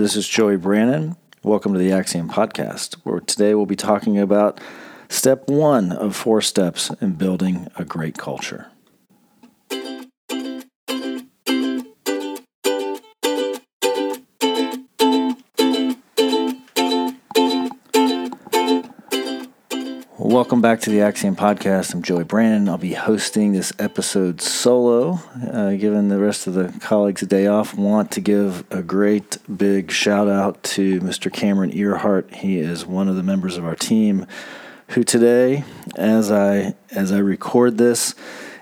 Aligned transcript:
This 0.00 0.16
is 0.16 0.26
Joey 0.26 0.56
Brannon. 0.56 1.16
Welcome 1.42 1.74
to 1.74 1.78
the 1.78 1.92
Axiom 1.92 2.30
Podcast, 2.30 2.94
where 3.04 3.20
today 3.20 3.54
we'll 3.54 3.66
be 3.66 3.76
talking 3.76 4.18
about 4.18 4.58
step 5.10 5.48
one 5.48 5.92
of 5.92 6.16
four 6.16 6.40
steps 6.40 6.90
in 7.02 7.12
building 7.12 7.68
a 7.76 7.84
great 7.84 8.16
culture. 8.16 8.71
Welcome 20.42 20.60
back 20.60 20.80
to 20.80 20.90
the 20.90 21.02
Axiom 21.02 21.36
Podcast. 21.36 21.94
I'm 21.94 22.02
Joey 22.02 22.24
Brannon. 22.24 22.68
I'll 22.68 22.76
be 22.76 22.94
hosting 22.94 23.52
this 23.52 23.72
episode 23.78 24.40
solo. 24.40 25.20
Uh, 25.40 25.74
given 25.74 26.08
the 26.08 26.18
rest 26.18 26.48
of 26.48 26.54
the 26.54 26.76
colleagues 26.80 27.22
a 27.22 27.26
day 27.26 27.46
off, 27.46 27.76
want 27.76 28.10
to 28.10 28.20
give 28.20 28.64
a 28.72 28.82
great 28.82 29.38
big 29.56 29.92
shout 29.92 30.26
out 30.26 30.60
to 30.64 30.98
Mr. 30.98 31.32
Cameron 31.32 31.72
Earhart. 31.72 32.34
He 32.34 32.58
is 32.58 32.84
one 32.84 33.06
of 33.06 33.14
the 33.14 33.22
members 33.22 33.56
of 33.56 33.64
our 33.64 33.76
team 33.76 34.26
who 34.88 35.04
today, 35.04 35.62
as 35.94 36.32
I 36.32 36.74
as 36.90 37.12
I 37.12 37.18
record 37.18 37.78
this, 37.78 38.16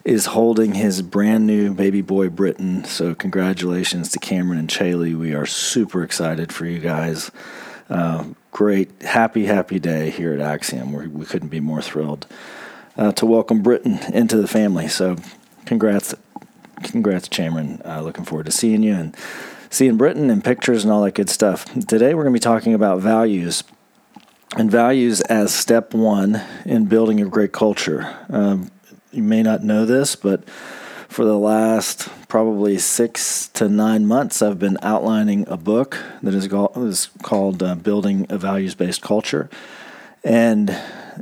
is 0.05 0.27
holding 0.27 0.75
his 0.75 1.01
brand 1.01 1.47
new 1.47 1.73
baby 1.73 2.03
boy 2.03 2.29
Britton. 2.29 2.85
So 2.85 3.15
congratulations 3.15 4.11
to 4.11 4.19
Cameron 4.19 4.59
and 4.59 4.69
Chaley. 4.69 5.15
We 5.15 5.33
are 5.33 5.47
super 5.47 6.03
excited 6.03 6.53
for 6.53 6.67
you 6.67 6.79
guys. 6.79 7.31
Uh, 7.89 8.25
great, 8.51 9.03
happy, 9.03 9.47
happy 9.47 9.79
day 9.79 10.11
here 10.11 10.33
at 10.33 10.41
Axiom. 10.41 10.93
we 10.93 11.07
we 11.07 11.25
could 11.25 11.43
not 11.43 11.51
be 11.51 11.61
more 11.61 11.83
thrilled 11.83 12.27
uh, 12.97 13.13
to 13.13 13.27
welcome 13.27 13.63
Britton 13.63 13.99
into 14.13 14.37
the 14.37 14.49
family. 14.49 14.89
So, 14.89 15.17
congrats, 15.67 16.15
congrats, 16.83 17.29
Cameron. 17.29 17.81
Uh, 17.85 18.03
looking 18.03 18.25
forward 18.25 18.47
to 18.47 18.53
seeing 18.53 18.83
you 18.83 18.95
and 18.95 19.17
seeing 19.71 19.97
Britton 19.97 20.31
and 20.31 20.45
pictures 20.45 20.85
and 20.85 20.93
all 20.93 21.03
that 21.03 21.15
good 21.15 21.31
stuff. 21.31 21.65
Today, 21.87 22.15
we're 22.15 22.25
going 22.25 22.35
to 22.35 22.39
be 22.39 22.41
talking 22.41 22.75
about 22.75 23.01
values 23.01 23.65
and 24.57 24.71
values 24.71 25.21
as 25.23 25.55
step 25.55 25.95
one 25.95 26.43
in 26.65 26.87
building 26.87 27.21
a 27.21 27.27
great 27.27 27.53
culture. 27.53 28.17
Um, 28.29 28.71
you 29.13 29.23
may 29.23 29.43
not 29.43 29.63
know 29.63 29.87
this, 29.87 30.17
but 30.17 30.43
for 31.11 31.25
the 31.25 31.37
last 31.37 32.09
probably 32.29 32.79
six 32.79 33.49
to 33.49 33.69
nine 33.69 34.07
months, 34.07 34.41
I've 34.41 34.61
been 34.61 34.79
outlining 34.81 35.47
a 35.49 35.57
book 35.57 35.99
that 36.23 36.33
is 36.33 36.47
called, 36.47 36.77
is 36.77 37.11
called 37.23 37.63
uh, 37.63 37.75
Building 37.75 38.27
a 38.29 38.39
Values 38.39 38.77
Based 38.77 39.03
Culture. 39.03 39.51
And 40.23 40.69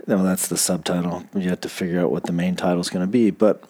well, 0.06 0.22
that's 0.22 0.46
the 0.46 0.58
subtitle. 0.58 1.24
You 1.34 1.48
have 1.48 1.62
to 1.62 1.70
figure 1.70 2.00
out 2.00 2.12
what 2.12 2.24
the 2.24 2.32
main 2.32 2.54
title 2.54 2.80
is 2.80 2.90
going 2.90 3.06
to 3.06 3.10
be. 3.10 3.30
But 3.30 3.64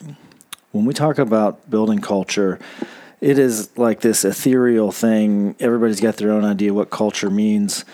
when 0.73 0.85
we 0.85 0.93
talk 0.93 1.19
about 1.19 1.71
building 1.71 2.01
culture, 2.01 2.59
it 3.21 3.39
is 3.39 3.71
like 3.79 4.01
this 4.01 4.25
ethereal 4.25 4.91
thing. 4.91 5.55
Everybody's 5.61 6.01
got 6.01 6.17
their 6.17 6.33
own 6.33 6.45
idea 6.45 6.75
what 6.75 6.91
culture 6.91 7.31
means. 7.31 7.85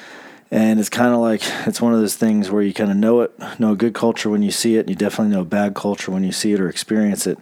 And 0.50 0.80
it's 0.80 0.88
kind 0.88 1.12
of 1.12 1.20
like 1.20 1.42
it's 1.66 1.80
one 1.80 1.92
of 1.92 2.00
those 2.00 2.16
things 2.16 2.50
where 2.50 2.62
you 2.62 2.72
kind 2.72 2.90
of 2.90 2.96
know 2.96 3.20
it, 3.20 3.32
know 3.58 3.72
a 3.72 3.76
good 3.76 3.92
culture 3.92 4.30
when 4.30 4.42
you 4.42 4.50
see 4.50 4.76
it, 4.76 4.80
and 4.80 4.90
you 4.90 4.96
definitely 4.96 5.34
know 5.34 5.42
a 5.42 5.44
bad 5.44 5.74
culture 5.74 6.10
when 6.10 6.24
you 6.24 6.32
see 6.32 6.52
it 6.52 6.60
or 6.60 6.70
experience 6.70 7.26
it. 7.26 7.38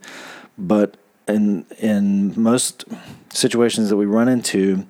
But 0.58 0.96
in 1.28 1.66
in 1.78 2.40
most 2.40 2.84
situations 3.30 3.88
that 3.90 3.96
we 3.96 4.06
run 4.06 4.28
into, 4.28 4.86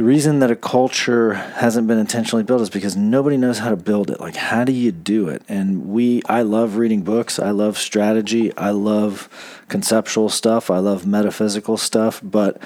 the 0.00 0.04
reason 0.04 0.38
that 0.38 0.50
a 0.50 0.56
culture 0.56 1.34
hasn't 1.34 1.86
been 1.86 1.98
intentionally 1.98 2.42
built 2.42 2.62
is 2.62 2.70
because 2.70 2.96
nobody 2.96 3.36
knows 3.36 3.58
how 3.58 3.68
to 3.68 3.76
build 3.76 4.10
it. 4.10 4.18
Like, 4.18 4.36
how 4.36 4.64
do 4.64 4.72
you 4.72 4.92
do 4.92 5.28
it? 5.28 5.42
And 5.46 5.88
we, 5.88 6.22
I 6.26 6.40
love 6.40 6.76
reading 6.76 7.02
books. 7.02 7.38
I 7.38 7.50
love 7.50 7.76
strategy. 7.76 8.56
I 8.56 8.70
love 8.70 9.28
conceptual 9.68 10.30
stuff. 10.30 10.70
I 10.70 10.78
love 10.78 11.06
metaphysical 11.06 11.76
stuff. 11.76 12.20
But 12.22 12.62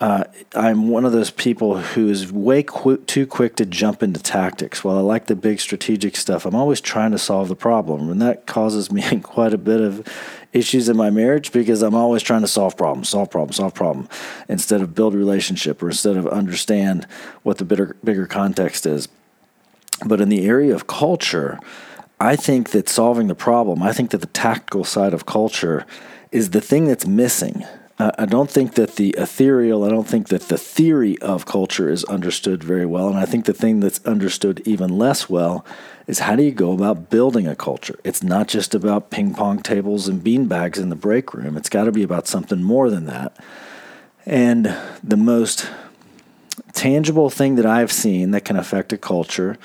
uh, 0.00 0.24
I'm 0.54 0.88
one 0.88 1.04
of 1.04 1.12
those 1.12 1.30
people 1.30 1.78
who 1.78 2.08
is 2.08 2.32
way 2.32 2.64
qu- 2.64 2.96
too 2.96 3.26
quick 3.26 3.54
to 3.56 3.64
jump 3.64 4.02
into 4.02 4.20
tactics. 4.20 4.82
While 4.82 4.98
I 4.98 5.02
like 5.02 5.26
the 5.26 5.36
big 5.36 5.60
strategic 5.60 6.16
stuff, 6.16 6.44
I'm 6.44 6.56
always 6.56 6.80
trying 6.80 7.12
to 7.12 7.18
solve 7.18 7.48
the 7.48 7.56
problem, 7.56 8.10
and 8.10 8.20
that 8.20 8.46
causes 8.46 8.90
me 8.90 9.20
quite 9.22 9.54
a 9.54 9.58
bit 9.58 9.80
of 9.80 10.06
issues 10.54 10.88
in 10.88 10.96
my 10.96 11.10
marriage 11.10 11.52
because 11.52 11.82
I'm 11.82 11.94
always 11.94 12.22
trying 12.22 12.40
to 12.40 12.48
solve 12.48 12.76
problems, 12.76 13.10
solve 13.10 13.30
problems, 13.30 13.56
solve 13.56 13.74
problem, 13.74 14.08
instead 14.48 14.80
of 14.80 14.94
build 14.94 15.12
relationship 15.14 15.82
or 15.82 15.90
instead 15.90 16.16
of 16.16 16.26
understand 16.28 17.06
what 17.42 17.58
the 17.58 17.64
bigger 17.64 17.96
bigger 18.02 18.26
context 18.26 18.86
is. 18.86 19.08
But 20.06 20.20
in 20.20 20.28
the 20.28 20.46
area 20.46 20.74
of 20.74 20.86
culture, 20.86 21.58
I 22.20 22.36
think 22.36 22.70
that 22.70 22.88
solving 22.88 23.26
the 23.26 23.34
problem, 23.34 23.82
I 23.82 23.92
think 23.92 24.10
that 24.10 24.18
the 24.18 24.26
tactical 24.28 24.84
side 24.84 25.12
of 25.12 25.26
culture 25.26 25.84
is 26.30 26.50
the 26.50 26.60
thing 26.60 26.86
that's 26.86 27.06
missing. 27.06 27.64
Uh, 27.96 28.10
I 28.18 28.26
don't 28.26 28.50
think 28.50 28.74
that 28.74 28.96
the 28.96 29.10
ethereal, 29.16 29.84
I 29.84 29.88
don't 29.88 30.08
think 30.08 30.28
that 30.28 30.48
the 30.48 30.58
theory 30.58 31.16
of 31.18 31.46
culture 31.46 31.88
is 31.88 32.02
understood 32.04 32.64
very 32.64 32.86
well. 32.86 33.08
And 33.08 33.16
I 33.16 33.24
think 33.24 33.44
the 33.44 33.52
thing 33.52 33.78
that's 33.78 34.04
understood 34.04 34.60
even 34.64 34.98
less 34.98 35.30
well 35.30 35.64
is 36.08 36.18
how 36.18 36.34
do 36.34 36.42
you 36.42 36.50
go 36.50 36.72
about 36.72 37.08
building 37.08 37.46
a 37.46 37.54
culture? 37.54 37.98
It's 38.02 38.22
not 38.22 38.48
just 38.48 38.74
about 38.74 39.10
ping 39.10 39.32
pong 39.32 39.60
tables 39.60 40.08
and 40.08 40.24
bean 40.24 40.46
bags 40.46 40.78
in 40.78 40.88
the 40.88 40.96
break 40.96 41.32
room. 41.32 41.56
It's 41.56 41.68
got 41.68 41.84
to 41.84 41.92
be 41.92 42.02
about 42.02 42.26
something 42.26 42.62
more 42.62 42.90
than 42.90 43.06
that. 43.06 43.36
And 44.26 44.74
the 45.02 45.16
most 45.16 45.70
tangible 46.72 47.30
thing 47.30 47.54
that 47.54 47.66
I've 47.66 47.92
seen 47.92 48.32
that 48.32 48.44
can 48.44 48.56
affect 48.56 48.92
a 48.92 48.98
culture 48.98 49.56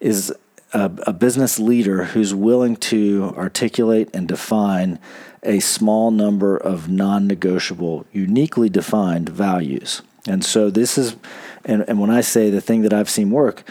is 0.00 0.34
a, 0.72 0.90
a 1.06 1.12
business 1.12 1.58
leader 1.58 2.04
who's 2.04 2.34
willing 2.34 2.76
to 2.76 3.34
articulate 3.36 4.10
and 4.14 4.28
define 4.28 4.98
a 5.42 5.60
small 5.60 6.10
number 6.10 6.56
of 6.56 6.88
non 6.88 7.26
negotiable, 7.26 8.04
uniquely 8.12 8.68
defined 8.68 9.28
values. 9.28 10.02
And 10.26 10.44
so 10.44 10.68
this 10.68 10.98
is, 10.98 11.16
and, 11.64 11.84
and 11.88 11.98
when 11.98 12.10
I 12.10 12.20
say 12.20 12.50
the 12.50 12.60
thing 12.60 12.82
that 12.82 12.92
I've 12.92 13.08
seen 13.08 13.30
work, 13.30 13.62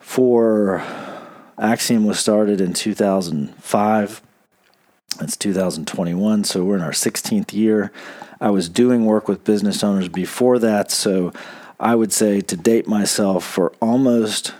for 0.00 0.84
Axiom 1.58 2.04
was 2.04 2.18
started 2.18 2.60
in 2.60 2.72
2005. 2.72 4.22
It's 5.20 5.36
2021, 5.36 6.44
so 6.44 6.64
we're 6.64 6.76
in 6.76 6.82
our 6.82 6.90
16th 6.90 7.52
year. 7.52 7.92
I 8.40 8.50
was 8.50 8.68
doing 8.68 9.04
work 9.04 9.28
with 9.28 9.44
business 9.44 9.84
owners 9.84 10.08
before 10.08 10.58
that, 10.58 10.90
so 10.90 11.32
I 11.78 11.94
would 11.94 12.12
say 12.12 12.40
to 12.40 12.56
date 12.56 12.88
myself 12.88 13.44
for 13.44 13.72
almost 13.80 14.54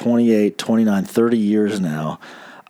28, 0.00 0.56
29, 0.56 1.04
30 1.04 1.36
years 1.36 1.78
now, 1.78 2.18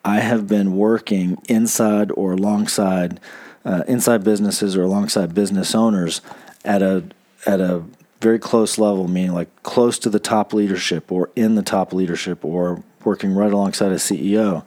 I 0.04 0.18
have 0.18 0.48
been 0.48 0.76
working 0.76 1.40
inside 1.48 2.10
or 2.16 2.32
alongside 2.32 3.20
uh, 3.64 3.84
inside 3.86 4.24
businesses 4.24 4.76
or 4.76 4.82
alongside 4.82 5.32
business 5.32 5.72
owners 5.72 6.22
at 6.64 6.82
a 6.82 7.04
at 7.46 7.60
a 7.60 7.84
very 8.20 8.40
close 8.40 8.78
level, 8.78 9.06
meaning 9.06 9.32
like 9.32 9.62
close 9.62 9.96
to 10.00 10.10
the 10.10 10.18
top 10.18 10.52
leadership 10.52 11.12
or 11.12 11.30
in 11.36 11.54
the 11.54 11.62
top 11.62 11.92
leadership 11.92 12.44
or 12.44 12.82
working 13.04 13.32
right 13.32 13.52
alongside 13.52 13.92
a 13.92 13.96
CEO. 13.96 14.64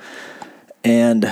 And 0.85 1.25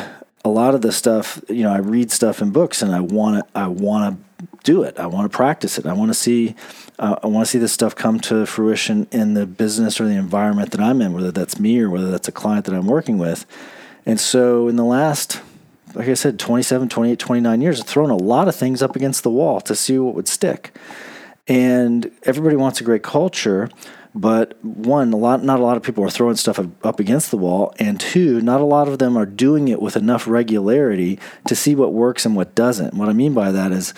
a 0.43 0.49
lot 0.49 0.75
of 0.75 0.81
the 0.81 0.91
stuff, 0.91 1.41
you 1.47 1.63
know, 1.63 1.71
I 1.71 1.77
read 1.77 2.11
stuff 2.11 2.41
in 2.41 2.51
books 2.51 2.81
and 2.81 2.93
I 2.93 2.99
want 2.99 3.37
to 3.37 3.57
I 3.57 3.67
want 3.67 4.17
to 4.17 4.47
do 4.65 4.83
it. 4.83 4.99
I 4.99 5.07
want 5.07 5.31
to 5.31 5.35
practice 5.35 5.77
it. 5.77 5.85
I 5.85 5.93
want 5.93 6.09
to 6.09 6.13
see 6.13 6.55
uh, 7.01 7.17
I 7.23 7.27
want 7.27 7.45
to 7.45 7.51
see 7.51 7.57
this 7.57 7.73
stuff 7.73 7.95
come 7.95 8.19
to 8.21 8.45
fruition 8.45 9.07
in 9.11 9.33
the 9.33 9.45
business 9.45 9.99
or 9.99 10.05
the 10.05 10.11
environment 10.11 10.71
that 10.71 10.79
I'm 10.79 11.01
in, 11.01 11.13
whether 11.13 11.31
that's 11.31 11.59
me 11.59 11.79
or 11.79 11.89
whether 11.89 12.09
that's 12.09 12.27
a 12.27 12.31
client 12.31 12.65
that 12.65 12.75
I'm 12.75 12.87
working 12.87 13.17
with. 13.17 13.45
And 14.05 14.19
so 14.19 14.67
in 14.67 14.77
the 14.77 14.85
last 14.85 15.41
like 15.95 16.07
I 16.07 16.13
said 16.13 16.39
27, 16.39 16.89
28, 16.89 17.19
29 17.19 17.61
years, 17.61 17.81
I've 17.81 17.87
thrown 17.87 18.09
a 18.09 18.15
lot 18.15 18.47
of 18.47 18.55
things 18.55 18.81
up 18.81 18.95
against 18.95 19.23
the 19.23 19.29
wall 19.29 19.59
to 19.61 19.75
see 19.75 19.99
what 19.99 20.15
would 20.15 20.27
stick. 20.27 20.75
And 21.47 22.11
everybody 22.23 22.55
wants 22.55 22.79
a 22.79 22.83
great 22.83 23.03
culture, 23.03 23.69
but 24.13 24.63
one, 24.63 25.11
a 25.11 25.17
lot, 25.17 25.43
not 25.43 25.59
a 25.59 25.63
lot 25.63 25.77
of 25.77 25.83
people 25.83 26.03
are 26.03 26.09
throwing 26.09 26.35
stuff 26.35 26.59
up 26.83 26.99
against 26.99 27.31
the 27.31 27.37
wall, 27.37 27.73
and 27.79 27.99
two, 27.99 28.41
not 28.41 28.61
a 28.61 28.65
lot 28.65 28.87
of 28.87 28.99
them 28.99 29.17
are 29.17 29.25
doing 29.25 29.67
it 29.67 29.81
with 29.81 29.95
enough 29.95 30.27
regularity 30.27 31.19
to 31.47 31.55
see 31.55 31.75
what 31.75 31.93
works 31.93 32.25
and 32.25 32.35
what 32.35 32.55
doesn't. 32.55 32.93
What 32.93 33.09
I 33.09 33.13
mean 33.13 33.33
by 33.33 33.51
that 33.51 33.71
is, 33.71 33.93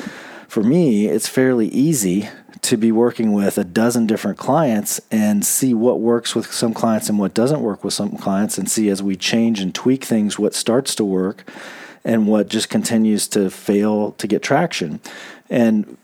for 0.48 0.64
me, 0.64 1.08
it's 1.08 1.28
fairly 1.28 1.68
easy 1.68 2.30
to 2.64 2.78
be 2.78 2.92
working 2.92 3.34
with 3.34 3.58
a 3.58 3.64
dozen 3.64 4.08
different 4.08 4.38
clients 4.38 5.00
and 5.12 5.46
see 5.46 5.74
what 5.74 6.00
works 6.00 6.34
with 6.34 6.52
some 6.52 6.74
clients 6.74 7.10
and 7.10 7.20
what 7.20 7.34
doesn't 7.34 7.62
work 7.62 7.84
with 7.84 7.94
some 7.94 8.18
clients, 8.18 8.58
and 8.58 8.70
see 8.70 8.90
as 8.90 9.04
we 9.04 9.16
change 9.16 9.60
and 9.60 9.76
tweak 9.76 10.04
things 10.04 10.40
what 10.40 10.56
starts 10.56 10.96
to 10.96 11.06
work 11.06 11.44
and 12.04 12.28
what 12.28 12.50
just 12.50 12.70
continues 12.70 13.28
to 13.28 13.50
fail 13.50 14.14
to 14.14 14.28
get 14.28 14.42
traction. 14.42 15.00
And 15.50 15.98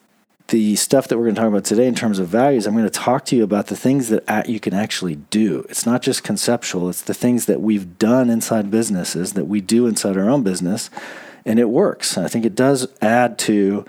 the 0.48 0.76
stuff 0.76 1.08
that 1.08 1.18
we're 1.18 1.26
going 1.26 1.36
to 1.36 1.42
talk 1.42 1.50
about 1.50 1.66
today 1.66 1.88
in 1.88 1.96
terms 1.96 2.20
of 2.20 2.28
values, 2.28 2.66
I'm 2.66 2.74
going 2.74 2.86
to 2.86 2.90
talk 2.90 3.24
to 3.26 3.36
you 3.36 3.44
about 3.44 3.68
the 3.68 3.76
things 3.76 4.10
that 4.10 4.50
you 4.50 4.60
can 4.60 4.74
actually 4.74 5.16
do. 5.16 5.66
It's 5.70 5.86
not 5.86 6.02
just 6.02 6.24
conceptual, 6.24 6.90
it's 6.90 7.04
the 7.04 7.14
things 7.14 7.46
that 7.46 7.62
we've 7.62 7.98
done 8.00 8.30
inside 8.30 8.72
businesses, 8.72 9.34
that 9.34 9.46
we 9.46 9.62
do 9.62 9.88
inside 9.88 10.18
our 10.18 10.30
own 10.30 10.44
business, 10.44 10.90
and 11.46 11.60
it 11.60 11.70
works. 11.70 12.18
I 12.18 12.28
think 12.28 12.46
it 12.46 12.56
does 12.56 12.88
add 13.02 13.38
to 13.40 13.86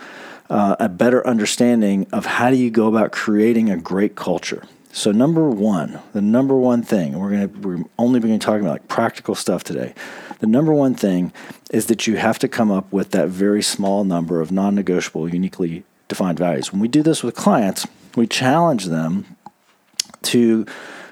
uh, 0.50 0.76
a 0.80 0.88
better 0.88 1.26
understanding 1.26 2.06
of 2.12 2.26
how 2.26 2.50
do 2.50 2.56
you 2.56 2.70
go 2.70 2.88
about 2.88 3.12
creating 3.12 3.70
a 3.70 3.76
great 3.76 4.16
culture. 4.16 4.64
So 4.92 5.12
number 5.12 5.48
one, 5.48 6.00
the 6.12 6.20
number 6.20 6.56
one 6.56 6.82
thing, 6.82 7.16
we're 7.16 7.30
gonna 7.30 7.46
we're 7.46 7.84
only 7.96 8.18
going 8.18 8.38
to 8.38 8.44
talk 8.44 8.60
about 8.60 8.72
like 8.72 8.88
practical 8.88 9.36
stuff 9.36 9.62
today. 9.62 9.94
The 10.40 10.48
number 10.48 10.72
one 10.74 10.94
thing 10.94 11.32
is 11.70 11.86
that 11.86 12.08
you 12.08 12.16
have 12.16 12.40
to 12.40 12.48
come 12.48 12.72
up 12.72 12.92
with 12.92 13.12
that 13.12 13.28
very 13.28 13.62
small 13.62 14.02
number 14.02 14.40
of 14.40 14.50
non-negotiable, 14.50 15.28
uniquely 15.28 15.84
defined 16.08 16.38
values. 16.38 16.72
When 16.72 16.80
we 16.80 16.88
do 16.88 17.02
this 17.02 17.22
with 17.22 17.36
clients, 17.36 17.86
we 18.16 18.26
challenge 18.26 18.86
them 18.86 19.36
to 20.22 20.66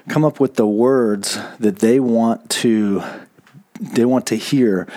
come 0.09 0.25
up 0.25 0.41
with 0.41 0.55
the 0.55 0.67
words 0.67 1.39
that 1.59 1.79
they 1.79 2.01
want 2.01 2.49
to 2.49 3.01
they 3.79 4.03
want 4.03 4.25
to 4.27 4.35
hear 4.35 4.87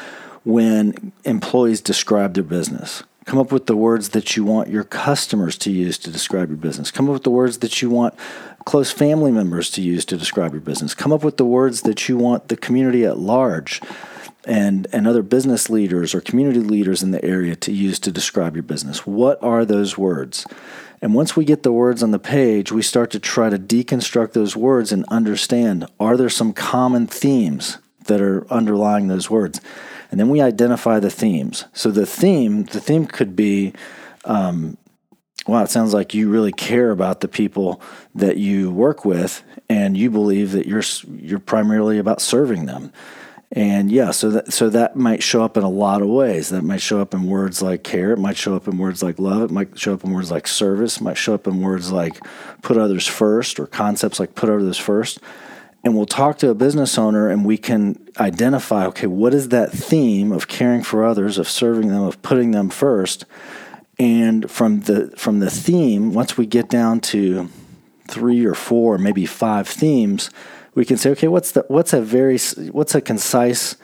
when 0.43 1.13
employees 1.25 1.81
describe 1.81 2.35
their 2.35 2.43
business. 2.43 3.05
Come 3.25 3.39
up 3.39 3.53
with 3.53 3.67
the 3.67 3.77
words 3.77 4.11
that 4.11 4.37
you 4.37 4.45
want 4.45 4.69
your 4.69 4.85
customers 4.85 5.57
to 5.59 5.71
use 5.71 5.97
to 5.99 6.11
describe 6.11 6.49
your 6.49 6.59
business. 6.59 6.91
Come 6.91 7.09
up 7.09 7.15
with 7.15 7.23
the 7.23 7.31
words 7.31 7.59
that 7.59 7.81
you 7.81 7.89
want 7.89 8.15
close 8.65 8.91
family 8.91 9.31
members 9.31 9.71
to 9.71 9.83
use 9.83 10.05
to 10.07 10.17
describe 10.17 10.53
your 10.53 10.61
business. 10.61 10.95
Come 10.95 11.13
up 11.13 11.23
with 11.23 11.37
the 11.37 11.45
words 11.45 11.83
that 11.83 12.09
you 12.09 12.17
want 12.17 12.49
the 12.49 12.57
community 12.57 13.05
at 13.05 13.19
large 13.19 13.81
and, 14.45 14.87
and 14.93 15.07
other 15.07 15.23
business 15.23 15.71
leaders 15.71 16.15
or 16.15 16.21
community 16.21 16.61
leaders 16.61 17.03
in 17.03 17.13
the 17.13 17.25
area 17.25 17.55
to 17.57 17.73
use 17.73 17.99
to 18.01 18.11
describe 18.11 18.57
your 18.57 18.65
business. 18.65 19.07
What 19.07 19.43
are 19.43 19.65
those 19.65 19.97
words? 19.97 20.47
And 21.01 21.15
once 21.15 21.37
we 21.37 21.45
get 21.45 21.63
the 21.63 21.73
words 21.73 22.03
on 22.03 22.13
the 22.13 22.19
page, 22.19 22.71
we 22.71 22.83
start 22.83 23.11
to 23.11 23.21
try 23.21 23.51
to 23.51 23.59
deconstruct 23.59 24.33
those 24.33 24.57
words 24.57 24.93
and 24.93 25.05
understand 25.09 25.87
are 25.99 26.17
there 26.17 26.29
some 26.29 26.53
common 26.53 27.07
themes 27.07 27.79
that 28.07 28.21
are 28.21 28.51
underlying 28.53 29.09
those 29.09 29.31
words? 29.31 29.61
And 30.13 30.21
then 30.21 30.29
we 30.29 30.43
identify 30.43 31.01
the 31.01 31.11
themes. 31.11 31.65
So 31.73 31.91
the 31.91 32.05
theme, 32.05 32.65
the 32.65 32.81
theme 32.81 33.07
could 33.07 33.35
be, 33.35 33.73
um, 34.27 34.77
wow, 35.47 35.65
it 35.65 35.71
sounds 35.71 35.95
like 35.95 36.13
you 36.13 36.29
really 36.29 36.53
care 36.53 36.91
about 36.91 37.23
the 37.23 37.29
people 37.29 37.81
that 38.15 38.37
you 38.37 38.71
work 38.71 39.07
with, 39.07 39.43
and 39.71 39.97
you 39.97 40.11
believe 40.11 40.53
that 40.53 40.67
you're 40.67 40.83
you're 41.17 41.39
primarily 41.39 41.99
about 41.99 42.21
serving 42.21 42.67
them. 42.67 42.93
And 43.51 43.91
yeah, 43.91 44.11
so 44.11 44.31
that 44.31 44.53
so 44.53 44.69
that 44.69 44.97
might 44.97 45.23
show 45.23 45.43
up 45.43 45.57
in 45.57 45.63
a 45.63 45.71
lot 45.71 46.03
of 46.03 46.09
ways. 46.09 46.51
That 46.51 46.63
might 46.63 46.83
show 46.83 47.01
up 47.01 47.15
in 47.15 47.25
words 47.25 47.63
like 47.63 47.83
care. 47.83 48.13
It 48.13 48.19
might 48.19 48.37
show 48.37 48.55
up 48.55 48.69
in 48.69 48.77
words 48.77 49.03
like 49.03 49.19
love. 49.19 49.43
It 49.43 49.51
might 49.51 49.79
show 49.79 49.95
up 49.95 50.05
in 50.05 50.13
words 50.13 50.31
like 50.31 50.47
service. 50.47 50.99
It 50.99 51.03
might 51.03 51.17
show 51.17 51.33
up 51.33 51.47
in 51.47 51.63
words 51.63 51.91
like 51.91 52.21
put 52.61 52.77
others 52.77 53.07
first, 53.07 53.59
or 53.59 53.67
concepts 53.67 54.21
like 54.21 54.35
put 54.35 54.51
others 54.51 54.77
first. 54.77 55.21
And 55.85 55.97
we'll 55.97 56.07
talk 56.07 56.39
to 56.39 56.49
a 56.49 56.55
business 56.55 56.97
owner, 56.97 57.29
and 57.29 57.45
we 57.45 57.59
can 57.59 58.09
identify, 58.19 58.87
okay, 58.87 59.09
what 59.09 59.35
is 59.35 59.49
that 59.49 59.73
theme 59.73 60.31
of 60.31 60.47
caring 60.47 60.83
for 60.83 61.05
others, 61.05 61.39
of 61.39 61.49
serving 61.49 61.89
them, 61.89 62.03
of 62.03 62.23
putting 62.23 62.53
them 62.53 62.71
first? 62.71 63.25
And 63.99 64.51
from 64.51 64.81
the 64.81 65.13
from 65.17 65.41
the 65.41 65.51
theme, 65.51 66.15
once 66.15 66.37
we 66.37 66.47
get 66.47 66.69
down 66.69 67.01
to 67.01 67.49
three 68.09 68.45
or 68.45 68.55
four, 68.55 68.99
maybe 68.99 69.27
five 69.27 69.69
themes 69.69 70.31
we 70.75 70.85
can 70.85 70.97
say, 70.97 71.11
okay, 71.11 71.29
what's 71.29 71.53
the 71.53 71.65
what's 71.69 71.93
a 71.93 72.01
very 72.01 72.39
what's 72.71 72.95
a 72.95 73.01
concise 73.01 73.77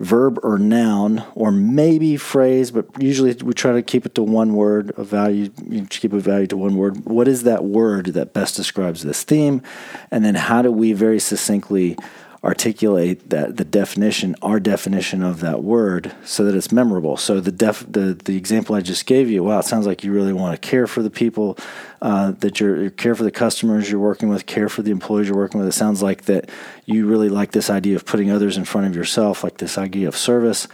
verb 0.00 0.38
or 0.42 0.58
noun 0.58 1.24
or 1.34 1.50
maybe 1.50 2.16
phrase, 2.16 2.70
but 2.70 2.86
usually 3.00 3.32
we 3.34 3.54
try 3.54 3.72
to 3.72 3.82
keep 3.82 4.04
it 4.04 4.14
to 4.16 4.22
one 4.22 4.54
word, 4.54 4.92
a 4.96 5.04
value, 5.04 5.50
you 5.68 5.86
keep 5.86 6.12
a 6.12 6.18
value 6.18 6.46
to 6.48 6.56
one 6.56 6.76
word. 6.76 7.04
What 7.04 7.28
is 7.28 7.44
that 7.44 7.64
word 7.64 8.06
that 8.06 8.32
best 8.32 8.56
describes 8.56 9.02
this 9.02 9.22
theme? 9.22 9.62
And 10.10 10.24
then 10.24 10.34
how 10.34 10.62
do 10.62 10.72
we 10.72 10.92
very 10.92 11.20
succinctly 11.20 11.96
articulate 12.44 13.30
that 13.30 13.56
the 13.56 13.64
definition, 13.64 14.36
our 14.42 14.60
definition 14.60 15.22
of 15.22 15.40
that 15.40 15.62
word, 15.62 16.14
so 16.24 16.44
that 16.44 16.54
it's 16.54 16.70
memorable. 16.70 17.16
So 17.16 17.40
the 17.40 17.50
def, 17.50 17.84
the 17.90 18.12
the 18.12 18.36
example 18.36 18.74
I 18.74 18.82
just 18.82 19.06
gave 19.06 19.30
you, 19.30 19.42
wow, 19.42 19.60
it 19.60 19.64
sounds 19.64 19.86
like 19.86 20.04
you 20.04 20.12
really 20.12 20.34
want 20.34 20.60
to 20.60 20.68
care 20.68 20.86
for 20.86 21.02
the 21.02 21.10
people 21.10 21.56
uh, 22.02 22.32
that 22.32 22.60
you're, 22.60 22.82
you 22.84 22.90
care 22.90 23.14
for 23.14 23.24
the 23.24 23.30
customers 23.30 23.90
you're 23.90 23.98
working 23.98 24.28
with, 24.28 24.44
care 24.44 24.68
for 24.68 24.82
the 24.82 24.90
employees 24.90 25.28
you're 25.28 25.36
working 25.36 25.58
with. 25.58 25.68
It 25.68 25.72
sounds 25.72 26.02
like 26.02 26.26
that 26.26 26.50
you 26.84 27.06
really 27.06 27.30
like 27.30 27.52
this 27.52 27.70
idea 27.70 27.96
of 27.96 28.04
putting 28.04 28.30
others 28.30 28.58
in 28.58 28.66
front 28.66 28.86
of 28.86 28.94
yourself, 28.94 29.42
like 29.42 29.56
this 29.56 29.78
idea 29.78 30.06
of 30.06 30.16
service. 30.16 30.68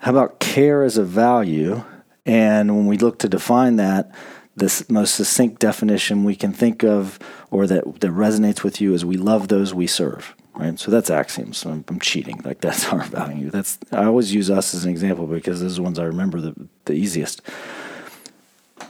How 0.00 0.10
about 0.10 0.40
care 0.40 0.82
as 0.82 0.96
a 0.96 1.04
value? 1.04 1.84
And 2.24 2.74
when 2.74 2.86
we 2.86 2.96
look 2.96 3.18
to 3.18 3.28
define 3.28 3.76
that, 3.76 4.10
the 4.56 4.84
most 4.88 5.16
succinct 5.16 5.60
definition 5.60 6.24
we 6.24 6.36
can 6.36 6.54
think 6.54 6.82
of 6.82 7.18
or 7.50 7.66
that, 7.66 8.00
that 8.00 8.10
resonates 8.10 8.62
with 8.62 8.80
you 8.80 8.94
is 8.94 9.04
we 9.04 9.16
love 9.18 9.48
those 9.48 9.74
we 9.74 9.86
serve 9.86 10.34
right? 10.56 10.78
So 10.78 10.90
that's 10.90 11.10
axioms. 11.10 11.58
So 11.58 11.70
I'm, 11.70 11.84
I'm, 11.88 12.00
cheating. 12.00 12.40
Like 12.44 12.60
that's 12.60 12.86
our 12.92 13.04
value. 13.04 13.50
That's 13.50 13.78
I 13.92 14.04
always 14.04 14.32
use 14.32 14.50
us 14.50 14.74
as 14.74 14.84
an 14.84 14.90
example 14.90 15.26
because 15.26 15.60
those 15.60 15.74
are 15.74 15.76
the 15.76 15.82
ones 15.82 15.98
I 15.98 16.04
remember 16.04 16.40
the, 16.40 16.54
the 16.84 16.94
easiest. 16.94 17.42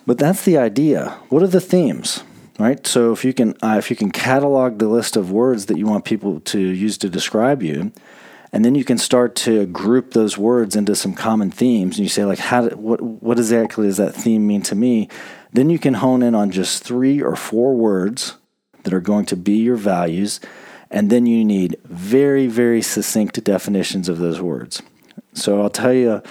But 0.07 0.19
that's 0.19 0.45
the 0.45 0.59
idea. 0.59 1.19
What 1.29 1.43
are 1.43 1.49
the 1.49 1.61
themes? 1.61 2.23
Right. 2.59 2.87
So 2.87 3.13
if 3.13 3.25
you 3.25 3.33
can 3.33 3.57
uh, 3.63 3.77
if 3.79 3.91
you 3.91 3.97
can 3.97 4.13
catalog 4.13 4.79
the 4.79 4.87
list 4.87 5.17
of 5.17 5.33
words 5.33 5.67
that 5.67 5.77
you 5.77 5.87
want 5.87 6.05
people 6.05 6.39
to 6.41 6.59
use 6.61 6.97
to 6.99 7.09
describe 7.09 7.65
you, 7.65 7.91
and 8.53 8.65
then 8.65 8.77
you 8.77 8.85
can 8.85 8.97
start 8.97 9.35
to 9.37 9.67
group 9.67 10.13
those 10.13 10.39
words 10.39 10.77
into 10.77 10.95
some 10.95 11.15
common 11.15 11.51
themes, 11.51 11.99
and 11.99 12.05
you 12.05 12.09
say 12.09 12.25
like, 12.25 12.39
how 12.39 12.69
do, 12.69 12.77
what 12.77 13.01
what 13.01 13.39
exactly 13.39 13.89
does 13.89 13.97
that 13.97 14.15
theme 14.15 14.47
mean 14.47 14.63
to 14.63 14.77
me? 14.77 15.09
Then 15.53 15.69
you 15.69 15.81
can 15.81 15.95
hone 15.95 16.23
in 16.23 16.37
on 16.37 16.53
just 16.53 16.85
three 16.85 17.21
or 17.21 17.35
four 17.35 17.75
words 17.75 18.37
that 18.85 18.95
are 18.95 19.01
going 19.01 19.27
to 19.27 19.37
be 19.37 19.55
your 19.55 19.77
values 19.77 20.39
and 20.95 21.11
then 21.11 21.27
you 21.27 21.45
need 21.45 21.77
very, 21.87 22.47
very 22.47 22.81
succinct 22.81 23.43
definitions 23.43 24.09
of 24.09 24.19
those 24.19 24.41
words. 24.41 24.81
So 25.33 25.61
I'll 25.61 25.69
tell 25.69 25.93
you 25.93 26.23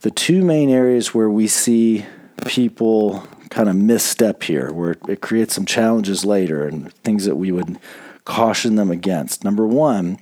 the 0.00 0.10
two 0.10 0.42
main 0.42 0.70
areas 0.70 1.12
where 1.12 1.28
we 1.28 1.46
see 1.46 2.06
people 2.46 3.28
kind 3.50 3.68
of 3.68 3.76
misstep 3.76 4.42
here, 4.42 4.72
where 4.72 4.96
it 5.06 5.20
creates 5.20 5.54
some 5.54 5.66
challenges 5.66 6.24
later 6.24 6.66
and 6.66 6.90
things 7.04 7.26
that 7.26 7.36
we 7.36 7.52
would 7.52 7.78
caution 8.24 8.76
them 8.76 8.90
against. 8.90 9.44
Number 9.44 9.66
one 9.66 10.18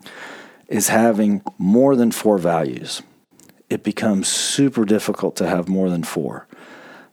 is 0.67 0.89
having 0.89 1.43
more 1.57 1.95
than 1.95 2.11
four 2.11 2.37
values. 2.37 3.01
It 3.71 3.85
becomes 3.85 4.27
super 4.27 4.85
difficult 4.85 5.37
to 5.37 5.47
have 5.47 5.69
more 5.69 5.89
than 5.89 6.03
four. 6.03 6.49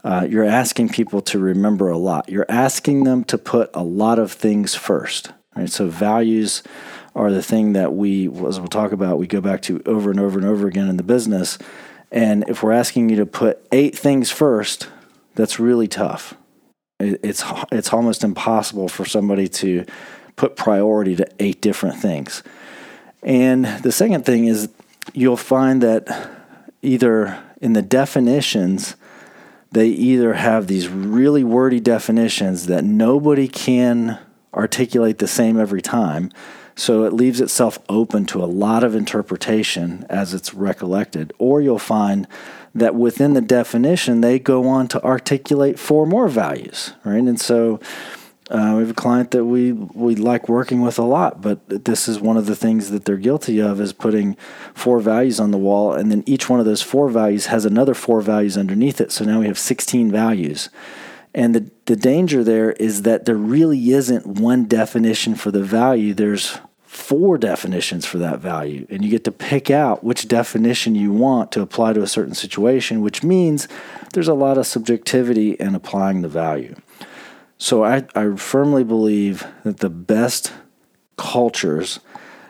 Uh, 0.03 0.25
you're 0.27 0.43
asking 0.45 0.89
people 0.89 1.21
to 1.21 1.37
remember 1.37 1.89
a 1.89 1.97
lot. 1.99 2.27
You're 2.27 2.49
asking 2.49 3.03
them 3.03 3.23
to 3.25 3.37
put 3.37 3.69
a 3.75 3.83
lot 3.83 4.17
of 4.17 4.31
things 4.31 4.73
first. 4.73 5.31
Right? 5.55 5.69
So 5.69 5.87
values 5.87 6.63
are 7.15 7.31
the 7.31 7.43
thing 7.43 7.73
that 7.73 7.93
we, 7.93 8.27
as 8.27 8.59
we'll 8.59 8.67
talk 8.67 8.91
about, 8.91 9.17
we 9.17 9.27
go 9.27 9.41
back 9.41 9.61
to 9.63 9.81
over 9.85 10.09
and 10.09 10.19
over 10.19 10.39
and 10.39 10.47
over 10.47 10.67
again 10.67 10.87
in 10.87 10.97
the 10.97 11.03
business. 11.03 11.57
And 12.11 12.47
if 12.47 12.63
we're 12.63 12.71
asking 12.71 13.09
you 13.09 13.17
to 13.17 13.25
put 13.25 13.65
eight 13.71 13.97
things 13.97 14.31
first, 14.31 14.87
that's 15.35 15.59
really 15.59 15.87
tough. 15.87 16.35
It's 16.99 17.43
it's 17.71 17.91
almost 17.91 18.23
impossible 18.23 18.87
for 18.87 19.05
somebody 19.05 19.47
to 19.47 19.85
put 20.35 20.55
priority 20.55 21.15
to 21.15 21.27
eight 21.39 21.61
different 21.61 21.97
things. 21.97 22.43
And 23.23 23.65
the 23.65 23.91
second 23.91 24.25
thing 24.25 24.45
is 24.45 24.69
you'll 25.13 25.37
find 25.37 25.81
that 25.81 26.29
either 26.81 27.41
in 27.59 27.73
the 27.73 27.81
definitions 27.81 28.95
they 29.71 29.87
either 29.87 30.33
have 30.33 30.67
these 30.67 30.89
really 30.89 31.43
wordy 31.43 31.79
definitions 31.79 32.67
that 32.67 32.83
nobody 32.83 33.47
can 33.47 34.19
articulate 34.53 35.17
the 35.19 35.27
same 35.27 35.59
every 35.59 35.81
time. 35.81 36.31
So 36.75 37.03
it 37.03 37.13
leaves 37.13 37.41
itself 37.41 37.79
open 37.89 38.25
to 38.27 38.43
a 38.43 38.45
lot 38.45 38.83
of 38.83 38.95
interpretation 38.95 40.05
as 40.09 40.33
it's 40.33 40.53
recollected. 40.53 41.33
Or 41.37 41.61
you'll 41.61 41.79
find 41.79 42.27
that 42.73 42.95
within 42.95 43.33
the 43.33 43.41
definition, 43.41 44.21
they 44.21 44.39
go 44.39 44.67
on 44.67 44.87
to 44.89 45.03
articulate 45.03 45.77
four 45.77 46.05
more 46.05 46.27
values, 46.27 46.93
right? 47.03 47.23
And 47.23 47.39
so 47.39 47.79
uh, 48.49 48.73
we 48.75 48.81
have 48.81 48.89
a 48.89 48.93
client 48.93 49.31
that 49.31 49.45
we, 49.45 49.71
we 49.71 50.15
like 50.15 50.49
working 50.49 50.81
with 50.81 50.99
a 50.99 51.03
lot, 51.03 51.41
but 51.41 51.85
this 51.85 52.09
is 52.09 52.19
one 52.19 52.35
of 52.35 52.47
the 52.47 52.55
things 52.55 52.89
that 52.91 53.05
they're 53.05 53.15
guilty 53.15 53.61
of 53.61 53.79
is 53.79 53.93
putting 53.93 54.35
four 54.73 54.99
values 54.99 55.39
on 55.39 55.51
the 55.51 55.57
wall, 55.57 55.93
and 55.93 56.11
then 56.11 56.21
each 56.25 56.49
one 56.49 56.59
of 56.59 56.65
those 56.65 56.81
four 56.81 57.09
values 57.09 57.45
has 57.45 57.63
another 57.63 57.93
four 57.93 58.19
values 58.21 58.57
underneath 58.57 58.99
it. 58.99 59.11
So 59.11 59.23
now 59.23 59.39
we 59.39 59.47
have 59.47 59.57
16 59.57 60.11
values. 60.11 60.69
And 61.33 61.55
the, 61.55 61.71
the 61.85 61.95
danger 61.95 62.43
there 62.43 62.71
is 62.73 63.03
that 63.03 63.25
there 63.25 63.35
really 63.35 63.91
isn't 63.91 64.25
one 64.25 64.65
definition 64.65 65.35
for 65.35 65.51
the 65.51 65.63
value. 65.63 66.13
There's 66.13 66.59
four 66.83 67.37
definitions 67.37 68.05
for 68.05 68.17
that 68.17 68.39
value. 68.39 68.85
And 68.89 69.03
you 69.03 69.09
get 69.09 69.23
to 69.23 69.31
pick 69.31 69.71
out 69.71 70.03
which 70.03 70.27
definition 70.27 70.93
you 70.93 71.13
want 71.13 71.51
to 71.53 71.61
apply 71.61 71.93
to 71.93 72.01
a 72.01 72.07
certain 72.07 72.35
situation, 72.35 73.01
which 73.01 73.23
means 73.23 73.69
there's 74.13 74.27
a 74.27 74.33
lot 74.33 74.57
of 74.57 74.67
subjectivity 74.67 75.51
in 75.51 75.73
applying 75.73 76.21
the 76.21 76.27
value. 76.27 76.75
So 77.57 77.85
I, 77.85 78.05
I 78.13 78.35
firmly 78.35 78.83
believe 78.83 79.45
that 79.63 79.77
the 79.77 79.89
best 79.89 80.51
cultures 81.15 82.01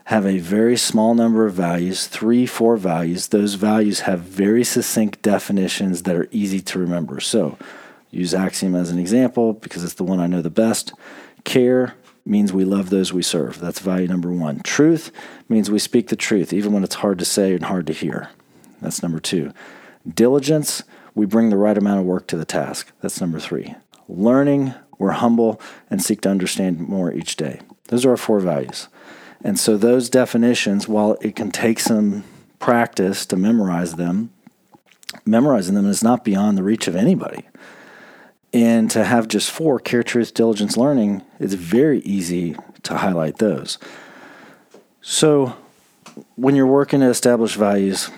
have 0.06 0.26
a 0.26 0.40
very 0.40 0.76
small 0.76 1.14
number 1.14 1.46
of 1.46 1.54
values, 1.54 2.08
three, 2.08 2.46
four 2.46 2.78
values. 2.78 3.28
Those 3.28 3.54
values 3.54 4.02
have 4.02 4.22
very 4.22 4.64
succinct 4.64 5.22
definitions 5.22 6.04
that 6.04 6.16
are 6.16 6.28
easy 6.32 6.62
to 6.62 6.80
remember. 6.80 7.20
So, 7.20 7.58
Use 8.12 8.34
Axiom 8.34 8.76
as 8.76 8.92
an 8.92 9.00
example 9.00 9.54
because 9.54 9.84
it's 9.84 9.94
the 9.94 10.04
one 10.04 10.20
I 10.20 10.28
know 10.28 10.42
the 10.42 10.50
best. 10.50 10.94
Care 11.46 11.96
means 12.26 12.54
we 12.54 12.66
love 12.66 12.90
those 12.90 13.14
we 13.14 13.24
serve. 13.24 13.60
That's 13.60 13.80
value 13.80 14.08
number 14.08 14.32
one. 14.32 14.60
Truth 14.60 15.12
means 15.50 15.72
we 15.72 15.80
speak 15.80 16.10
the 16.10 16.16
truth, 16.16 16.54
even 16.54 16.74
when 16.74 16.84
it's 16.84 16.96
hard 16.96 17.20
to 17.20 17.26
say 17.26 17.54
and 17.54 17.64
hard 17.64 17.88
to 17.88 17.94
hear. 17.94 18.30
That's 18.82 19.02
number 19.02 19.20
two. 19.20 19.54
Diligence, 20.08 20.84
we 21.16 21.26
bring 21.26 21.50
the 21.50 21.58
right 21.58 21.78
amount 21.78 22.02
of 22.02 22.06
work 22.06 22.28
to 22.28 22.38
the 22.38 22.46
task. 22.46 22.92
That's 23.02 23.22
number 23.22 23.40
three. 23.40 23.76
Learning, 24.08 24.74
we're 24.98 25.12
humble 25.12 25.62
and 25.90 26.02
seek 26.02 26.22
to 26.22 26.30
understand 26.30 26.80
more 26.80 27.14
each 27.14 27.38
day. 27.38 27.62
Those 27.88 28.06
are 28.06 28.12
our 28.12 28.18
four 28.18 28.40
values. 28.40 28.88
And 29.44 29.60
so, 29.60 29.78
those 29.78 30.10
definitions, 30.10 30.88
while 30.88 31.18
it 31.22 31.36
can 31.36 31.50
take 31.50 31.80
some 31.80 32.24
practice 32.60 33.26
to 33.28 33.36
memorize 33.36 33.96
them, 33.96 34.32
memorizing 35.26 35.74
them 35.74 35.88
is 35.88 36.04
not 36.04 36.24
beyond 36.24 36.58
the 36.58 36.64
reach 36.64 36.88
of 36.88 36.96
anybody 36.96 37.46
And 38.54 38.92
to 38.92 39.06
have 39.06 39.28
just 39.28 39.50
four 39.50 39.80
truth, 39.80 40.34
diligence, 40.34 40.76
learning, 40.76 41.22
it's 41.40 41.54
very 41.54 42.00
easy 42.00 42.56
to 42.84 42.98
highlight 42.98 43.38
those. 43.38 43.78
So 45.02 45.56
when 46.36 46.56
you're 46.56 46.68
working 46.68 47.00
to 47.00 47.08
establish 47.08 47.56
values, 47.56 48.10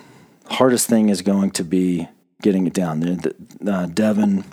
hardest 0.46 0.88
thing 0.88 1.08
is 1.08 1.22
going 1.22 1.52
to 1.52 1.64
be 1.64 2.08
getting 2.42 2.66
it 2.66 2.74
down. 2.74 3.22
Uh, 3.66 3.86
Devin, 3.86 4.44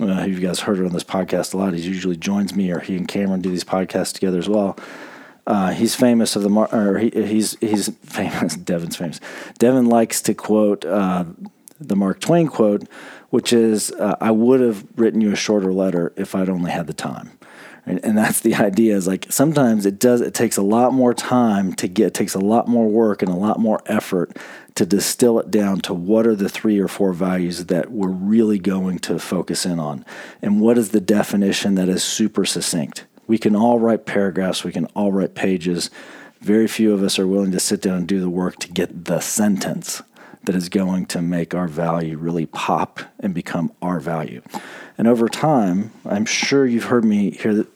uh, 0.00 0.24
you 0.24 0.40
guys 0.40 0.60
heard 0.60 0.80
on 0.80 0.92
this 0.92 1.04
podcast 1.04 1.54
a 1.54 1.56
lot, 1.56 1.74
he 1.74 1.80
usually 1.80 2.16
joins 2.16 2.54
me, 2.54 2.70
or 2.70 2.80
he 2.80 2.96
and 2.96 3.06
Cameron 3.06 3.40
do 3.40 3.50
these 3.50 3.64
podcasts 3.64 4.12
together 4.12 4.38
as 4.38 4.48
well. 4.48 4.76
Uh, 5.46 5.70
he's 5.70 5.94
famous 5.94 6.34
of 6.34 6.42
the 6.42 6.48
mar- 6.48 6.74
or 6.74 6.98
he, 6.98 7.10
he's 7.10 7.56
he's 7.60 7.88
famous. 8.02 8.56
Devin's 8.56 8.96
famous. 8.96 9.20
Devin 9.58 9.86
likes 9.86 10.20
to 10.22 10.34
quote 10.34 10.84
uh, 10.84 11.24
the 11.80 11.96
Mark 11.96 12.20
Twain 12.20 12.48
quote, 12.48 12.88
which 13.30 13.52
is, 13.52 13.92
uh, 13.92 14.16
"I 14.20 14.30
would 14.30 14.60
have 14.60 14.84
written 14.96 15.20
you 15.20 15.32
a 15.32 15.36
shorter 15.36 15.72
letter 15.72 16.12
if 16.16 16.34
I'd 16.34 16.48
only 16.48 16.70
had 16.70 16.86
the 16.86 16.92
time." 16.92 17.32
And, 17.84 18.04
and 18.04 18.18
that's 18.18 18.40
the 18.40 18.54
idea. 18.54 18.96
Is 18.96 19.06
like 19.06 19.26
sometimes 19.30 19.86
it 19.86 19.98
does. 19.98 20.20
It 20.20 20.34
takes 20.34 20.56
a 20.56 20.62
lot 20.62 20.92
more 20.92 21.14
time 21.14 21.72
to 21.74 21.88
get. 21.88 22.08
It 22.08 22.14
takes 22.14 22.34
a 22.34 22.40
lot 22.40 22.68
more 22.68 22.88
work 22.88 23.22
and 23.22 23.30
a 23.30 23.36
lot 23.36 23.58
more 23.58 23.80
effort 23.86 24.36
to 24.74 24.84
distill 24.84 25.38
it 25.38 25.50
down 25.50 25.80
to 25.80 25.94
what 25.94 26.26
are 26.26 26.34
the 26.34 26.48
three 26.48 26.78
or 26.78 26.88
four 26.88 27.12
values 27.12 27.66
that 27.66 27.90
we're 27.90 28.08
really 28.08 28.58
going 28.58 28.98
to 29.00 29.18
focus 29.18 29.64
in 29.64 29.78
on, 29.78 30.04
and 30.42 30.60
what 30.60 30.76
is 30.76 30.90
the 30.90 31.00
definition 31.00 31.76
that 31.76 31.88
is 31.88 32.02
super 32.02 32.44
succinct 32.44 33.06
we 33.26 33.38
can 33.38 33.56
all 33.56 33.78
write 33.78 34.06
paragraphs, 34.06 34.64
we 34.64 34.72
can 34.72 34.86
all 34.86 35.12
write 35.12 35.34
pages. 35.34 35.90
Very 36.40 36.68
few 36.68 36.92
of 36.92 37.02
us 37.02 37.18
are 37.18 37.26
willing 37.26 37.52
to 37.52 37.60
sit 37.60 37.82
down 37.82 37.98
and 37.98 38.08
do 38.08 38.20
the 38.20 38.30
work 38.30 38.56
to 38.60 38.68
get 38.68 39.06
the 39.06 39.20
sentence 39.20 40.02
that 40.46 40.54
is 40.54 40.68
going 40.68 41.06
to 41.06 41.20
make 41.20 41.54
our 41.54 41.68
value 41.68 42.16
really 42.16 42.46
pop 42.46 43.00
and 43.20 43.34
become 43.34 43.72
our 43.82 44.00
value. 44.00 44.40
And 44.96 45.06
over 45.06 45.28
time, 45.28 45.92
I'm 46.04 46.24
sure 46.24 46.64
you've 46.64 46.84
heard 46.84 47.04
me 47.04 47.32
hear 47.32 47.66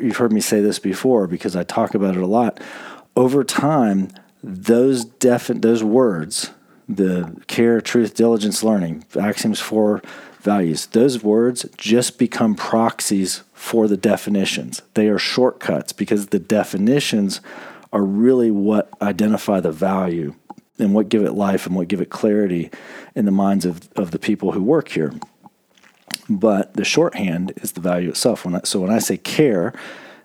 you've 0.00 0.16
heard 0.16 0.32
me 0.32 0.40
say 0.40 0.60
this 0.60 0.78
before 0.78 1.26
because 1.26 1.54
I 1.54 1.62
talk 1.62 1.94
about 1.94 2.16
it 2.16 2.22
a 2.22 2.26
lot. 2.26 2.60
Over 3.14 3.44
time, 3.44 4.08
those 4.42 5.04
defi- 5.04 5.54
those 5.54 5.84
words, 5.84 6.50
the 6.88 7.40
care, 7.46 7.80
truth, 7.80 8.14
diligence, 8.14 8.64
learning, 8.64 9.04
axioms 9.18 9.60
for 9.60 10.02
values, 10.40 10.86
those 10.86 11.22
words 11.22 11.66
just 11.76 12.18
become 12.18 12.54
proxies 12.54 13.42
for 13.52 13.86
the 13.86 13.96
definitions. 13.96 14.82
They 14.94 15.08
are 15.08 15.18
shortcuts 15.18 15.92
because 15.92 16.26
the 16.26 16.38
definitions 16.38 17.40
are 17.92 18.02
really 18.02 18.50
what 18.50 18.90
identify 19.00 19.60
the 19.60 19.72
value 19.72 20.34
and 20.78 20.94
what 20.94 21.08
give 21.08 21.22
it 21.22 21.32
life 21.32 21.66
and 21.66 21.76
what 21.76 21.88
give 21.88 22.00
it 22.00 22.10
clarity 22.10 22.70
in 23.14 23.24
the 23.24 23.30
minds 23.30 23.64
of, 23.64 23.88
of 23.96 24.10
the 24.10 24.18
people 24.18 24.52
who 24.52 24.62
work 24.62 24.88
here. 24.88 25.12
But 26.28 26.74
the 26.74 26.84
shorthand 26.84 27.52
is 27.56 27.72
the 27.72 27.80
value 27.80 28.08
itself. 28.08 28.44
When 28.44 28.56
I, 28.56 28.60
so 28.64 28.80
when 28.80 28.90
I 28.90 28.98
say 28.98 29.16
care, 29.16 29.72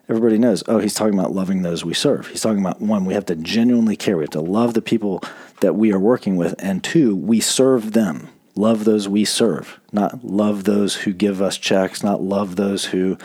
everybody 0.08 0.38
knows, 0.38 0.64
oh, 0.68 0.80
he's 0.80 0.94
talking 0.94 1.18
about 1.18 1.34
loving 1.34 1.62
those 1.62 1.84
we 1.84 1.94
serve. 1.94 2.28
He's 2.28 2.42
talking 2.42 2.60
about 2.62 2.82
one, 2.82 3.06
we 3.06 3.14
have 3.14 3.26
to 3.26 3.36
genuinely 3.36 3.96
care. 3.96 4.18
We 4.18 4.24
have 4.24 4.32
to 4.32 4.42
love 4.42 4.74
the 4.74 4.82
people 4.82 5.22
that 5.62 5.76
we 5.76 5.92
are 5.92 6.00
working 6.00 6.36
with. 6.36 6.56
And 6.60 6.84
two, 6.84 7.16
we 7.16 7.40
serve 7.40 7.94
them 7.94 8.30
love 8.60 8.84
those 8.84 9.08
we 9.08 9.24
serve, 9.24 9.80
not 9.94 10.24
love 10.24 10.66
those 10.66 10.96
who 10.96 11.14
give 11.14 11.42
us 11.42 11.58
checks, 11.58 12.04
not 12.04 12.22
love 12.22 12.58
those 12.58 12.86
who 12.86 13.18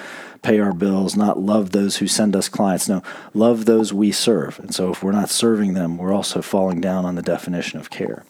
pay 0.44 0.60
our 0.60 0.72
bills, 0.72 1.16
not 1.16 1.40
love 1.40 1.70
those 1.70 1.96
who 1.96 2.06
send 2.06 2.36
us 2.36 2.48
clients. 2.48 2.88
No, 2.88 3.02
love 3.32 3.64
those 3.64 3.92
we 3.92 4.12
serve. 4.12 4.60
And 4.60 4.74
so 4.74 4.90
if 4.90 5.02
we're 5.02 5.12
not 5.12 5.30
serving 5.30 5.74
them, 5.74 5.96
we're 5.96 6.12
also 6.12 6.42
falling 6.42 6.80
down 6.80 7.04
on 7.04 7.14
the 7.14 7.22
definition 7.22 7.80
of 7.80 7.90
care. 7.90 8.24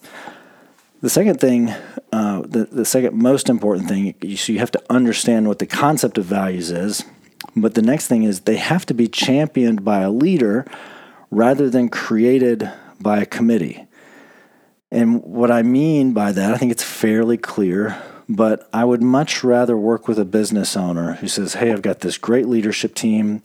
The 1.01 1.09
second 1.09 1.39
thing, 1.39 1.69
uh, 2.11 2.41
the, 2.41 2.67
the 2.71 2.85
second 2.85 3.13
most 3.21 3.49
important 3.49 3.89
thing, 3.89 4.15
so 4.35 4.53
you 4.53 4.59
have 4.59 4.71
to 4.71 4.81
understand 4.89 5.47
what 5.47 5.59
the 5.59 5.67
concept 5.67 6.17
of 6.17 6.25
values 6.25 6.71
is. 6.71 7.03
But 7.55 7.75
the 7.75 7.81
next 7.81 8.07
thing 8.07 8.23
is 8.23 8.41
they 8.41 8.57
have 8.57 8.85
to 8.87 8.93
be 8.93 9.07
championed 9.07 9.83
by 9.83 10.01
a 10.01 10.09
leader 10.09 10.65
rather 11.29 11.69
than 11.69 11.89
created 11.89 12.71
by 12.99 13.19
a 13.19 13.25
committee. 13.25 13.85
And 14.89 15.21
what 15.21 15.51
I 15.51 15.61
mean 15.61 16.13
by 16.13 16.31
that, 16.31 16.53
I 16.53 16.57
think 16.57 16.71
it's 16.71 16.83
fairly 16.83 17.37
clear, 17.37 18.01
but 18.27 18.67
I 18.73 18.85
would 18.85 19.01
much 19.01 19.43
rather 19.43 19.77
work 19.77 20.07
with 20.07 20.17
a 20.17 20.25
business 20.25 20.75
owner 20.75 21.13
who 21.13 21.27
says, 21.27 21.55
Hey, 21.55 21.71
I've 21.71 21.81
got 21.81 21.99
this 21.99 22.17
great 22.17 22.47
leadership 22.47 22.95
team. 22.95 23.41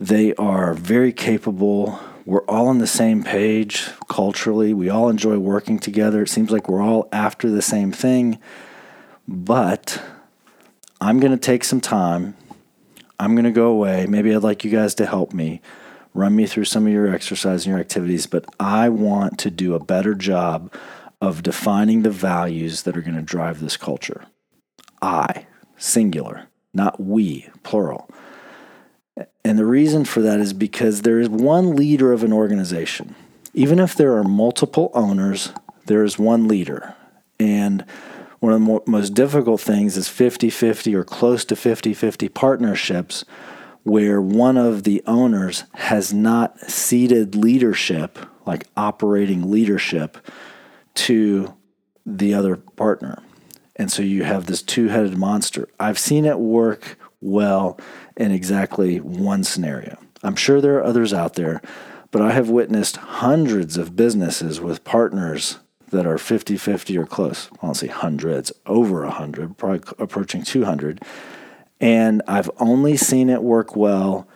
They 0.00 0.34
are 0.34 0.74
very 0.74 1.12
capable. 1.12 1.98
We're 2.24 2.44
all 2.44 2.68
on 2.68 2.78
the 2.78 2.86
same 2.86 3.22
page 3.22 3.88
culturally. 4.08 4.72
We 4.72 4.88
all 4.88 5.08
enjoy 5.08 5.38
working 5.38 5.78
together. 5.78 6.22
It 6.22 6.28
seems 6.28 6.50
like 6.50 6.68
we're 6.68 6.82
all 6.82 7.08
after 7.12 7.50
the 7.50 7.62
same 7.62 7.92
thing. 7.92 8.38
But 9.26 10.02
I'm 11.00 11.20
going 11.20 11.32
to 11.32 11.38
take 11.38 11.64
some 11.64 11.80
time. 11.80 12.36
I'm 13.20 13.34
going 13.34 13.44
to 13.44 13.50
go 13.50 13.68
away. 13.68 14.06
Maybe 14.06 14.34
I'd 14.34 14.42
like 14.42 14.64
you 14.64 14.70
guys 14.70 14.94
to 14.96 15.06
help 15.06 15.32
me 15.32 15.60
run 16.14 16.34
me 16.34 16.46
through 16.46 16.64
some 16.64 16.86
of 16.86 16.92
your 16.92 17.12
exercise 17.12 17.64
and 17.64 17.72
your 17.72 17.80
activities, 17.80 18.26
but 18.26 18.44
I 18.58 18.88
want 18.88 19.38
to 19.40 19.50
do 19.50 19.74
a 19.74 19.84
better 19.84 20.14
job 20.14 20.72
of 21.20 21.42
defining 21.42 22.02
the 22.02 22.10
values 22.10 22.82
that 22.82 22.96
are 22.96 23.02
going 23.02 23.16
to 23.16 23.22
drive 23.22 23.60
this 23.60 23.76
culture. 23.76 24.26
I, 25.02 25.46
singular, 25.76 26.48
not 26.72 27.00
we, 27.00 27.48
plural. 27.62 28.10
And 29.44 29.58
the 29.58 29.66
reason 29.66 30.04
for 30.04 30.20
that 30.22 30.40
is 30.40 30.52
because 30.52 31.02
there 31.02 31.18
is 31.18 31.28
one 31.28 31.74
leader 31.74 32.12
of 32.12 32.22
an 32.22 32.32
organization. 32.32 33.14
Even 33.54 33.78
if 33.78 33.94
there 33.94 34.16
are 34.16 34.24
multiple 34.24 34.90
owners, 34.94 35.52
there 35.86 36.04
is 36.04 36.18
one 36.18 36.46
leader. 36.46 36.94
And 37.40 37.84
one 38.40 38.52
of 38.52 38.60
the 38.60 38.90
most 38.90 39.14
difficult 39.14 39.60
things 39.60 39.96
is 39.96 40.08
50 40.08 40.50
50 40.50 40.94
or 40.94 41.04
close 41.04 41.44
to 41.46 41.56
50 41.56 41.94
50 41.94 42.28
partnerships 42.28 43.24
where 43.82 44.20
one 44.20 44.56
of 44.56 44.84
the 44.84 45.02
owners 45.06 45.64
has 45.74 46.12
not 46.12 46.60
ceded 46.60 47.34
leadership, 47.34 48.18
like 48.46 48.66
operating 48.76 49.50
leadership, 49.50 50.18
to 51.06 51.54
the 52.04 52.34
other 52.34 52.56
partner. 52.56 53.22
And 53.76 53.90
so 53.90 54.02
you 54.02 54.24
have 54.24 54.46
this 54.46 54.62
two 54.62 54.88
headed 54.88 55.16
monster. 55.16 55.68
I've 55.78 55.98
seen 55.98 56.24
it 56.24 56.38
work 56.38 56.98
well 57.20 57.78
in 58.16 58.32
exactly 58.32 58.98
one 58.98 59.44
scenario. 59.44 59.98
I'm 60.22 60.36
sure 60.36 60.60
there 60.60 60.78
are 60.78 60.84
others 60.84 61.12
out 61.12 61.34
there, 61.34 61.62
but 62.10 62.22
I 62.22 62.32
have 62.32 62.50
witnessed 62.50 62.96
hundreds 62.96 63.76
of 63.76 63.94
businesses 63.94 64.60
with 64.60 64.84
partners 64.84 65.58
that 65.90 66.06
are 66.06 66.18
50 66.18 66.56
50 66.56 66.98
or 66.98 67.06
close. 67.06 67.48
I 67.62 67.66
won't 67.66 67.76
say 67.76 67.86
hundreds, 67.86 68.52
over 68.66 69.04
100, 69.04 69.56
probably 69.56 69.80
approaching 69.98 70.42
200 70.42 71.02
and 71.80 72.22
I've 72.26 72.50
only 72.58 72.96
seen 72.96 73.30
it 73.30 73.42
work 73.42 73.76
well 73.76 74.28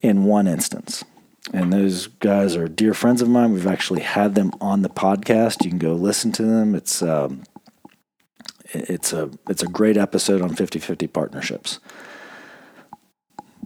in 0.00 0.24
one 0.24 0.46
instance. 0.46 1.04
And 1.52 1.72
those 1.72 2.06
guys 2.06 2.54
are 2.56 2.68
dear 2.68 2.94
friends 2.94 3.20
of 3.22 3.28
mine. 3.28 3.52
We've 3.52 3.66
actually 3.66 4.02
had 4.02 4.34
them 4.34 4.52
on 4.60 4.82
the 4.82 4.88
podcast. 4.88 5.64
You 5.64 5.70
can 5.70 5.78
go 5.78 5.94
listen 5.94 6.30
to 6.32 6.42
them. 6.42 6.74
It's 6.74 7.02
um, 7.02 7.42
it's 8.72 9.12
a 9.12 9.30
it's 9.48 9.62
a 9.62 9.66
great 9.66 9.96
episode 9.96 10.42
on 10.42 10.54
50-50 10.54 11.12
partnerships. 11.12 11.80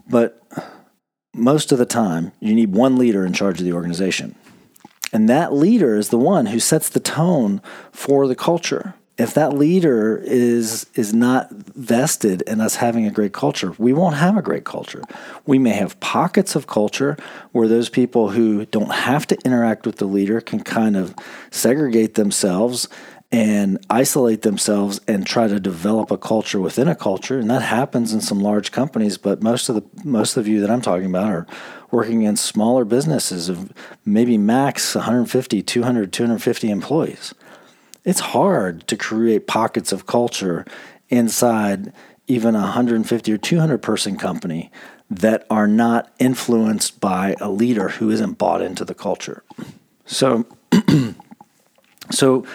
But 0.09 0.43
most 1.35 1.73
of 1.73 1.79
the 1.79 1.87
time, 1.87 2.33
you 2.41 2.55
need 2.55 2.75
one 2.75 2.97
leader 2.97 3.26
in 3.26 3.33
charge 3.33 3.59
of 3.59 3.64
the 3.64 3.73
organization. 3.73 4.35
And 5.12 5.29
that 5.29 5.53
leader 5.53 5.97
is 5.97 6.09
the 6.09 6.19
one 6.19 6.47
who 6.47 6.59
sets 6.59 6.88
the 6.88 7.00
tone 7.00 7.61
for 7.93 8.26
the 8.26 8.35
culture 8.35 8.95
if 9.16 9.35
that 9.35 9.52
leader 9.52 10.21
is 10.25 10.87
is 10.94 11.14
not 11.14 11.50
vested 11.50 12.42
in 12.42 12.61
us 12.61 12.76
having 12.76 13.06
a 13.06 13.11
great 13.11 13.33
culture, 13.33 13.73
we 13.78 13.92
won't 13.92 14.16
have 14.16 14.37
a 14.37 14.42
great 14.42 14.64
culture. 14.64 15.02
We 15.47 15.59
may 15.59 15.71
have 15.71 15.99
pockets 16.00 16.56
of 16.56 16.66
culture 16.66 17.16
where 17.52 17.68
those 17.68 17.88
people 17.88 18.30
who 18.30 18.66
don't 18.66 18.92
have 18.92 19.26
to 19.28 19.38
interact 19.44 19.87
with 19.87 19.97
the 19.97 20.06
leader 20.06 20.40
can 20.40 20.61
kind 20.61 20.97
of 20.97 21.14
segregate 21.50 22.14
themselves 22.14 22.88
and 23.30 23.85
isolate 23.88 24.42
themselves 24.42 25.00
and 25.09 25.26
try 25.26 25.49
to 25.49 25.59
develop 25.59 26.11
a 26.11 26.18
culture 26.18 26.61
within 26.61 26.87
a 26.87 26.94
culture 26.94 27.38
and 27.38 27.50
that 27.50 27.62
happens 27.62 28.12
in 28.12 28.21
some 28.21 28.40
large 28.40 28.71
companies 28.71 29.18
but 29.18 29.42
most 29.42 29.68
of 29.68 29.75
the 29.75 29.83
most 30.04 30.37
of 30.37 30.47
you 30.47 30.61
that 30.61 30.71
I'm 30.71 30.83
talking 30.83 31.06
about 31.06 31.30
are 31.30 31.47
working 31.90 32.23
in 32.23 32.37
smaller 32.37 32.85
businesses 32.85 33.49
of 33.49 33.73
maybe 34.04 34.38
max 34.38 34.94
150 34.94 35.62
200 35.62 36.12
250 36.12 36.71
employees 36.71 37.35
it's 38.05 38.21
hard 38.21 38.87
to 38.89 38.97
create 38.97 39.47
pockets 39.47 39.93
of 39.93 40.07
culture 40.07 40.65
inside 41.09 41.93
even 42.27 42.55
a 42.55 42.61
150 42.61 43.33
or 43.33 43.39
200 43.39 43.79
person 43.79 44.17
company 44.17 44.71
that 45.11 45.47
are 45.51 45.67
not 45.67 46.13
influenced 46.19 47.01
by 47.01 47.37
a 47.41 47.51
leader 47.51 47.91
who 47.91 48.11
isn't 48.11 48.39
bought 48.39 48.63
into 48.63 48.85
the 48.85 48.95
culture. 48.95 49.45
So, 50.07 50.47
so 52.11 52.47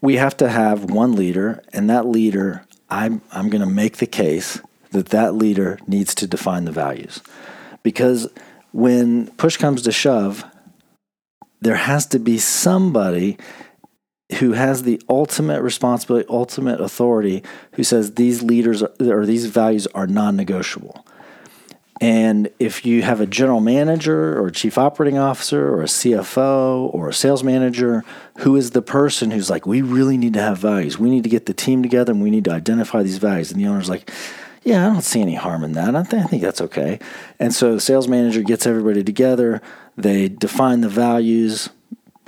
we 0.00 0.16
have 0.16 0.36
to 0.38 0.48
have 0.48 0.90
one 0.90 1.14
leader, 1.14 1.62
and 1.72 1.90
that 1.90 2.06
leader, 2.06 2.64
I'm, 2.88 3.20
I'm 3.32 3.50
going 3.50 3.60
to 3.60 3.66
make 3.66 3.98
the 3.98 4.06
case 4.06 4.60
that 4.90 5.10
that 5.10 5.34
leader 5.34 5.78
needs 5.86 6.14
to 6.16 6.26
define 6.26 6.64
the 6.64 6.72
values. 6.72 7.20
Because 7.82 8.28
when 8.72 9.28
push 9.32 9.56
comes 9.56 9.82
to 9.82 9.92
shove, 9.92 10.44
there 11.60 11.76
has 11.76 12.06
to 12.06 12.18
be 12.18 12.38
somebody 12.38 13.36
who 14.36 14.52
has 14.52 14.82
the 14.82 15.00
ultimate 15.08 15.62
responsibility, 15.62 16.26
ultimate 16.28 16.80
authority, 16.80 17.42
who 17.72 17.84
says 17.84 18.14
these 18.14 18.42
leaders 18.42 18.82
are, 18.82 18.92
or 19.00 19.24
these 19.24 19.46
values 19.46 19.86
are 19.88 20.06
non 20.06 20.36
negotiable. 20.36 21.04
And 22.00 22.48
if 22.60 22.86
you 22.86 23.02
have 23.02 23.20
a 23.20 23.26
general 23.26 23.60
manager 23.60 24.38
or 24.38 24.48
a 24.48 24.52
chief 24.52 24.78
operating 24.78 25.18
officer 25.18 25.68
or 25.68 25.82
a 25.82 25.86
CFO 25.86 26.94
or 26.94 27.08
a 27.08 27.12
sales 27.12 27.42
manager 27.42 28.04
who 28.38 28.54
is 28.54 28.70
the 28.70 28.82
person 28.82 29.32
who's 29.32 29.50
like, 29.50 29.66
we 29.66 29.82
really 29.82 30.16
need 30.16 30.34
to 30.34 30.42
have 30.42 30.58
values, 30.58 30.98
we 30.98 31.10
need 31.10 31.24
to 31.24 31.30
get 31.30 31.46
the 31.46 31.54
team 31.54 31.82
together 31.82 32.12
and 32.12 32.22
we 32.22 32.30
need 32.30 32.44
to 32.44 32.52
identify 32.52 33.02
these 33.02 33.18
values. 33.18 33.50
And 33.50 33.60
the 33.60 33.66
owner's 33.66 33.88
like, 33.88 34.12
yeah, 34.62 34.86
I 34.86 34.92
don't 34.92 35.02
see 35.02 35.20
any 35.20 35.34
harm 35.34 35.64
in 35.64 35.72
that. 35.72 35.96
I, 35.96 36.02
th- 36.04 36.22
I 36.22 36.26
think 36.26 36.42
that's 36.42 36.60
okay. 36.60 37.00
And 37.40 37.52
so 37.52 37.74
the 37.74 37.80
sales 37.80 38.06
manager 38.06 38.42
gets 38.42 38.66
everybody 38.66 39.02
together, 39.02 39.60
they 39.96 40.28
define 40.28 40.82
the 40.82 40.88
values 40.88 41.70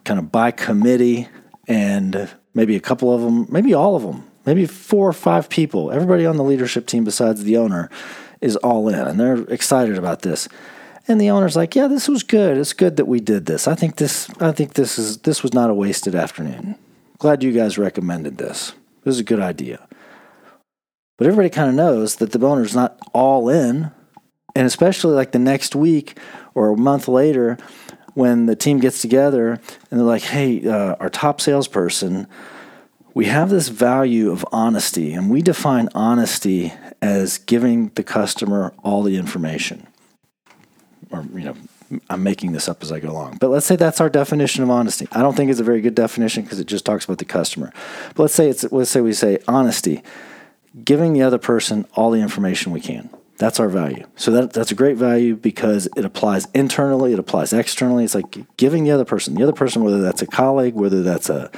kind 0.04 0.18
of 0.18 0.32
by 0.32 0.50
committee, 0.50 1.28
and 1.70 2.28
maybe 2.52 2.74
a 2.74 2.80
couple 2.80 3.14
of 3.14 3.22
them, 3.22 3.46
maybe 3.48 3.72
all 3.72 3.94
of 3.94 4.02
them, 4.02 4.28
maybe 4.44 4.66
four 4.66 5.08
or 5.08 5.12
five 5.12 5.48
people, 5.48 5.92
everybody 5.92 6.26
on 6.26 6.36
the 6.36 6.42
leadership 6.42 6.84
team 6.84 7.04
besides 7.04 7.44
the 7.44 7.56
owner 7.56 7.88
is 8.40 8.56
all 8.56 8.88
in 8.88 8.98
and 8.98 9.20
they're 9.20 9.42
excited 9.44 9.96
about 9.96 10.22
this. 10.22 10.48
And 11.06 11.20
the 11.20 11.30
owner's 11.30 11.56
like, 11.56 11.76
"Yeah, 11.76 11.86
this 11.86 12.08
was 12.08 12.22
good. 12.24 12.58
It's 12.58 12.72
good 12.72 12.96
that 12.96 13.06
we 13.06 13.20
did 13.20 13.46
this. 13.46 13.68
I 13.68 13.74
think 13.74 13.96
this 13.96 14.28
I 14.40 14.52
think 14.52 14.74
this 14.74 14.98
is 14.98 15.18
this 15.18 15.42
was 15.42 15.54
not 15.54 15.70
a 15.70 15.74
wasted 15.74 16.14
afternoon. 16.14 16.74
Glad 17.18 17.42
you 17.42 17.52
guys 17.52 17.78
recommended 17.78 18.38
this. 18.38 18.72
This 19.04 19.14
is 19.14 19.20
a 19.20 19.24
good 19.24 19.40
idea." 19.40 19.86
But 21.18 21.26
everybody 21.26 21.50
kind 21.50 21.68
of 21.68 21.74
knows 21.74 22.16
that 22.16 22.32
the 22.32 22.46
owner's 22.46 22.74
not 22.74 22.98
all 23.12 23.48
in, 23.48 23.90
and 24.54 24.66
especially 24.66 25.14
like 25.14 25.32
the 25.32 25.38
next 25.38 25.74
week 25.74 26.18
or 26.54 26.70
a 26.70 26.76
month 26.76 27.08
later 27.08 27.58
when 28.14 28.46
the 28.46 28.56
team 28.56 28.78
gets 28.78 29.00
together 29.00 29.52
and 29.90 30.00
they're 30.00 30.06
like, 30.06 30.22
"Hey, 30.22 30.66
uh, 30.66 30.96
our 31.00 31.10
top 31.10 31.40
salesperson 31.40 32.26
we 33.14 33.26
have 33.26 33.50
this 33.50 33.68
value 33.68 34.30
of 34.30 34.44
honesty, 34.52 35.12
and 35.12 35.30
we 35.30 35.42
define 35.42 35.88
honesty 35.94 36.72
as 37.02 37.38
giving 37.38 37.88
the 37.90 38.02
customer 38.02 38.72
all 38.82 39.02
the 39.02 39.16
information. 39.16 39.86
Or, 41.10 41.24
you 41.34 41.44
know, 41.44 41.56
I'm 42.08 42.22
making 42.22 42.52
this 42.52 42.68
up 42.68 42.82
as 42.82 42.92
I 42.92 43.00
go 43.00 43.10
along. 43.10 43.38
But 43.40 43.48
let's 43.48 43.66
say 43.66 43.74
that's 43.74 44.00
our 44.00 44.08
definition 44.08 44.62
of 44.62 44.70
honesty. 44.70 45.08
I 45.10 45.22
don't 45.22 45.36
think 45.36 45.50
it's 45.50 45.60
a 45.60 45.64
very 45.64 45.80
good 45.80 45.94
definition 45.94 46.44
because 46.44 46.60
it 46.60 46.66
just 46.66 46.84
talks 46.84 47.04
about 47.04 47.18
the 47.18 47.24
customer. 47.24 47.72
But 48.14 48.24
let's 48.24 48.34
say 48.34 48.48
it's 48.48 48.70
let's 48.70 48.90
say 48.90 49.00
we 49.00 49.12
say 49.12 49.38
honesty, 49.48 50.02
giving 50.84 51.12
the 51.12 51.22
other 51.22 51.38
person 51.38 51.86
all 51.94 52.12
the 52.12 52.20
information 52.20 52.70
we 52.70 52.80
can. 52.80 53.10
That's 53.40 53.58
our 53.58 53.70
value. 53.70 54.06
So 54.16 54.32
that 54.32 54.52
that's 54.52 54.70
a 54.70 54.74
great 54.74 54.98
value 54.98 55.34
because 55.34 55.88
it 55.96 56.04
applies 56.04 56.46
internally, 56.52 57.14
it 57.14 57.18
applies 57.18 57.54
externally. 57.54 58.04
It's 58.04 58.14
like 58.14 58.36
giving 58.58 58.84
the 58.84 58.90
other 58.90 59.06
person, 59.06 59.34
the 59.34 59.42
other 59.42 59.54
person, 59.54 59.82
whether 59.82 60.02
that's 60.02 60.20
a 60.20 60.26
colleague, 60.26 60.74
whether 60.74 61.02
that's 61.02 61.30
a 61.30 61.50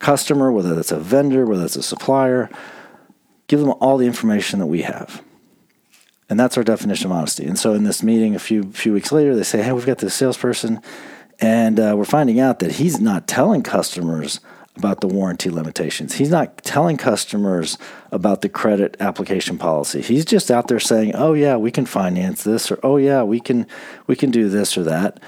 customer, 0.00 0.50
whether 0.50 0.74
that's 0.74 0.90
a 0.90 0.98
vendor, 0.98 1.46
whether 1.46 1.64
it's 1.64 1.76
a 1.76 1.84
supplier, 1.84 2.50
give 3.46 3.60
them 3.60 3.72
all 3.80 3.96
the 3.96 4.06
information 4.06 4.58
that 4.58 4.66
we 4.66 4.82
have. 4.82 5.22
And 6.28 6.38
that's 6.38 6.58
our 6.58 6.64
definition 6.64 7.06
of 7.06 7.12
honesty. 7.12 7.46
And 7.46 7.56
so 7.56 7.74
in 7.74 7.84
this 7.84 8.02
meeting 8.02 8.34
a 8.34 8.40
few 8.40 8.72
few 8.72 8.92
weeks 8.92 9.12
later, 9.12 9.36
they 9.36 9.44
say, 9.44 9.62
"Hey, 9.62 9.70
we've 9.70 9.86
got 9.86 9.98
this 9.98 10.14
salesperson, 10.14 10.80
and 11.38 11.78
uh, 11.78 11.94
we're 11.96 12.04
finding 12.06 12.40
out 12.40 12.58
that 12.58 12.72
he's 12.72 13.00
not 13.00 13.28
telling 13.28 13.62
customers 13.62 14.40
about 14.80 15.00
the 15.00 15.06
warranty 15.06 15.50
limitations. 15.50 16.14
He's 16.14 16.30
not 16.30 16.58
telling 16.64 16.96
customers 16.96 17.78
about 18.10 18.42
the 18.42 18.48
credit 18.48 18.96
application 18.98 19.58
policy. 19.58 20.00
He's 20.00 20.24
just 20.24 20.50
out 20.50 20.68
there 20.68 20.80
saying, 20.80 21.14
"Oh 21.14 21.34
yeah, 21.34 21.56
we 21.56 21.70
can 21.70 21.86
finance 21.86 22.42
this," 22.42 22.70
or 22.72 22.80
"Oh 22.82 22.96
yeah, 22.96 23.22
we 23.22 23.40
can 23.40 23.66
we 24.06 24.16
can 24.16 24.30
do 24.30 24.48
this 24.48 24.76
or 24.76 24.82
that." 24.84 25.20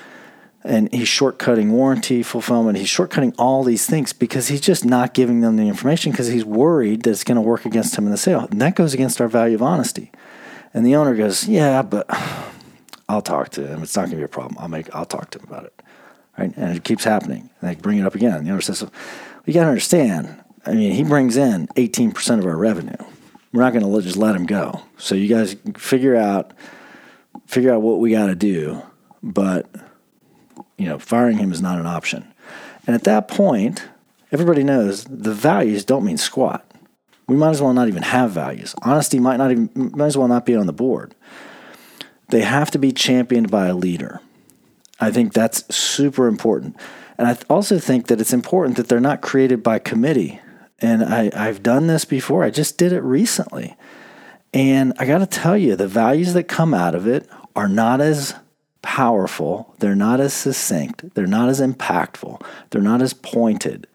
and 0.65 0.93
he's 0.93 1.09
shortcutting 1.09 1.71
warranty 1.71 2.23
fulfillment. 2.23 2.79
He's 2.79 2.89
shortcutting 2.89 3.35
all 3.39 3.65
these 3.65 3.87
things 3.87 4.13
because 4.13 4.49
he's 4.49 4.61
just 4.61 4.85
not 4.85 5.15
giving 5.15 5.41
them 5.41 5.57
the 5.57 5.67
information 5.67 6.13
because 6.13 6.29
he's 6.29 6.45
worried 6.45 7.03
that 7.03 7.11
it's 7.11 7.25
going 7.25 7.37
to 7.37 7.43
work 7.43 7.65
against 7.65 7.97
him 7.97 8.05
in 8.05 8.11
the 8.11 8.17
sale. 8.17 8.47
And 8.51 8.61
that 8.61 8.77
goes 8.77 8.95
against 8.95 9.21
our 9.21 9.29
value 9.29 9.57
of 9.57 9.63
honesty. 9.63 10.13
And 10.73 10.87
the 10.87 10.95
owner 10.95 11.15
goes, 11.15 11.49
"Yeah, 11.49 11.83
but 11.83 12.07
I'll 13.09 13.23
talk 13.23 13.51
to 13.51 13.67
him. 13.67 13.83
It's 13.83 13.97
not 13.97 14.03
going 14.03 14.13
to 14.13 14.17
be 14.19 14.23
a 14.23 14.29
problem. 14.29 14.57
I'll 14.59 14.69
make. 14.69 14.95
I'll 14.95 15.05
talk 15.05 15.31
to 15.31 15.39
him 15.39 15.47
about 15.49 15.65
it." 15.65 15.83
Right? 16.39 16.53
And 16.57 16.77
it 16.77 16.85
keeps 16.85 17.05
happening. 17.05 17.51
And 17.61 17.71
they 17.71 17.75
bring 17.75 17.99
it 17.99 18.07
up 18.07 18.15
again. 18.15 18.45
The 18.45 18.51
owner 18.51 18.63
says, 18.63 18.85
"You 19.45 19.55
got 19.55 19.63
to 19.63 19.69
understand. 19.69 20.43
I 20.65 20.75
mean, 20.75 20.93
he 20.93 21.03
brings 21.03 21.37
in 21.37 21.67
18% 21.77 22.39
of 22.39 22.47
our 22.47 22.57
revenue. 22.57 22.97
We're 23.53 23.63
not 23.63 23.73
going 23.73 23.85
to 23.85 24.03
just 24.03 24.17
let 24.17 24.37
him 24.37 24.47
go. 24.47 24.83
So 24.97 25.15
you 25.15 25.29
guys 25.29 25.57
figure 25.77 26.17
out 26.17 26.53
figure 27.47 27.73
out 27.73 27.83
what 27.83 27.99
we 27.99 28.11
got 28.11 28.27
to 28.27 28.35
do, 28.35 28.83
but." 29.23 29.69
you 30.83 30.89
know, 30.89 30.99
firing 30.99 31.39
him 31.39 31.53
is 31.53 31.63
not 31.63 31.79
an 31.79 31.87
option. 31.87 32.27
And 32.89 32.97
at 32.97 33.05
that 33.05 33.29
point, 33.29 33.85
everybody 34.33 34.65
knows 34.65 35.05
the 35.05 35.33
values 35.33 35.85
don't 35.85 36.05
mean 36.05 36.17
squat. 36.17 36.69
We 37.29 37.37
might 37.37 37.51
as 37.51 37.63
well 37.63 37.73
not 37.73 37.87
even 37.87 38.03
have 38.03 38.33
values. 38.33 38.75
Honesty 38.83 39.21
might 39.21 39.37
not 39.37 39.53
even 39.53 39.71
might 39.75 40.07
as 40.07 40.19
well 40.19 40.27
not 40.27 40.45
be 40.45 40.57
on 40.57 40.67
the 40.67 40.73
board. 40.73 41.15
They 42.31 42.41
have 42.41 42.73
to 42.73 42.79
be 42.79 42.91
championed 42.91 43.49
by 43.49 43.69
a 43.69 43.77
leader. 43.77 44.21
I 45.03 45.11
think 45.11 45.33
that's 45.33 45.75
super 45.75 46.29
important. 46.29 46.77
And 47.19 47.27
I 47.27 47.37
also 47.51 47.81
think 47.81 48.07
that 48.07 48.21
it's 48.21 48.33
important 48.33 48.77
that 48.77 48.89
they're 48.89 49.01
not 49.01 49.21
created 49.21 49.63
by 49.63 49.81
committee. 49.81 50.41
And 50.81 51.03
I, 51.03 51.31
I've 51.35 51.63
done 51.63 51.89
this 51.89 52.05
before. 52.05 52.45
I 52.45 52.51
just 52.51 52.79
did 52.79 52.93
it 52.93 53.01
recently. 53.01 53.77
And 54.55 54.93
I 54.99 55.07
got 55.07 55.19
to 55.19 55.27
tell 55.27 55.57
you, 55.57 55.75
the 55.75 55.89
values 55.89 56.35
that 56.35 56.45
come 56.45 56.73
out 56.73 56.95
of 56.95 57.09
it 57.09 57.29
are 57.57 57.69
not 57.69 58.01
as 58.01 58.35
powerful, 58.83 59.75
they're 59.81 59.97
not 59.97 60.21
as 60.21 60.33
succinct, 60.35 61.15
they're 61.15 61.27
not 61.27 61.49
as 61.49 61.61
impactful, 61.61 62.41
they're 62.71 62.81
not 62.81 63.03
as 63.03 63.13
pointed 63.13 63.89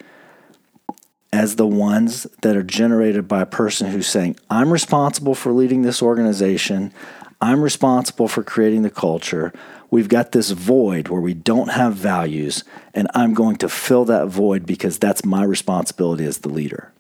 as 1.32 1.56
the 1.56 1.68
ones 1.68 2.28
that 2.42 2.56
are 2.56 2.64
generated 2.64 3.28
by 3.28 3.42
a 3.42 3.46
person 3.46 3.92
who's 3.92 4.08
saying, 4.08 4.38
I'm 4.50 4.72
responsible 4.72 5.36
for 5.36 5.52
leading 5.52 5.84
this 5.84 6.02
organization, 6.02 6.94
I'm 7.40 7.62
responsible 7.62 8.28
for 8.28 8.44
creating 8.44 8.82
the 8.82 8.90
culture. 8.90 9.54
We've 9.92 10.10
got 10.10 10.32
this 10.32 10.52
void 10.52 11.08
where 11.08 11.22
we 11.22 11.34
don't 11.34 11.70
have 11.70 11.94
values, 11.94 12.64
and 12.94 13.08
I'm 13.14 13.34
going 13.34 13.58
to 13.58 13.70
fill 13.70 14.06
that 14.06 14.28
void 14.28 14.66
because 14.66 14.98
that's 14.98 15.24
my 15.24 15.44
responsibility 15.44 16.26
as 16.26 16.40
the 16.40 16.50
leader. 16.50 16.92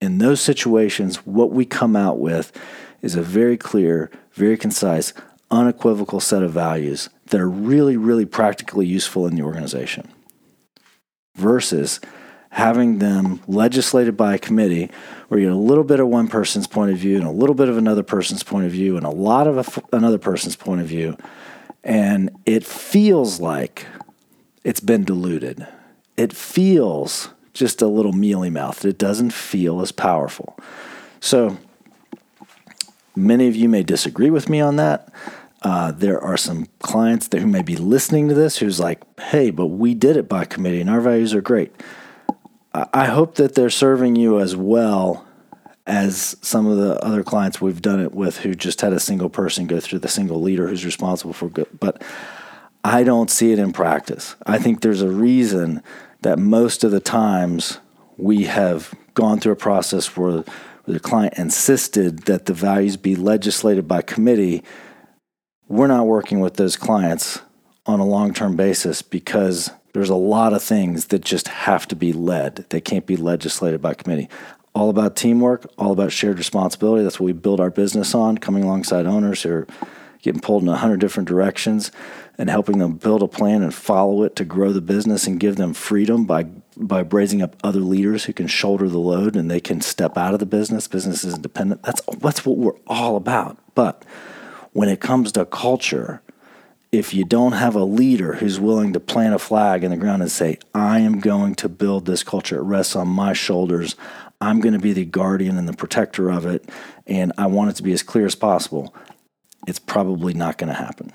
In 0.00 0.18
those 0.18 0.40
situations, 0.40 1.26
what 1.26 1.50
we 1.50 1.64
come 1.64 1.96
out 1.96 2.18
with 2.18 2.52
is 3.02 3.14
a 3.14 3.22
very 3.22 3.56
clear, 3.56 4.10
very 4.32 4.56
concise, 4.56 5.12
unequivocal 5.50 6.20
set 6.20 6.42
of 6.42 6.52
values 6.52 7.08
that 7.26 7.40
are 7.40 7.48
really, 7.48 7.96
really 7.96 8.26
practically 8.26 8.86
useful 8.86 9.26
in 9.26 9.36
the 9.36 9.42
organization 9.42 10.08
versus 11.36 12.00
having 12.50 12.98
them 12.98 13.40
legislated 13.46 14.16
by 14.16 14.34
a 14.34 14.38
committee 14.38 14.90
where 15.28 15.38
you 15.38 15.46
get 15.46 15.52
a 15.52 15.56
little 15.56 15.84
bit 15.84 16.00
of 16.00 16.08
one 16.08 16.28
person's 16.28 16.66
point 16.66 16.90
of 16.90 16.98
view 16.98 17.16
and 17.16 17.26
a 17.26 17.30
little 17.30 17.54
bit 17.54 17.68
of 17.68 17.76
another 17.76 18.02
person's 18.02 18.42
point 18.42 18.66
of 18.66 18.72
view 18.72 18.96
and 18.96 19.04
a 19.04 19.10
lot 19.10 19.46
of 19.46 19.78
another 19.92 20.18
person's 20.18 20.56
point 20.56 20.80
of 20.80 20.86
view. 20.86 21.16
And 21.84 22.30
it 22.46 22.64
feels 22.64 23.40
like 23.40 23.86
it's 24.64 24.80
been 24.80 25.04
diluted. 25.04 25.66
It 26.16 26.32
feels 26.32 27.30
just 27.52 27.82
a 27.82 27.86
little 27.86 28.12
mealy 28.12 28.50
mouthed. 28.50 28.84
It 28.84 28.98
doesn't 28.98 29.32
feel 29.32 29.80
as 29.80 29.92
powerful. 29.92 30.58
So, 31.20 31.58
many 33.14 33.48
of 33.48 33.56
you 33.56 33.68
may 33.68 33.82
disagree 33.82 34.30
with 34.30 34.48
me 34.48 34.60
on 34.60 34.76
that. 34.76 35.12
Uh, 35.62 35.90
there 35.90 36.20
are 36.20 36.36
some 36.36 36.66
clients 36.80 37.28
that 37.28 37.40
who 37.40 37.46
may 37.46 37.62
be 37.62 37.76
listening 37.76 38.28
to 38.28 38.34
this 38.34 38.58
who's 38.58 38.78
like, 38.78 39.02
hey, 39.18 39.50
but 39.50 39.66
we 39.66 39.92
did 39.92 40.16
it 40.16 40.28
by 40.28 40.44
committee 40.44 40.80
and 40.80 40.88
our 40.88 41.00
values 41.00 41.34
are 41.34 41.40
great. 41.40 41.74
I 42.92 43.06
hope 43.06 43.36
that 43.36 43.54
they're 43.54 43.70
serving 43.70 44.16
you 44.16 44.40
as 44.40 44.56
well 44.56 45.26
as 45.86 46.36
some 46.42 46.66
of 46.66 46.76
the 46.76 47.02
other 47.02 47.22
clients 47.22 47.60
we've 47.60 47.80
done 47.80 48.00
it 48.00 48.12
with 48.12 48.38
who 48.38 48.54
just 48.54 48.82
had 48.82 48.92
a 48.92 49.00
single 49.00 49.30
person 49.30 49.66
go 49.66 49.80
through 49.80 50.00
the 50.00 50.08
single 50.08 50.40
leader 50.40 50.68
who's 50.68 50.84
responsible 50.84 51.32
for 51.32 51.48
good. 51.48 51.68
But 51.80 52.02
I 52.84 53.04
don't 53.04 53.30
see 53.30 53.52
it 53.52 53.58
in 53.58 53.72
practice. 53.72 54.36
I 54.44 54.58
think 54.58 54.80
there's 54.80 55.02
a 55.02 55.10
reason 55.10 55.82
that 56.20 56.38
most 56.38 56.84
of 56.84 56.90
the 56.90 57.00
times 57.00 57.78
we 58.16 58.44
have 58.44 58.94
gone 59.14 59.40
through 59.40 59.52
a 59.52 59.56
process 59.56 60.16
where, 60.16 60.30
where 60.30 60.44
the 60.86 61.00
client 61.00 61.34
insisted 61.38 62.24
that 62.24 62.46
the 62.46 62.54
values 62.54 62.96
be 62.96 63.16
legislated 63.16 63.88
by 63.88 64.02
committee 64.02 64.62
we're 65.68 65.86
not 65.86 66.06
working 66.06 66.40
with 66.40 66.54
those 66.54 66.76
clients 66.76 67.40
on 67.86 68.00
a 68.00 68.06
long 68.06 68.32
term 68.32 68.56
basis 68.56 69.02
because 69.02 69.70
there's 69.98 70.08
a 70.08 70.14
lot 70.14 70.52
of 70.52 70.62
things 70.62 71.06
that 71.06 71.24
just 71.24 71.48
have 71.48 71.88
to 71.88 71.96
be 71.96 72.12
led. 72.12 72.64
They 72.68 72.80
can't 72.80 73.04
be 73.04 73.16
legislated 73.16 73.82
by 73.82 73.94
committee. 73.94 74.28
All 74.72 74.90
about 74.90 75.16
teamwork, 75.16 75.68
all 75.76 75.90
about 75.90 76.12
shared 76.12 76.38
responsibility. 76.38 77.02
That's 77.02 77.18
what 77.18 77.26
we 77.26 77.32
build 77.32 77.58
our 77.58 77.70
business 77.70 78.14
on, 78.14 78.38
coming 78.38 78.62
alongside 78.62 79.06
owners 79.06 79.42
who 79.42 79.50
are 79.50 79.66
getting 80.22 80.40
pulled 80.40 80.62
in 80.62 80.68
a 80.68 80.76
hundred 80.76 81.00
different 81.00 81.28
directions 81.28 81.90
and 82.38 82.48
helping 82.48 82.78
them 82.78 82.92
build 82.92 83.24
a 83.24 83.26
plan 83.26 83.60
and 83.60 83.74
follow 83.74 84.22
it 84.22 84.36
to 84.36 84.44
grow 84.44 84.72
the 84.72 84.80
business 84.80 85.26
and 85.26 85.40
give 85.40 85.56
them 85.56 85.74
freedom 85.74 86.26
by 86.26 86.44
by 86.76 87.00
raising 87.00 87.42
up 87.42 87.56
other 87.64 87.80
leaders 87.80 88.26
who 88.26 88.32
can 88.32 88.46
shoulder 88.46 88.88
the 88.88 89.00
load 89.00 89.34
and 89.34 89.50
they 89.50 89.58
can 89.58 89.80
step 89.80 90.16
out 90.16 90.32
of 90.32 90.38
the 90.38 90.46
business. 90.46 90.86
Business 90.86 91.24
is 91.24 91.34
independent. 91.34 91.82
That's 91.82 92.02
that's 92.20 92.46
what 92.46 92.56
we're 92.56 92.78
all 92.86 93.16
about. 93.16 93.58
But 93.74 94.04
when 94.74 94.88
it 94.88 95.00
comes 95.00 95.32
to 95.32 95.44
culture 95.44 96.22
if 96.90 97.12
you 97.12 97.24
don't 97.24 97.52
have 97.52 97.74
a 97.74 97.84
leader 97.84 98.34
who's 98.34 98.58
willing 98.58 98.92
to 98.94 99.00
plant 99.00 99.34
a 99.34 99.38
flag 99.38 99.84
in 99.84 99.90
the 99.90 99.96
ground 99.96 100.22
and 100.22 100.30
say, 100.30 100.58
I 100.74 101.00
am 101.00 101.20
going 101.20 101.54
to 101.56 101.68
build 101.68 102.06
this 102.06 102.22
culture, 102.22 102.58
it 102.58 102.62
rests 102.62 102.96
on 102.96 103.08
my 103.08 103.32
shoulders. 103.32 103.94
I'm 104.40 104.60
going 104.60 104.72
to 104.72 104.78
be 104.78 104.92
the 104.92 105.04
guardian 105.04 105.58
and 105.58 105.68
the 105.68 105.72
protector 105.72 106.30
of 106.30 106.46
it, 106.46 106.68
and 107.06 107.32
I 107.36 107.46
want 107.46 107.70
it 107.70 107.76
to 107.76 107.82
be 107.82 107.92
as 107.92 108.02
clear 108.02 108.24
as 108.24 108.36
possible, 108.36 108.94
it's 109.66 109.80
probably 109.80 110.32
not 110.32 110.58
going 110.58 110.68
to 110.68 110.78
happen. 110.78 111.12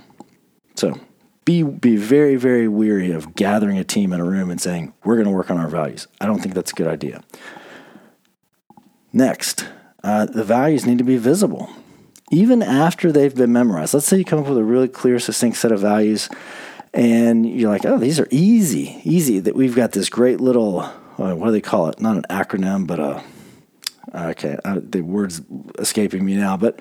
So 0.75 0.99
be, 1.45 1.63
be 1.63 1.95
very, 1.95 2.35
very 2.35 2.67
weary 2.67 3.11
of 3.11 3.33
gathering 3.33 3.77
a 3.77 3.83
team 3.83 4.13
in 4.13 4.19
a 4.19 4.25
room 4.25 4.51
and 4.51 4.61
saying, 4.61 4.93
we're 5.03 5.15
going 5.15 5.27
to 5.27 5.31
work 5.31 5.49
on 5.49 5.57
our 5.57 5.69
values. 5.69 6.07
I 6.19 6.25
don't 6.25 6.39
think 6.39 6.53
that's 6.53 6.71
a 6.71 6.75
good 6.75 6.87
idea. 6.87 7.23
Next, 9.11 9.67
uh, 10.03 10.25
the 10.25 10.43
values 10.43 10.85
need 10.85 10.97
to 10.97 11.03
be 11.03 11.17
visible. 11.17 11.69
Even 12.33 12.63
after 12.63 13.11
they've 13.11 13.35
been 13.35 13.53
memorized, 13.53 13.93
let's 13.93 14.07
say 14.07 14.17
you 14.17 14.25
come 14.25 14.39
up 14.39 14.47
with 14.47 14.57
a 14.57 14.63
really 14.63 14.87
clear, 14.87 15.19
succinct 15.19 15.55
set 15.55 15.71
of 15.71 15.81
values, 15.81 16.29
and 16.91 17.47
you're 17.47 17.69
like, 17.69 17.85
oh, 17.85 17.99
these 17.99 18.19
are 18.19 18.27
easy, 18.31 18.99
easy. 19.03 19.37
That 19.39 19.55
we've 19.55 19.75
got 19.75 19.91
this 19.91 20.09
great 20.09 20.41
little, 20.41 20.79
uh, 20.79 21.35
what 21.35 21.45
do 21.45 21.51
they 21.51 21.61
call 21.61 21.89
it? 21.89 22.01
Not 22.01 22.17
an 22.17 22.25
acronym, 22.31 22.87
but 22.87 22.99
a 22.99 23.23
okay, 24.15 24.57
uh, 24.65 24.79
the 24.81 25.01
words 25.01 25.41
escaping 25.77 26.25
me 26.25 26.35
now, 26.35 26.57
but 26.57 26.79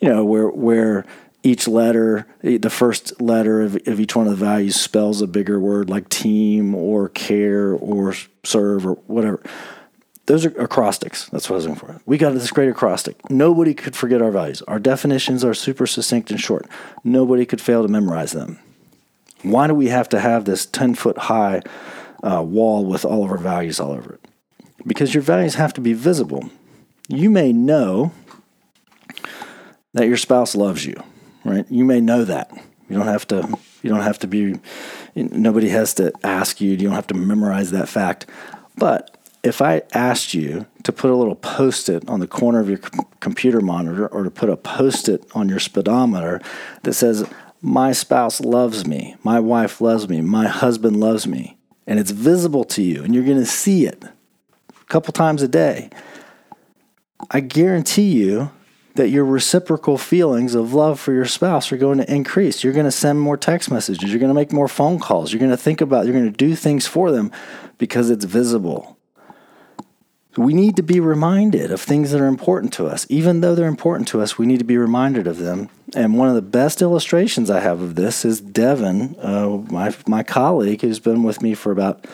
you 0.00 0.08
know 0.08 0.24
where 0.24 0.48
where 0.48 1.04
each 1.42 1.68
letter, 1.68 2.26
the 2.40 2.70
first 2.70 3.20
letter 3.20 3.60
of, 3.60 3.76
of, 3.86 4.00
each 4.00 4.16
one 4.16 4.26
of 4.26 4.30
the 4.38 4.42
values 4.42 4.80
spells 4.80 5.20
a 5.20 5.26
bigger 5.26 5.60
word 5.60 5.90
like 5.90 6.08
team 6.08 6.74
or 6.74 7.10
care 7.10 7.72
or 7.74 8.14
serve 8.42 8.86
or 8.86 8.94
whatever. 9.06 9.42
Those 10.26 10.46
are 10.46 10.50
acrostics. 10.60 11.28
That's 11.28 11.50
what 11.50 11.54
I 11.54 11.56
was 11.56 11.66
looking 11.66 11.80
for. 11.80 12.00
We 12.06 12.16
got 12.16 12.32
this 12.32 12.50
great 12.50 12.70
acrostic. 12.70 13.30
Nobody 13.30 13.74
could 13.74 13.94
forget 13.94 14.22
our 14.22 14.30
values. 14.30 14.62
Our 14.62 14.78
definitions 14.78 15.44
are 15.44 15.54
super 15.54 15.86
succinct 15.86 16.30
and 16.30 16.40
short. 16.40 16.66
Nobody 17.02 17.44
could 17.44 17.60
fail 17.60 17.82
to 17.82 17.88
memorize 17.88 18.32
them. 18.32 18.58
Why 19.42 19.66
do 19.66 19.74
we 19.74 19.88
have 19.88 20.08
to 20.10 20.20
have 20.20 20.46
this 20.46 20.64
10 20.64 20.94
foot 20.94 21.18
high 21.18 21.62
uh, 22.22 22.42
wall 22.42 22.86
with 22.86 23.04
all 23.04 23.24
of 23.24 23.30
our 23.30 23.38
values 23.38 23.78
all 23.78 23.92
over 23.92 24.14
it? 24.14 24.20
Because 24.86 25.12
your 25.12 25.22
values 25.22 25.56
have 25.56 25.74
to 25.74 25.80
be 25.80 25.92
visible. 25.92 26.48
You 27.08 27.28
may 27.28 27.52
know 27.52 28.12
that 29.92 30.08
your 30.08 30.16
spouse 30.16 30.56
loves 30.56 30.86
you 30.86 31.02
right? 31.44 31.70
You 31.70 31.84
may 31.84 32.00
know 32.00 32.24
that. 32.24 32.50
You 32.88 32.96
don't 32.96 33.06
have 33.06 33.26
to. 33.28 33.56
You 33.82 33.90
don't 33.90 34.00
have 34.00 34.18
to 34.20 34.26
be. 34.26 34.58
Nobody 35.14 35.68
has 35.68 35.94
to 35.94 36.12
ask 36.22 36.60
you. 36.60 36.70
You 36.70 36.76
don't 36.88 36.92
have 36.92 37.06
to 37.08 37.14
memorize 37.14 37.70
that 37.70 37.88
fact. 37.88 38.26
But 38.76 39.16
if 39.44 39.62
I 39.62 39.82
asked 39.92 40.34
you 40.34 40.66
to 40.82 40.92
put 40.92 41.10
a 41.10 41.14
little 41.14 41.36
post-it 41.36 42.08
on 42.08 42.18
the 42.20 42.26
corner 42.26 42.60
of 42.60 42.68
your 42.68 42.78
computer 43.20 43.60
monitor, 43.60 44.08
or 44.08 44.24
to 44.24 44.30
put 44.30 44.50
a 44.50 44.56
post-it 44.56 45.24
on 45.34 45.48
your 45.48 45.60
speedometer 45.60 46.40
that 46.82 46.94
says, 46.94 47.24
"My 47.60 47.92
spouse 47.92 48.40
loves 48.40 48.86
me. 48.86 49.16
My 49.22 49.38
wife 49.38 49.80
loves 49.80 50.08
me. 50.08 50.20
My 50.20 50.48
husband 50.48 50.98
loves 50.98 51.26
me," 51.26 51.56
and 51.86 51.98
it's 52.00 52.10
visible 52.10 52.64
to 52.64 52.82
you, 52.82 53.04
and 53.04 53.14
you're 53.14 53.24
going 53.24 53.38
to 53.38 53.46
see 53.46 53.86
it 53.86 54.02
a 54.04 54.84
couple 54.88 55.12
times 55.12 55.42
a 55.42 55.48
day. 55.48 55.90
I 57.30 57.40
guarantee 57.40 58.10
you 58.12 58.50
that 58.96 59.08
your 59.08 59.24
reciprocal 59.24 59.98
feelings 59.98 60.54
of 60.54 60.72
love 60.72 61.00
for 61.00 61.12
your 61.12 61.24
spouse 61.24 61.72
are 61.72 61.76
going 61.76 61.98
to 61.98 62.12
increase. 62.12 62.62
You're 62.62 62.72
going 62.72 62.84
to 62.84 62.92
send 62.92 63.20
more 63.20 63.36
text 63.36 63.70
messages. 63.70 64.10
You're 64.10 64.20
going 64.20 64.28
to 64.28 64.34
make 64.34 64.52
more 64.52 64.68
phone 64.68 65.00
calls. 65.00 65.32
You're 65.32 65.40
going 65.40 65.50
to 65.50 65.56
think 65.56 65.80
about, 65.80 66.04
you're 66.04 66.14
going 66.14 66.30
to 66.30 66.46
do 66.46 66.54
things 66.54 66.86
for 66.86 67.10
them 67.10 67.32
because 67.76 68.08
it's 68.08 68.24
visible. 68.24 68.96
We 70.36 70.52
need 70.52 70.76
to 70.76 70.82
be 70.82 71.00
reminded 71.00 71.70
of 71.70 71.80
things 71.80 72.10
that 72.10 72.20
are 72.20 72.26
important 72.26 72.72
to 72.74 72.86
us. 72.86 73.06
Even 73.08 73.40
though 73.40 73.54
they're 73.54 73.68
important 73.68 74.08
to 74.08 74.20
us, 74.20 74.36
we 74.36 74.46
need 74.46 74.58
to 74.58 74.64
be 74.64 74.76
reminded 74.76 75.26
of 75.26 75.38
them. 75.38 75.68
And 75.94 76.18
one 76.18 76.28
of 76.28 76.34
the 76.34 76.42
best 76.42 76.82
illustrations 76.82 77.50
I 77.50 77.60
have 77.60 77.80
of 77.80 77.94
this 77.94 78.24
is 78.24 78.40
Devin, 78.40 79.16
uh, 79.20 79.62
my, 79.70 79.94
my 80.06 80.22
colleague 80.22 80.80
who's 80.80 80.98
been 80.98 81.22
with 81.22 81.40
me 81.40 81.54
for 81.54 81.70
about 81.70 82.06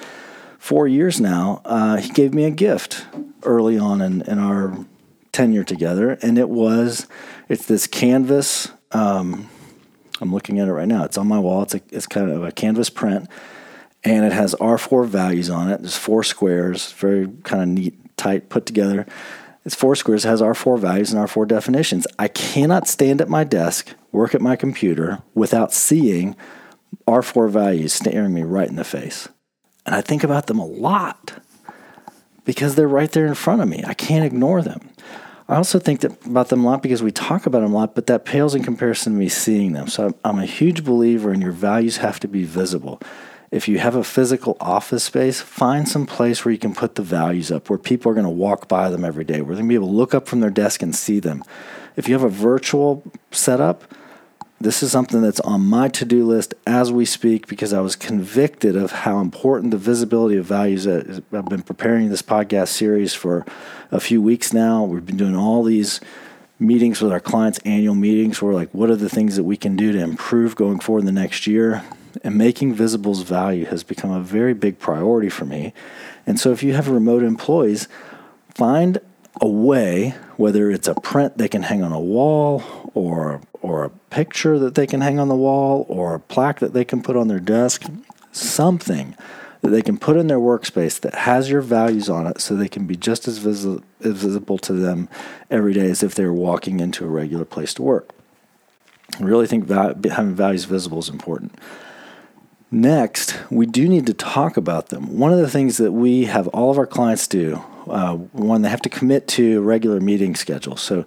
four 0.59 0.87
years 0.87 1.21
now. 1.21 1.63
Uh, 1.65 1.97
he 1.97 2.11
gave 2.11 2.35
me 2.35 2.45
a 2.45 2.51
gift 2.51 3.07
early 3.43 3.79
on 3.79 4.03
in, 4.03 4.23
in 4.23 4.39
our 4.39 4.85
tenure 5.33 5.65
together, 5.65 6.19
and 6.23 6.39
it 6.39 6.49
was 6.49 7.07
it's 7.49 7.67
this 7.67 7.87
canvas. 7.87 8.71
Um, 8.93 9.49
I'm 10.21 10.33
looking 10.33 10.59
at 10.59 10.69
it 10.69 10.73
right 10.73 10.89
now. 10.89 11.05
It's 11.05 11.17
on 11.17 11.27
my 11.27 11.39
wall. 11.39 11.63
It's 11.63 11.75
a, 11.75 11.81
it's 11.91 12.07
kind 12.07 12.31
of 12.31 12.45
a 12.45 12.53
canvas 12.53 12.91
print, 12.91 13.29
and 14.05 14.25
it 14.25 14.33
has 14.33 14.55
our 14.57 14.77
four 14.77 15.05
values 15.05 15.49
on 15.49 15.71
it. 15.71 15.81
There's 15.81 15.97
four 15.97 16.23
squares, 16.23 16.93
very 16.93 17.29
kind 17.45 17.63
of 17.63 17.69
neat, 17.69 17.99
tight, 18.21 18.49
put 18.49 18.67
together. 18.67 19.07
It's 19.65 19.75
four 19.75 19.95
squares, 19.95 20.25
has 20.25 20.41
our 20.41 20.55
four 20.55 20.79
values 20.79 21.11
and 21.11 21.21
our 21.21 21.27
four 21.27 21.47
definitions. 21.47 22.07
I 22.19 22.29
cannot 22.29 22.89
stand 22.89 23.21
at 23.21 23.29
my 23.29 23.45
desk, 23.45 23.95
work 24.13 24.35
at 24.35 24.41
my 24.41 24.57
computer 24.57 25.23
without 25.35 25.73
seeing 25.73 26.37
our 27.07 27.23
four 27.23 27.49
values 27.49 27.93
staring 27.93 28.35
me 28.35 28.43
right 28.43 28.69
in 28.69 28.77
the 28.77 28.85
face. 28.85 29.29
And 29.87 29.95
I 29.95 30.01
think 30.01 30.25
about 30.25 30.47
them 30.47 30.59
a 30.59 30.67
lot 30.67 31.43
because 32.45 32.75
they're 32.75 32.89
right 32.89 33.11
there 33.13 33.27
in 33.27 33.35
front 33.35 33.63
of 33.63 33.69
me. 33.69 33.83
I 33.87 33.95
can't 33.95 34.25
ignore 34.25 34.63
them. 34.63 34.91
I 35.49 35.57
also 35.57 35.81
think 35.81 36.05
about 36.05 36.49
them 36.49 36.65
a 36.65 36.67
lot 36.69 36.83
because 36.83 37.03
we 37.03 37.11
talk 37.11 37.45
about 37.45 37.63
them 37.63 37.73
a 37.73 37.77
lot, 37.77 37.95
but 37.97 38.07
that 38.07 38.25
pales 38.25 38.55
in 38.55 38.63
comparison 38.63 39.15
to 39.15 39.19
me 39.19 39.29
seeing 39.29 39.73
them. 39.73 39.89
So 39.89 40.15
I'm, 40.25 40.39
a 40.39 40.47
huge 40.47 40.85
believer 40.85 41.33
in 41.33 41.41
your 41.41 41.53
values 41.53 41.97
have 41.97 42.21
to 42.21 42.29
be 42.29 42.45
visible. 42.45 43.01
If 43.51 43.67
you 43.67 43.81
have 43.81 43.97
a 43.97 44.05
physical 44.05 44.57
office 44.61 45.03
space, 45.05 45.41
find 45.41 45.89
some 45.89 46.07
place 46.07 46.45
where 46.45 46.53
you 46.53 46.59
can 46.59 46.73
put 46.73 46.95
the 46.95 47.03
values 47.03 47.51
up, 47.51 47.69
where 47.69 47.79
people 47.79 48.11
are 48.11 48.15
going 48.15 48.25
to 48.25 48.31
walk 48.31 48.69
by 48.69 48.91
them 48.91 49.05
every 49.05 49.25
day, 49.25 49.41
where 49.41 49.57
they're 49.57 49.63
going 49.63 49.67
to 49.67 49.69
be 49.69 49.75
able 49.75 49.89
to 49.89 49.93
look 49.93 50.15
up 50.15 50.29
from 50.29 50.39
their 50.39 50.51
desk 50.51 50.83
and 50.83 50.95
see 50.95 51.19
them. 51.19 51.43
If 51.97 52.09
you 52.09 52.15
have 52.15 52.23
a 52.23 52.29
virtual 52.29 53.03
setup, 53.33 53.93
this 54.61 54.85
is 54.85 54.93
something 54.93 55.21
that's 55.21 55.41
on 55.41 55.63
my 55.63 55.89
to 55.89 56.05
do 56.05 56.25
list 56.25 56.55
as 56.65 56.93
we 56.93 57.05
speak 57.05 57.49
because 57.49 57.73
I 57.73 57.81
was 57.81 57.97
convicted 57.97 58.77
of 58.77 58.93
how 58.93 59.19
important 59.19 59.73
the 59.73 59.79
visibility 59.79 60.37
of 60.37 60.45
values 60.45 60.87
is. 60.87 61.21
I've 61.33 61.47
been 61.47 61.63
preparing 61.63 62.09
this 62.09 62.23
podcast 62.23 62.69
series 62.69 63.15
for 63.15 63.45
a 63.91 63.99
few 63.99 64.23
weeks 64.23 64.53
now. 64.53 64.85
We've 64.85 65.05
been 65.05 65.17
doing 65.17 65.35
all 65.35 65.65
these 65.65 66.01
meetings 66.61 67.01
with 67.01 67.11
our 67.11 67.21
clients, 67.21 67.59
annual 67.65 67.95
meetings, 67.97 68.41
where 68.41 68.55
like, 68.55 68.73
what 68.73 68.91
are 68.91 68.97
the 68.97 69.09
things 69.09 69.35
that 69.37 69.45
we 69.45 69.57
can 69.57 69.75
do 69.75 69.91
to 69.93 69.99
improve 69.99 70.55
going 70.55 70.79
forward 70.79 71.01
in 71.01 71.07
the 71.07 71.13
next 71.13 71.49
year? 71.49 71.83
And 72.23 72.37
making 72.37 72.75
visible's 72.75 73.23
value 73.23 73.67
has 73.67 73.83
become 73.85 74.11
a 74.11 74.21
very 74.21 74.55
big 74.55 74.79
priority 74.79 75.29
for 75.29 75.45
me. 75.45 75.73
And 76.27 76.39
so 76.39 76.53
if 76.53 76.63
you 76.63 76.75
have 76.75 76.89
remote 76.89 77.23
employees, 77.23 77.89
find 78.55 78.99
a 79.41 79.49
way, 79.49 80.15
whether 80.37 80.71
it's 80.71 80.89
a 80.89 80.95
print 80.95 81.39
they 81.39 81.49
can 81.49 81.63
hang 81.63 81.83
on 81.83 81.93
a 81.93 82.01
wall 82.01 82.63
or 82.95 83.41
or 83.63 83.85
a 83.85 83.91
picture 83.91 84.59
that 84.59 84.75
they 84.75 84.87
can 84.87 85.01
hang 85.03 85.19
on 85.19 85.29
the 85.29 85.37
wall 85.37 85.85
or 85.89 86.15
a 86.15 86.21
plaque 86.21 86.61
that 86.61 86.73
they 86.73 86.85
can 86.85 87.03
put 87.03 87.17
on 87.17 87.29
their 87.29 87.41
desk, 87.41 87.85
something 88.33 89.15
that 89.61 89.69
they 89.69 89.83
can 89.83 89.99
put 89.99 90.17
in 90.17 90.29
their 90.29 90.39
workspace 90.39 90.99
that 91.01 91.15
has 91.15 91.51
your 91.51 91.61
values 91.61 92.09
on 92.09 92.27
it 92.27 92.41
so 92.41 92.55
they 92.55 92.69
can 92.69 92.87
be 92.87 92.97
just 92.97 93.29
as, 93.29 93.39
visi- 93.39 93.83
as 94.03 94.13
visible 94.13 94.57
to 94.59 94.73
them 94.73 95.09
every 95.51 95.75
day 95.75 95.91
as 95.91 96.03
if 96.03 96.15
they 96.15 96.25
were 96.25 96.33
walking 96.33 96.81
into 96.81 97.05
a 97.05 97.09
regular 97.09 97.45
place 97.45 97.75
to 97.75 97.83
work. 97.83 98.11
I 99.19 99.25
really 99.25 99.47
think 99.47 99.69
having 99.69 100.35
values 100.35 100.65
visible 100.65 101.01
is 101.01 101.09
important. 101.09 101.59
Next, 102.73 103.37
we 103.51 103.67
do 103.67 103.89
need 103.89 104.07
to 104.07 104.15
talk 104.15 104.57
about 104.57 104.91
them. 104.91 105.19
One 105.19 105.33
of 105.33 105.41
the 105.41 105.51
things 105.51 105.79
that 105.79 105.91
we 105.91 106.27
have 106.27 106.47
all 106.49 106.71
of 106.71 106.79
our 106.79 106.87
clients 106.87 107.27
do, 107.27 107.63
uh, 107.89 108.15
one, 108.15 108.63
they 108.63 108.69
have 108.69 108.83
to 108.83 108.89
commit 108.89 109.27
to 109.29 109.61
regular 109.61 110.01
meeting 110.01 110.37
schedule. 110.37 110.77
So 110.77 111.05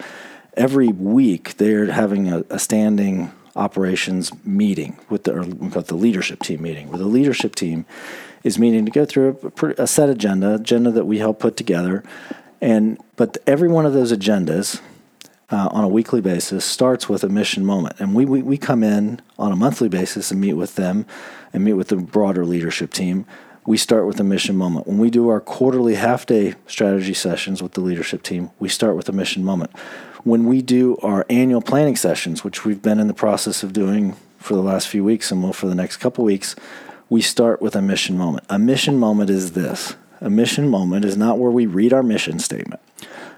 every 0.56 0.90
week 0.90 1.56
they're 1.56 1.86
having 1.86 2.28
a, 2.28 2.44
a 2.50 2.60
standing 2.60 3.32
operations 3.56 4.32
meeting 4.46 4.98
with 5.10 5.24
the, 5.24 5.34
we 5.34 5.70
call 5.70 5.82
it 5.82 5.88
the 5.88 5.96
leadership 5.96 6.42
team 6.42 6.62
meeting, 6.62 6.90
where 6.90 6.98
the 6.98 7.06
leadership 7.06 7.56
team 7.56 7.86
is 8.44 8.60
meeting 8.60 8.84
to 8.86 8.92
go 8.92 9.06
through 9.06 9.54
a, 9.62 9.84
a 9.84 9.88
set 9.88 10.10
agenda, 10.10 10.56
agenda 10.56 10.92
that 10.92 11.06
we 11.06 11.20
help 11.20 11.40
put 11.40 11.56
together, 11.56 12.04
and 12.60 12.98
but 13.16 13.38
every 13.48 13.70
one 13.70 13.86
of 13.86 13.94
those 13.94 14.12
agendas 14.12 14.82
uh, 15.54 15.70
on 15.72 15.84
a 15.84 15.88
weekly 15.88 16.20
basis 16.20 16.66
starts 16.66 17.08
with 17.08 17.24
a 17.24 17.30
mission 17.30 17.64
moment, 17.64 17.96
and 18.00 18.16
we, 18.16 18.26
we 18.26 18.42
we 18.42 18.58
come 18.58 18.84
in 18.84 19.22
on 19.38 19.52
a 19.52 19.56
monthly 19.56 19.90
basis 19.90 20.32
and 20.32 20.42
meet 20.42 20.54
with 20.54 20.76
them, 20.76 21.06
and 21.54 21.64
meet 21.64 21.74
with 21.74 21.90
the 21.90 21.98
broader 21.98 22.46
leadership 22.46 22.92
team. 22.92 23.26
We 23.66 23.78
start 23.78 24.08
with 24.08 24.20
a 24.20 24.24
mission 24.24 24.58
moment. 24.58 24.88
When 24.88 24.98
we 24.98 25.10
do 25.10 25.30
our 25.30 25.40
quarterly 25.40 25.96
half 25.96 26.26
day 26.26 26.56
strategy 26.68 27.14
sessions 27.14 27.62
with 27.62 27.74
the 27.74 27.82
leadership 27.82 28.24
team, 28.24 28.50
we 28.60 28.68
start 28.68 28.96
with 28.96 29.08
a 29.08 29.14
mission 29.14 29.44
moment 29.44 29.72
when 30.24 30.46
we 30.46 30.62
do 30.62 30.98
our 30.98 31.26
annual 31.30 31.62
planning 31.62 31.96
sessions, 31.96 32.44
which 32.44 32.64
we've 32.64 32.82
been 32.82 33.00
in 33.00 33.08
the 33.08 33.14
process 33.14 33.62
of 33.64 33.74
doing 33.74 34.16
for 34.38 34.56
the 34.56 34.62
last 34.62 34.88
few 34.88 35.04
weeks 35.04 35.32
and 35.32 35.44
will 35.44 35.54
for 35.54 35.68
the 35.68 35.76
next 35.76 35.98
couple 35.98 36.24
weeks, 36.24 36.56
we 37.10 37.22
start 37.22 37.62
with 37.62 37.76
a 37.76 37.82
mission 37.82 38.18
moment. 38.18 38.46
A 38.50 38.60
mission 38.60 38.98
moment 38.98 39.30
is 39.30 39.52
this 39.52 39.96
a 40.22 40.30
mission 40.30 40.70
moment 40.70 41.04
is 41.04 41.18
not 41.18 41.38
where 41.38 41.52
we 41.52 41.66
read 41.66 41.92
our 41.92 42.04
mission 42.04 42.40
statement. 42.40 42.82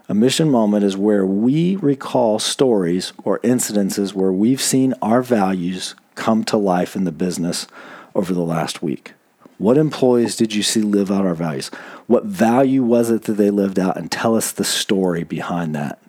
A 0.08 0.14
mission 0.14 0.52
moment 0.52 0.84
is 0.84 0.96
where 0.96 1.26
we 1.26 1.78
recall 1.78 2.38
stories 2.38 3.12
or 3.24 3.40
incidences 3.40 4.14
where 4.14 4.32
we've 4.32 4.62
seen 4.62 4.94
our 5.02 5.24
values 5.24 5.96
come 6.14 6.44
to 6.44 6.58
life 6.58 6.96
in 6.96 7.06
the 7.06 7.12
business 7.12 7.66
over 8.14 8.32
the 8.32 8.44
last 8.44 8.84
week. 8.84 9.14
What 9.58 9.78
employees 9.78 10.36
did 10.36 10.54
you 10.54 10.62
see 10.62 10.82
live 10.82 11.12
out 11.12 11.26
our 11.26 11.34
values? 11.34 11.70
What 12.06 12.26
value 12.26 12.84
was 12.84 13.10
it 13.10 13.24
that 13.24 13.34
they 13.34 13.50
lived 13.50 13.80
out? 13.80 13.98
And 13.98 14.12
tell 14.12 14.36
us 14.36 14.52
the 14.52 14.64
story 14.64 15.24
behind 15.24 15.74
that. 15.74 16.00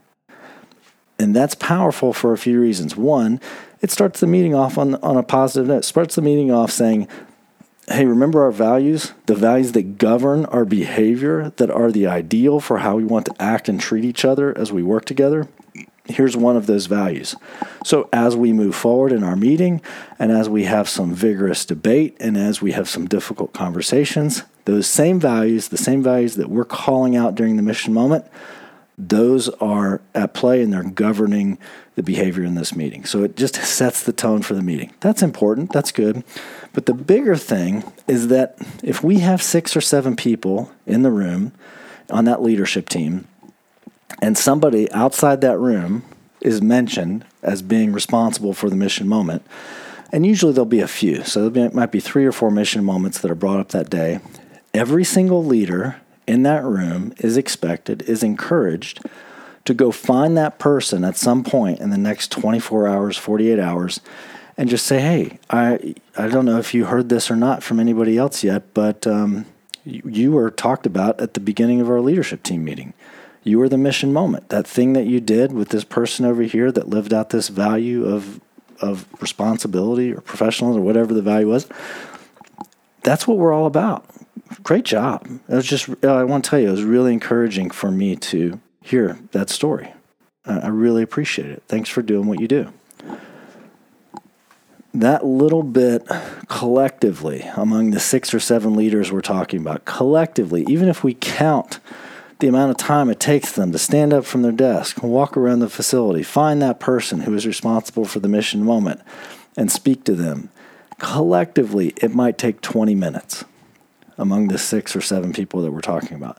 And 1.18 1.34
that's 1.34 1.54
powerful 1.54 2.12
for 2.12 2.34
a 2.34 2.38
few 2.38 2.60
reasons. 2.60 2.96
One, 2.96 3.40
it 3.80 3.90
starts 3.90 4.20
the 4.20 4.26
meeting 4.26 4.54
off 4.54 4.76
on, 4.76 4.96
on 4.96 5.16
a 5.16 5.22
positive 5.22 5.68
note. 5.68 5.86
Starts 5.86 6.16
the 6.16 6.22
meeting 6.22 6.50
off 6.50 6.70
saying, 6.70 7.08
hey, 7.88 8.04
remember 8.04 8.42
our 8.42 8.50
values, 8.50 9.12
the 9.26 9.34
values 9.34 9.72
that 9.72 9.98
govern 9.98 10.44
our 10.46 10.64
behavior, 10.64 11.52
that 11.56 11.70
are 11.70 11.92
the 11.92 12.06
ideal 12.06 12.58
for 12.58 12.78
how 12.78 12.96
we 12.96 13.04
want 13.04 13.26
to 13.26 13.42
act 13.42 13.68
and 13.68 13.80
treat 13.80 14.04
each 14.04 14.24
other 14.24 14.56
as 14.58 14.72
we 14.72 14.82
work 14.82 15.04
together. 15.04 15.46
Here's 16.04 16.36
one 16.36 16.56
of 16.56 16.66
those 16.66 16.86
values. 16.86 17.34
So, 17.84 18.08
as 18.12 18.36
we 18.36 18.52
move 18.52 18.76
forward 18.76 19.12
in 19.12 19.24
our 19.24 19.36
meeting, 19.36 19.80
and 20.18 20.30
as 20.30 20.48
we 20.48 20.64
have 20.64 20.88
some 20.88 21.14
vigorous 21.14 21.64
debate, 21.64 22.16
and 22.20 22.36
as 22.36 22.62
we 22.62 22.72
have 22.72 22.88
some 22.88 23.06
difficult 23.06 23.52
conversations, 23.52 24.44
those 24.66 24.86
same 24.86 25.18
values, 25.18 25.68
the 25.68 25.76
same 25.76 26.02
values 26.02 26.36
that 26.36 26.48
we're 26.48 26.64
calling 26.64 27.16
out 27.16 27.34
during 27.34 27.56
the 27.56 27.62
mission 27.62 27.92
moment, 27.92 28.24
those 28.98 29.48
are 29.48 30.00
at 30.14 30.32
play 30.34 30.62
and 30.62 30.72
they're 30.72 30.82
governing 30.82 31.58
the 31.96 32.02
behavior 32.02 32.44
in 32.44 32.54
this 32.54 32.74
meeting. 32.74 33.04
So 33.04 33.22
it 33.24 33.36
just 33.36 33.56
sets 33.56 34.02
the 34.02 34.12
tone 34.12 34.42
for 34.42 34.54
the 34.54 34.62
meeting. 34.62 34.92
That's 35.00 35.22
important, 35.22 35.72
that's 35.72 35.92
good. 35.92 36.24
But 36.72 36.86
the 36.86 36.94
bigger 36.94 37.36
thing 37.36 37.84
is 38.06 38.28
that 38.28 38.56
if 38.82 39.02
we 39.02 39.18
have 39.20 39.42
six 39.42 39.76
or 39.76 39.80
seven 39.80 40.16
people 40.16 40.70
in 40.86 41.02
the 41.02 41.10
room 41.10 41.52
on 42.10 42.24
that 42.26 42.42
leadership 42.42 42.88
team, 42.88 43.26
and 44.22 44.38
somebody 44.38 44.90
outside 44.92 45.40
that 45.42 45.58
room 45.58 46.02
is 46.40 46.62
mentioned 46.62 47.24
as 47.42 47.60
being 47.60 47.92
responsible 47.92 48.54
for 48.54 48.70
the 48.70 48.76
mission 48.76 49.08
moment, 49.08 49.42
and 50.12 50.24
usually 50.24 50.52
there'll 50.52 50.64
be 50.64 50.80
a 50.80 50.88
few. 50.88 51.24
So 51.24 51.48
there 51.48 51.70
might 51.70 51.92
be 51.92 52.00
three 52.00 52.24
or 52.24 52.32
four 52.32 52.50
mission 52.50 52.84
moments 52.84 53.18
that 53.20 53.30
are 53.30 53.34
brought 53.34 53.60
up 53.60 53.70
that 53.70 53.90
day. 53.90 54.20
Every 54.72 55.04
single 55.04 55.44
leader 55.44 55.96
in 56.26 56.42
that 56.42 56.64
room 56.64 57.12
is 57.18 57.36
expected, 57.36 58.02
is 58.02 58.22
encouraged 58.22 59.00
to 59.64 59.74
go 59.74 59.90
find 59.90 60.36
that 60.36 60.58
person 60.58 61.04
at 61.04 61.16
some 61.16 61.44
point 61.44 61.80
in 61.80 61.90
the 61.90 61.98
next 61.98 62.30
24 62.32 62.86
hours, 62.86 63.16
48 63.16 63.58
hours, 63.58 64.00
and 64.56 64.70
just 64.70 64.86
say, 64.86 65.00
hey, 65.00 65.38
I, 65.50 65.94
I 66.16 66.28
don't 66.28 66.44
know 66.44 66.58
if 66.58 66.72
you 66.72 66.86
heard 66.86 67.08
this 67.08 67.30
or 67.30 67.36
not 67.36 67.62
from 67.62 67.80
anybody 67.80 68.16
else 68.16 68.42
yet, 68.42 68.72
but 68.74 69.06
um, 69.06 69.44
you, 69.84 70.02
you 70.06 70.32
were 70.32 70.50
talked 70.50 70.86
about 70.86 71.20
at 71.20 71.34
the 71.34 71.40
beginning 71.40 71.80
of 71.80 71.90
our 71.90 72.00
leadership 72.00 72.42
team 72.42 72.64
meeting. 72.64 72.94
You 73.42 73.58
were 73.58 73.68
the 73.68 73.78
mission 73.78 74.12
moment. 74.12 74.48
That 74.48 74.66
thing 74.66 74.92
that 74.94 75.06
you 75.06 75.20
did 75.20 75.52
with 75.52 75.68
this 75.68 75.84
person 75.84 76.24
over 76.24 76.42
here 76.42 76.72
that 76.72 76.88
lived 76.88 77.12
out 77.12 77.30
this 77.30 77.48
value 77.48 78.06
of, 78.06 78.40
of 78.80 79.06
responsibility 79.20 80.12
or 80.12 80.20
professionalism 80.20 80.82
or 80.82 80.84
whatever 80.84 81.12
the 81.12 81.22
value 81.22 81.48
was, 81.48 81.68
that's 83.02 83.26
what 83.26 83.36
we're 83.36 83.52
all 83.52 83.66
about 83.66 84.04
great 84.62 84.84
job. 84.84 85.26
It 85.48 85.54
was 85.54 85.66
just, 85.66 85.88
uh, 86.02 86.14
I 86.14 86.24
want 86.24 86.44
to 86.44 86.50
tell 86.50 86.58
you, 86.58 86.68
it 86.68 86.72
was 86.72 86.84
really 86.84 87.12
encouraging 87.12 87.70
for 87.70 87.90
me 87.90 88.16
to 88.16 88.60
hear 88.82 89.18
that 89.32 89.50
story. 89.50 89.92
I 90.44 90.68
really 90.68 91.02
appreciate 91.02 91.50
it. 91.50 91.64
Thanks 91.66 91.88
for 91.88 92.02
doing 92.02 92.28
what 92.28 92.40
you 92.40 92.46
do. 92.46 92.72
That 94.94 95.26
little 95.26 95.64
bit 95.64 96.06
collectively, 96.48 97.42
among 97.56 97.90
the 97.90 98.00
six 98.00 98.32
or 98.32 98.40
seven 98.40 98.74
leaders 98.74 99.10
we're 99.10 99.20
talking 99.20 99.60
about, 99.60 99.84
collectively, 99.84 100.64
even 100.68 100.88
if 100.88 101.02
we 101.02 101.14
count 101.14 101.80
the 102.38 102.48
amount 102.48 102.70
of 102.70 102.76
time 102.76 103.10
it 103.10 103.18
takes 103.18 103.52
them 103.52 103.72
to 103.72 103.78
stand 103.78 104.12
up 104.12 104.24
from 104.24 104.42
their 104.42 104.52
desk, 104.52 105.02
walk 105.02 105.36
around 105.36 105.58
the 105.58 105.68
facility, 105.68 106.22
find 106.22 106.62
that 106.62 106.78
person 106.78 107.20
who 107.20 107.34
is 107.34 107.46
responsible 107.46 108.04
for 108.04 108.20
the 108.20 108.28
mission 108.28 108.62
moment, 108.62 109.00
and 109.56 109.70
speak 109.72 110.04
to 110.04 110.14
them, 110.14 110.50
collectively, 110.98 111.92
it 111.96 112.14
might 112.14 112.38
take 112.38 112.60
20 112.60 112.94
minutes 112.94 113.44
among 114.18 114.48
the 114.48 114.58
six 114.58 114.96
or 114.96 115.00
seven 115.00 115.32
people 115.32 115.62
that 115.62 115.72
we're 115.72 115.80
talking 115.80 116.16
about. 116.16 116.38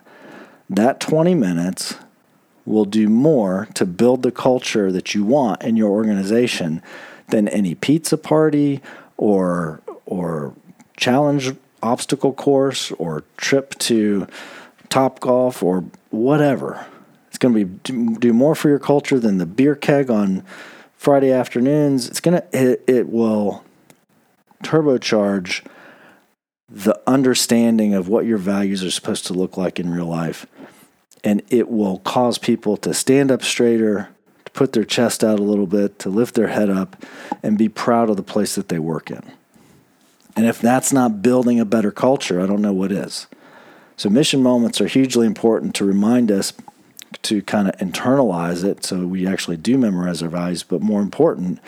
That 0.69 0.99
20 0.99 1.35
minutes 1.35 1.95
will 2.65 2.85
do 2.85 3.07
more 3.07 3.67
to 3.73 3.85
build 3.85 4.23
the 4.23 4.31
culture 4.31 4.91
that 4.91 5.15
you 5.15 5.23
want 5.23 5.63
in 5.63 5.77
your 5.77 5.89
organization 5.89 6.81
than 7.29 7.47
any 7.47 7.75
pizza 7.75 8.17
party 8.17 8.81
or 9.15 9.81
or 10.05 10.53
challenge 10.97 11.53
obstacle 11.83 12.33
course 12.33 12.91
or 12.93 13.23
trip 13.37 13.77
to 13.79 14.27
Top 14.89 15.19
Golf 15.19 15.61
or 15.61 15.83
whatever. 16.09 16.85
It's 17.27 17.37
going 17.37 17.53
to 17.53 17.65
be 17.65 18.15
do 18.19 18.33
more 18.33 18.55
for 18.55 18.69
your 18.69 18.79
culture 18.79 19.19
than 19.19 19.37
the 19.37 19.45
beer 19.45 19.75
keg 19.75 20.09
on 20.09 20.43
Friday 20.97 21.31
afternoons. 21.31 22.07
It's 22.07 22.19
going 22.19 22.41
to 22.41 22.47
it, 22.71 22.83
it 22.87 23.09
will 23.09 23.63
turbocharge 24.63 25.65
the 26.69 26.99
understanding 27.07 27.93
of 27.93 28.07
what 28.09 28.25
your 28.25 28.37
values 28.37 28.83
are 28.83 28.91
supposed 28.91 29.25
to 29.27 29.33
look 29.33 29.57
like 29.57 29.79
in 29.79 29.89
real 29.89 30.05
life. 30.05 30.45
And 31.23 31.41
it 31.49 31.69
will 31.69 31.99
cause 31.99 32.37
people 32.37 32.77
to 32.77 32.93
stand 32.93 33.31
up 33.31 33.41
straighter, 33.41 34.09
to 34.45 34.51
put 34.51 34.73
their 34.73 34.83
chest 34.83 35.23
out 35.23 35.39
a 35.39 35.43
little 35.43 35.67
bit, 35.67 35.97
to 35.99 36.09
lift 36.09 36.35
their 36.35 36.47
head 36.47 36.69
up, 36.69 37.03
and 37.41 37.57
be 37.57 37.69
proud 37.69 38.09
of 38.09 38.17
the 38.17 38.23
place 38.23 38.55
that 38.55 38.69
they 38.69 38.79
work 38.79 39.09
in. 39.09 39.23
And 40.35 40.45
if 40.45 40.59
that's 40.59 40.93
not 40.93 41.21
building 41.21 41.59
a 41.59 41.65
better 41.65 41.91
culture, 41.91 42.39
I 42.39 42.45
don't 42.45 42.61
know 42.61 42.73
what 42.73 42.91
is. 42.91 43.27
So, 43.95 44.09
mission 44.09 44.43
moments 44.43 44.79
are 44.79 44.87
hugely 44.87 45.25
important 45.25 45.73
to 45.75 45.85
remind 45.85 46.31
us 46.31 46.53
to 47.23 47.41
kind 47.41 47.67
of 47.67 47.75
internalize 47.77 48.63
it 48.63 48.85
so 48.85 49.07
we 49.07 49.25
actually 49.25 49.57
do 49.57 49.77
memorize 49.77 50.21
our 50.21 50.29
values, 50.29 50.61
but 50.61 50.81
more 50.81 51.01
important, 51.01 51.59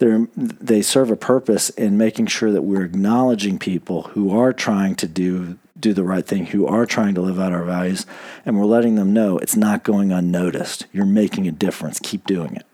they 0.00 0.26
they 0.34 0.82
serve 0.82 1.10
a 1.10 1.16
purpose 1.16 1.70
in 1.70 1.96
making 1.96 2.26
sure 2.26 2.50
that 2.50 2.62
we're 2.62 2.84
acknowledging 2.84 3.58
people 3.58 4.02
who 4.02 4.36
are 4.36 4.52
trying 4.52 4.96
to 4.96 5.06
do 5.06 5.58
do 5.78 5.92
the 5.94 6.04
right 6.04 6.26
thing, 6.26 6.46
who 6.46 6.66
are 6.66 6.84
trying 6.84 7.14
to 7.14 7.22
live 7.22 7.38
out 7.38 7.52
our 7.52 7.64
values, 7.64 8.04
and 8.44 8.58
we're 8.58 8.66
letting 8.66 8.96
them 8.96 9.12
know 9.12 9.38
it's 9.38 9.56
not 9.56 9.84
going 9.84 10.10
unnoticed. 10.10 10.86
You're 10.92 11.06
making 11.06 11.46
a 11.46 11.52
difference. 11.52 12.00
Keep 12.02 12.26
doing 12.26 12.56
it. 12.56 12.66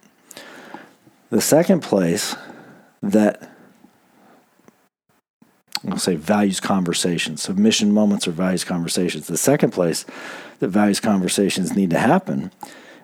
The 1.31 1.41
second 1.41 1.83
place 1.83 2.35
that 3.03 3.51
I'll 5.89 5.99
say 5.99 6.17
values 6.17 6.59
conversations. 6.59 7.43
So 7.43 7.53
mission 7.53 7.93
moments 7.93 8.27
or 8.27 8.33
values 8.33 8.65
conversations. 8.65 9.27
The 9.27 9.37
second 9.37 9.71
place 9.71 10.05
that 10.59 10.69
values 10.69 11.01
conversations 11.01 11.77
need 11.77 11.91
to 11.91 11.99
happen 11.99 12.51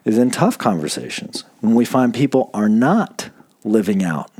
is 0.04 0.18
in 0.18 0.30
tough 0.30 0.58
conversations 0.58 1.44
when 1.60 1.74
we 1.74 1.84
find 1.84 2.12
people 2.12 2.50
are 2.54 2.68
not 2.68 3.30
living 3.64 4.02
out 4.02 4.30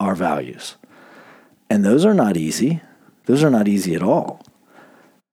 our 0.00 0.14
values. 0.14 0.76
And 1.70 1.84
those 1.84 2.04
are 2.04 2.14
not 2.14 2.36
easy. 2.36 2.80
Those 3.26 3.42
are 3.42 3.50
not 3.50 3.68
easy 3.68 3.94
at 3.94 4.02
all. 4.02 4.44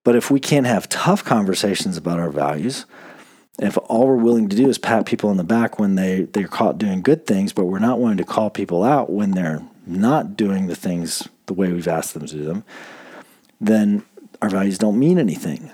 But 0.04 0.16
if 0.16 0.32
we 0.32 0.40
can't 0.40 0.66
have 0.66 0.90
tough 0.90 1.24
conversations 1.24 1.98
about 1.98 2.20
our 2.20 2.30
values, 2.30 2.86
if 3.60 3.78
all 3.86 4.08
we're 4.08 4.16
willing 4.16 4.48
to 4.50 4.56
do 4.56 4.70
is 4.70 4.78
pat 4.78 5.06
people 5.06 5.30
on 5.30 5.38
the 5.38 5.44
back 5.44 5.80
when 5.80 5.96
they, 5.96 6.24
they're 6.24 6.48
caught 6.48 6.78
doing 6.78 7.02
good 7.02 7.28
things, 7.28 7.52
but 7.52 7.66
we're 7.66 7.80
not 7.80 8.00
willing 8.00 8.18
to 8.18 8.24
call 8.24 8.50
people 8.50 8.84
out 8.84 9.10
when 9.10 9.32
they're 9.32 9.62
not 9.86 10.38
doing 10.38 10.68
the 10.68 10.76
things 10.76 11.28
the 11.48 11.54
way 11.54 11.72
we've 11.72 11.88
asked 11.88 12.14
them 12.14 12.26
to 12.26 12.36
do 12.36 12.46
them, 12.46 12.64
then 13.60 14.04
our 14.42 14.50
values 14.50 14.78
don't 14.78 14.98
mean 14.98 15.20
anything. 15.20 15.72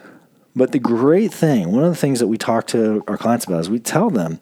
But 0.55 0.71
the 0.71 0.79
great 0.79 1.33
thing, 1.33 1.71
one 1.71 1.83
of 1.83 1.89
the 1.89 1.97
things 1.97 2.19
that 2.19 2.27
we 2.27 2.37
talk 2.37 2.65
to 2.67 3.03
our 3.07 3.17
clients 3.17 3.45
about 3.45 3.59
is 3.59 3.69
we 3.69 3.79
tell 3.79 4.09
them 4.09 4.39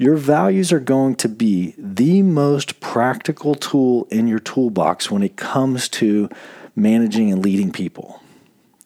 your 0.00 0.16
values 0.16 0.72
are 0.72 0.80
going 0.80 1.14
to 1.14 1.28
be 1.28 1.74
the 1.76 2.22
most 2.22 2.80
practical 2.80 3.54
tool 3.54 4.08
in 4.10 4.26
your 4.26 4.38
toolbox 4.38 5.10
when 5.10 5.22
it 5.22 5.36
comes 5.36 5.90
to 5.90 6.26
managing 6.74 7.30
and 7.30 7.44
leading 7.44 7.70
people. 7.70 8.22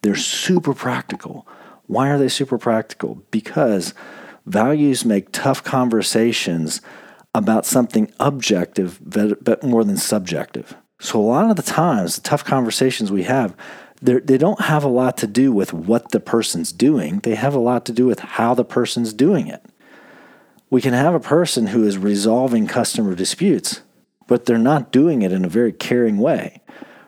They're 0.02 0.16
super 0.16 0.74
practical. 0.74 1.46
Why 1.86 2.10
are 2.10 2.18
they 2.18 2.28
super 2.28 2.58
practical? 2.58 3.22
Because 3.30 3.94
values 4.44 5.04
make 5.04 5.30
tough 5.30 5.62
conversations 5.62 6.80
about 7.32 7.64
something 7.64 8.10
objective 8.18 8.98
but 9.00 9.62
more 9.62 9.84
than 9.84 9.96
subjective. 9.96 10.74
So, 10.98 11.20
a 11.20 11.22
lot 11.22 11.48
of 11.48 11.54
the 11.54 11.62
times, 11.62 12.16
the 12.16 12.22
tough 12.22 12.44
conversations 12.44 13.12
we 13.12 13.22
have, 13.22 13.54
they 14.02 14.36
don't 14.36 14.62
have 14.62 14.82
a 14.82 14.88
lot 14.88 15.16
to 15.18 15.28
do 15.28 15.52
with 15.52 15.72
what 15.72 16.10
the 16.10 16.18
person's 16.18 16.72
doing, 16.72 17.20
they 17.20 17.36
have 17.36 17.54
a 17.54 17.60
lot 17.60 17.86
to 17.86 17.92
do 17.92 18.04
with 18.04 18.18
how 18.18 18.52
the 18.52 18.64
person's 18.64 19.12
doing 19.12 19.46
it 19.46 19.64
we 20.70 20.80
can 20.80 20.92
have 20.92 21.14
a 21.14 21.20
person 21.20 21.68
who 21.68 21.84
is 21.84 21.98
resolving 21.98 22.66
customer 22.66 23.14
disputes, 23.14 23.82
but 24.26 24.46
they're 24.46 24.58
not 24.58 24.90
doing 24.90 25.22
it 25.22 25.32
in 25.32 25.44
a 25.44 25.48
very 25.48 25.72
caring 25.72 26.18
way, 26.18 26.60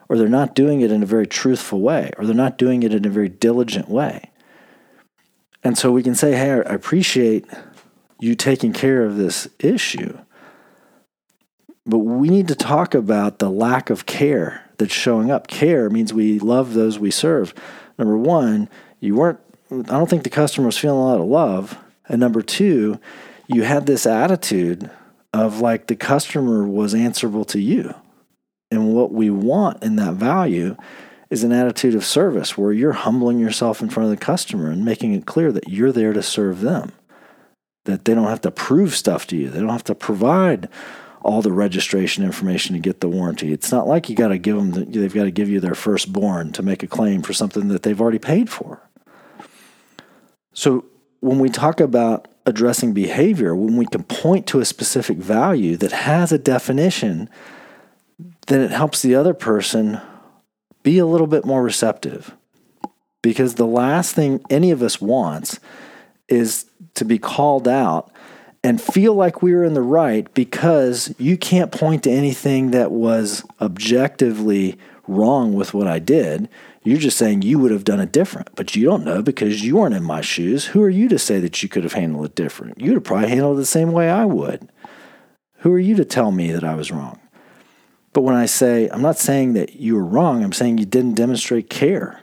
or 0.07 0.17
they're 0.17 0.27
not 0.27 0.55
doing 0.55 0.81
it 0.81 0.91
in 0.91 1.03
a 1.03 1.07
very 1.07 1.27
truthful 1.27 1.81
way, 1.81 2.11
or 2.17 2.25
they're 2.25 2.35
not 2.35 2.57
doing 2.57 2.83
it 2.83 2.93
in 2.93 3.05
a 3.05 3.09
very 3.09 3.29
diligent 3.29 3.89
way. 3.89 4.31
And 5.63 5.77
so 5.77 5.91
we 5.91 6.03
can 6.03 6.15
say, 6.15 6.33
hey, 6.33 6.51
I 6.51 6.73
appreciate 6.73 7.45
you 8.19 8.35
taking 8.35 8.73
care 8.73 9.03
of 9.03 9.17
this 9.17 9.47
issue. 9.59 10.17
But 11.85 11.99
we 11.99 12.29
need 12.29 12.47
to 12.49 12.55
talk 12.55 12.93
about 12.93 13.39
the 13.39 13.49
lack 13.49 13.89
of 13.89 14.05
care 14.05 14.69
that's 14.77 14.93
showing 14.93 15.31
up. 15.31 15.47
Care 15.47 15.89
means 15.89 16.13
we 16.13 16.39
love 16.39 16.73
those 16.73 16.99
we 16.99 17.11
serve. 17.11 17.53
Number 17.97 18.17
one, 18.17 18.69
you 18.99 19.15
weren't, 19.15 19.39
I 19.71 19.81
don't 19.81 20.09
think 20.09 20.23
the 20.23 20.29
customer 20.29 20.67
was 20.67 20.77
feeling 20.77 20.99
a 20.99 21.05
lot 21.05 21.19
of 21.19 21.25
love. 21.25 21.77
And 22.07 22.19
number 22.19 22.41
two, 22.41 22.99
you 23.47 23.63
had 23.63 23.85
this 23.85 24.05
attitude 24.05 24.89
of 25.33 25.59
like 25.59 25.87
the 25.87 25.95
customer 25.95 26.67
was 26.67 26.93
answerable 26.93 27.45
to 27.45 27.59
you. 27.59 27.93
And 28.69 28.93
what 28.93 29.11
we 29.11 29.29
want 29.29 29.83
in 29.83 29.95
that 29.95 30.15
value 30.15 30.75
is 31.29 31.43
an 31.43 31.51
attitude 31.51 31.95
of 31.95 32.05
service 32.05 32.57
where 32.57 32.71
you're 32.71 32.93
humbling 32.93 33.39
yourself 33.39 33.81
in 33.81 33.89
front 33.89 34.11
of 34.11 34.17
the 34.17 34.25
customer 34.25 34.69
and 34.69 34.83
making 34.83 35.13
it 35.13 35.25
clear 35.25 35.51
that 35.51 35.69
you're 35.69 35.91
there 35.91 36.13
to 36.13 36.23
serve 36.23 36.61
them, 36.61 36.91
that 37.85 38.05
they 38.05 38.13
don't 38.13 38.27
have 38.27 38.41
to 38.41 38.51
prove 38.51 38.93
stuff 38.95 39.27
to 39.27 39.37
you, 39.37 39.49
they 39.49 39.59
don't 39.59 39.69
have 39.69 39.83
to 39.85 39.95
provide 39.95 40.69
all 41.21 41.41
the 41.41 41.51
registration 41.51 42.23
information 42.23 42.73
to 42.73 42.79
get 42.79 43.01
the 43.01 43.09
warranty. 43.09 43.51
It's 43.51 43.71
not 43.71 43.87
like 43.87 44.09
you 44.09 44.15
got 44.15 44.29
to 44.29 44.37
give 44.37 44.55
them, 44.55 44.71
the, 44.71 44.85
they've 44.85 45.13
got 45.13 45.25
to 45.25 45.31
give 45.31 45.49
you 45.49 45.59
their 45.59 45.75
firstborn 45.75 46.53
to 46.53 46.63
make 46.63 46.83
a 46.83 46.87
claim 46.87 47.21
for 47.21 47.33
something 47.33 47.67
that 47.69 47.83
they've 47.83 47.99
already 47.99 48.19
paid 48.19 48.49
for. 48.49 48.81
So 50.53 50.85
when 51.19 51.39
we 51.39 51.49
talk 51.49 51.79
about 51.81 52.29
addressing 52.47 52.93
behavior, 52.93 53.55
when 53.55 53.75
we 53.75 53.85
can 53.85 54.03
point 54.03 54.47
to 54.47 54.59
a 54.59 54.65
specific 54.65 55.17
value 55.17 55.75
that 55.77 55.91
has 55.91 56.31
a 56.31 56.39
definition, 56.39 57.29
then 58.47 58.61
it 58.61 58.71
helps 58.71 59.01
the 59.01 59.13
other 59.13 59.33
person 59.33 60.01
be 60.81 60.97
a 60.97 61.05
little 61.05 61.27
bit 61.27 61.45
more 61.45 61.61
receptive. 61.61 62.35
Because 63.21 63.55
the 63.55 63.67
last 63.67 64.15
thing 64.15 64.41
any 64.49 64.71
of 64.71 64.81
us 64.81 65.01
wants 65.01 65.59
is 66.29 66.65
to 66.95 67.03
be 67.03 67.19
called 67.19 67.67
out 67.67 68.11
and 68.63 68.81
feel 68.81 69.13
like 69.13 69.41
we 69.41 69.53
were 69.53 69.65
in 69.65 69.73
the 69.73 69.81
right 69.81 70.33
because 70.33 71.13
you 71.17 71.37
can't 71.37 71.71
point 71.71 72.03
to 72.03 72.11
anything 72.11 72.71
that 72.71 72.91
was 72.91 73.43
objectively 73.59 74.77
wrong 75.07 75.53
with 75.53 75.73
what 75.73 75.87
I 75.87 75.99
did. 75.99 76.47
You're 76.87 76.99
just 76.99 77.17
saying 77.17 77.41
you 77.41 77.59
would 77.59 77.71
have 77.71 77.83
done 77.83 77.99
it 77.99 78.13
different, 78.13 78.55
but 78.55 78.73
you 78.73 78.85
don't 78.85 79.03
know 79.03 79.21
because 79.21 79.61
you 79.61 79.75
weren't 79.75 79.93
in 79.93 80.05
my 80.05 80.21
shoes. 80.21 80.67
Who 80.67 80.81
are 80.81 80.89
you 80.89 81.09
to 81.09 81.19
say 81.19 81.37
that 81.41 81.61
you 81.61 81.67
could 81.67 81.83
have 81.83 81.91
handled 81.91 82.27
it 82.27 82.35
different? 82.35 82.79
You'd 82.79 82.93
have 82.93 83.03
probably 83.03 83.27
handled 83.27 83.57
it 83.57 83.59
the 83.59 83.65
same 83.65 83.91
way 83.91 84.09
I 84.09 84.23
would. 84.23 84.69
Who 85.57 85.73
are 85.73 85.79
you 85.79 85.97
to 85.97 86.05
tell 86.05 86.31
me 86.31 86.49
that 86.53 86.63
I 86.63 86.75
was 86.75 86.89
wrong? 86.89 87.19
But 88.13 88.21
when 88.21 88.35
I 88.35 88.45
say, 88.45 88.87
I'm 88.87 89.01
not 89.01 89.17
saying 89.17 89.51
that 89.51 89.75
you 89.75 89.95
were 89.95 90.05
wrong, 90.05 90.41
I'm 90.41 90.53
saying 90.53 90.77
you 90.77 90.85
didn't 90.85 91.15
demonstrate 91.15 91.69
care. 91.69 92.21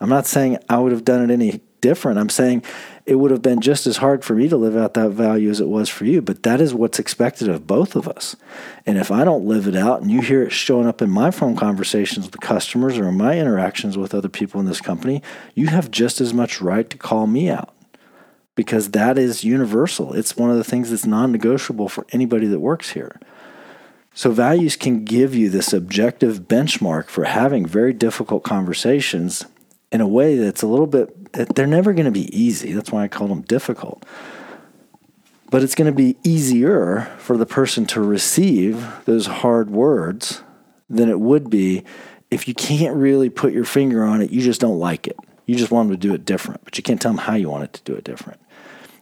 I'm 0.00 0.08
not 0.08 0.26
saying 0.26 0.60
I 0.66 0.78
would 0.78 0.92
have 0.92 1.04
done 1.04 1.28
it 1.28 1.30
any 1.30 1.60
different. 1.80 2.18
I'm 2.18 2.28
saying 2.28 2.62
it 3.04 3.16
would 3.16 3.30
have 3.30 3.42
been 3.42 3.60
just 3.60 3.86
as 3.86 3.98
hard 3.98 4.24
for 4.24 4.34
me 4.34 4.48
to 4.48 4.56
live 4.56 4.76
out 4.76 4.94
that 4.94 5.10
value 5.10 5.50
as 5.50 5.60
it 5.60 5.68
was 5.68 5.88
for 5.88 6.04
you. 6.04 6.20
But 6.20 6.42
that 6.42 6.60
is 6.60 6.74
what's 6.74 6.98
expected 6.98 7.48
of 7.48 7.66
both 7.66 7.94
of 7.94 8.08
us. 8.08 8.36
And 8.84 8.98
if 8.98 9.10
I 9.10 9.24
don't 9.24 9.46
live 9.46 9.66
it 9.68 9.76
out 9.76 10.02
and 10.02 10.10
you 10.10 10.20
hear 10.20 10.42
it 10.42 10.52
showing 10.52 10.86
up 10.86 11.00
in 11.00 11.10
my 11.10 11.30
phone 11.30 11.56
conversations 11.56 12.26
with 12.26 12.40
customers 12.40 12.98
or 12.98 13.08
in 13.08 13.16
my 13.16 13.38
interactions 13.38 13.96
with 13.96 14.14
other 14.14 14.28
people 14.28 14.60
in 14.60 14.66
this 14.66 14.80
company, 14.80 15.22
you 15.54 15.68
have 15.68 15.90
just 15.90 16.20
as 16.20 16.34
much 16.34 16.60
right 16.60 16.88
to 16.90 16.98
call 16.98 17.26
me 17.26 17.48
out 17.48 17.72
because 18.56 18.90
that 18.90 19.18
is 19.18 19.44
universal. 19.44 20.12
It's 20.14 20.36
one 20.36 20.50
of 20.50 20.56
the 20.56 20.64
things 20.64 20.90
that's 20.90 21.06
non 21.06 21.30
negotiable 21.30 21.88
for 21.88 22.06
anybody 22.10 22.46
that 22.48 22.60
works 22.60 22.90
here. 22.90 23.20
So, 24.14 24.30
values 24.30 24.76
can 24.76 25.04
give 25.04 25.34
you 25.34 25.50
this 25.50 25.74
objective 25.74 26.48
benchmark 26.48 27.08
for 27.08 27.24
having 27.24 27.66
very 27.66 27.92
difficult 27.92 28.42
conversations 28.42 29.44
in 29.92 30.00
a 30.00 30.08
way 30.08 30.36
that's 30.36 30.62
a 30.62 30.66
little 30.66 30.86
bit, 30.86 31.54
they're 31.54 31.66
never 31.66 31.92
going 31.92 32.06
to 32.06 32.10
be 32.10 32.34
easy. 32.36 32.72
That's 32.72 32.90
why 32.90 33.04
I 33.04 33.08
call 33.08 33.28
them 33.28 33.42
difficult. 33.42 34.04
But 35.50 35.62
it's 35.62 35.74
going 35.74 35.90
to 35.90 35.96
be 35.96 36.16
easier 36.24 37.02
for 37.18 37.36
the 37.36 37.46
person 37.46 37.86
to 37.86 38.00
receive 38.00 38.86
those 39.04 39.26
hard 39.26 39.70
words 39.70 40.42
than 40.90 41.08
it 41.08 41.20
would 41.20 41.50
be 41.50 41.84
if 42.30 42.48
you 42.48 42.54
can't 42.54 42.96
really 42.96 43.30
put 43.30 43.52
your 43.52 43.64
finger 43.64 44.04
on 44.04 44.20
it, 44.20 44.30
you 44.30 44.42
just 44.42 44.60
don't 44.60 44.78
like 44.78 45.06
it. 45.06 45.16
You 45.46 45.54
just 45.54 45.70
want 45.70 45.88
them 45.88 45.96
to 45.96 46.08
do 46.08 46.14
it 46.14 46.24
different, 46.24 46.64
but 46.64 46.76
you 46.76 46.82
can't 46.82 47.00
tell 47.00 47.12
them 47.12 47.18
how 47.18 47.34
you 47.34 47.48
want 47.48 47.64
it 47.64 47.72
to 47.74 47.82
do 47.82 47.94
it 47.94 48.02
different. 48.02 48.40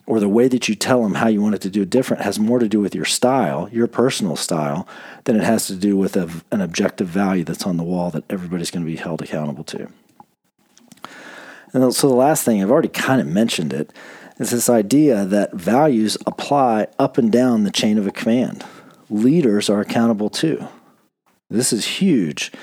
Or 0.05 0.19
the 0.19 0.29
way 0.29 0.47
that 0.47 0.69
you 0.69 0.75
tell 0.75 1.01
them 1.01 1.15
how 1.15 1.27
you 1.27 1.41
want 1.41 1.55
it 1.55 1.61
to 1.61 1.69
do 1.71 1.81
it 1.81 1.89
different 1.89 2.21
has 2.21 2.37
more 2.37 2.59
to 2.59 2.69
do 2.69 2.79
with 2.79 2.93
your 2.93 3.05
style, 3.05 3.67
your 3.71 3.87
personal 3.87 4.35
style, 4.35 4.87
than 5.23 5.35
it 5.35 5.43
has 5.43 5.65
to 5.67 5.75
do 5.75 5.97
with 5.97 6.15
a, 6.15 6.29
an 6.51 6.61
objective 6.61 7.07
value 7.07 7.43
that's 7.43 7.65
on 7.65 7.77
the 7.77 7.83
wall 7.83 8.11
that 8.11 8.23
everybody's 8.29 8.69
going 8.69 8.85
to 8.85 8.91
be 8.91 8.97
held 8.97 9.23
accountable 9.23 9.63
to. 9.63 9.89
And 11.75 11.93
so 11.93 12.07
the 12.07 12.15
last 12.15 12.45
thing, 12.45 12.63
I've 12.63 12.71
already 12.71 12.87
kind 12.87 13.19
of 13.19 13.27
mentioned 13.27 13.73
it, 13.73 13.91
is 14.39 14.49
this 14.49 14.69
idea 14.69 15.25
that 15.25 15.53
values 15.53 16.17
apply 16.25 16.87
up 16.97 17.17
and 17.17 17.29
down 17.29 17.63
the 17.63 17.71
chain 17.71 17.97
of 17.97 18.11
command. 18.13 18.65
Leaders 19.09 19.69
are 19.69 19.81
accountable 19.81 20.29
too. 20.29 20.65
This 21.49 21.73
is 21.73 21.85
huge 21.85 22.53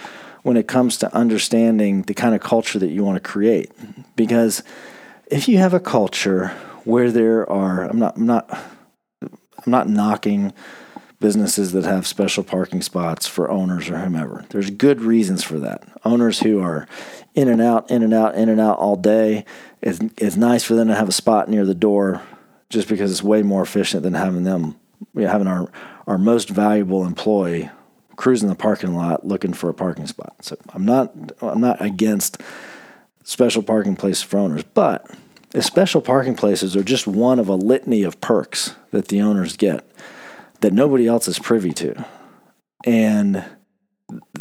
when 0.43 0.57
it 0.57 0.67
comes 0.67 0.97
to 0.97 1.15
understanding 1.15 2.03
the 2.03 2.15
kind 2.15 2.35
of 2.35 2.41
culture 2.41 2.79
that 2.79 2.89
you 2.89 3.05
want 3.05 3.17
to 3.17 3.21
create. 3.21 3.71
Because 4.17 4.63
if 5.27 5.47
you 5.47 5.59
have 5.59 5.75
a 5.75 5.81
culture 5.81 6.49
where 6.85 7.11
there 7.11 7.49
are, 7.51 7.85
I'm 7.85 7.99
not, 7.99 8.17
I'm 8.17 8.27
not, 8.27 8.51
I'm 9.21 9.71
not 9.71 9.89
knocking 9.89 10.55
businesses 11.21 11.73
that 11.73 11.85
have 11.85 12.07
special 12.07 12.43
parking 12.43 12.83
spots 12.83 13.27
for 13.27 13.51
owners 13.51 13.89
or 13.89 13.99
whomever. 13.99 14.45
There's 14.49 14.71
good 14.71 15.01
reasons 15.01 15.45
for 15.45 15.59
that. 15.61 15.85
Owners 16.05 16.41
who 16.41 16.61
are 16.61 16.89
in 17.35 17.49
and 17.49 17.61
out, 17.61 17.91
in 17.91 18.03
and 18.03 18.13
out, 18.13 18.35
in 18.35 18.49
and 18.49 18.61
out 18.61 18.79
all 18.79 18.97
day. 18.97 19.45
It's, 19.81 19.99
it's 20.19 20.37
nice 20.37 20.63
for 20.63 20.75
them 20.75 20.89
to 20.89 20.95
have 20.95 21.09
a 21.09 21.13
spot 21.13 21.49
near 21.49 21.65
the 21.65 21.75
door 21.75 22.23
just 22.69 22.89
because 22.89 23.11
it's 23.11 23.23
way 23.23 23.43
more 23.43 23.63
efficient 23.63 24.03
than 24.03 24.15
having 24.15 24.45
them, 24.45 24.77
you 25.15 25.23
know, 25.23 25.29
having 25.29 25.47
our, 25.47 25.71
our 26.07 26.19
most 26.19 26.49
valuable 26.49 27.05
employee 27.05 27.71
cruising 28.17 28.49
the 28.49 28.55
parking 28.55 28.95
lot 28.95 29.27
looking 29.27 29.53
for 29.53 29.69
a 29.69 29.75
parking 29.75 30.07
spot. 30.07 30.37
So 30.41 30.57
I'm 30.75 30.85
not, 30.85 31.13
I'm 31.41 31.61
not 31.61 31.81
against 31.81 32.41
special 33.25 33.63
parking 33.63 33.97
places 33.97 34.23
for 34.23 34.39
owners, 34.39 34.63
but 34.75 35.11
special 35.61 36.01
parking 36.01 36.35
places 36.35 36.77
are 36.77 36.83
just 36.83 37.07
one 37.07 37.39
of 37.39 37.49
a 37.49 37.55
litany 37.55 38.03
of 38.03 38.21
perks 38.21 38.75
that 38.91 39.09
the 39.09 39.21
owners 39.23 39.57
get 39.57 39.85
that 40.61 40.73
nobody 40.73 41.07
else 41.07 41.29
is 41.29 41.39
privy 41.39 41.73
to. 41.73 42.05
And 42.85 43.45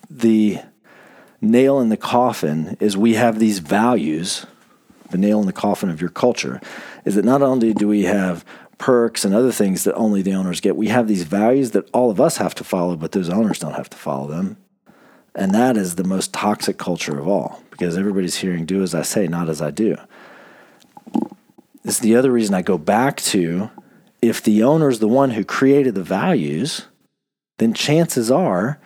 the 0.10 0.60
nail 1.42 1.80
in 1.80 1.90
the 1.90 1.98
coffin 1.98 2.78
is 2.80 2.96
we 2.96 3.16
have 3.16 3.40
these 3.40 3.60
values. 3.60 4.46
The 5.10 5.18
nail 5.18 5.42
in 5.42 5.48
the 5.48 5.54
coffin 5.54 5.90
of 5.90 6.00
your 6.00 6.10
culture 6.10 6.62
is 7.04 7.16
that 7.16 7.26
not 7.26 7.42
only 7.42 7.74
do 7.74 7.88
we 7.88 8.04
have 8.04 8.46
perks 8.78 9.26
and 9.26 9.34
other 9.34 9.52
things 9.52 9.84
that 9.84 9.96
only 9.96 10.22
the 10.22 10.34
owners 10.34 10.62
get, 10.62 10.78
we 10.78 10.88
have 10.88 11.08
these 11.08 11.24
values 11.24 11.72
that 11.72 11.90
all 11.92 12.10
of 12.10 12.22
us 12.22 12.38
have 12.38 12.56
to 12.56 12.64
follow, 12.64 12.96
but 12.96 13.12
those 13.12 13.30
owners 13.30 13.60
don't 13.60 13.74
have 13.74 13.90
to 13.90 13.98
follow 13.98 14.28
them. 14.28 14.58
And 15.36 15.54
that 15.54 15.78
is 15.78 15.96
the 15.96 16.04
most 16.04 16.34
toxic 16.34 16.78
culture 16.78 17.18
of 17.20 17.28
all 17.28 17.62
because 17.72 17.98
everybody's 17.98 18.36
hearing, 18.36 18.66
do 18.66 18.84
as 18.84 18.94
I 18.94 19.02
say, 19.02 19.28
not 19.28 19.50
as 19.50 19.62
I 19.62 19.72
do. 19.72 19.98
It's 21.84 22.00
the 22.00 22.16
other 22.16 22.32
reason 22.32 22.54
I 22.54 22.62
go 22.62 22.78
back 22.78 23.18
to 23.18 23.72
if 24.22 24.44
the 24.44 24.62
owner 24.64 24.90
is 24.90 25.00
the 25.00 25.08
one 25.08 25.32
who 25.32 25.44
created 25.44 25.96
the 25.96 26.04
values, 26.04 26.86
then 27.58 27.74
chances 27.74 28.30
are 28.30 28.80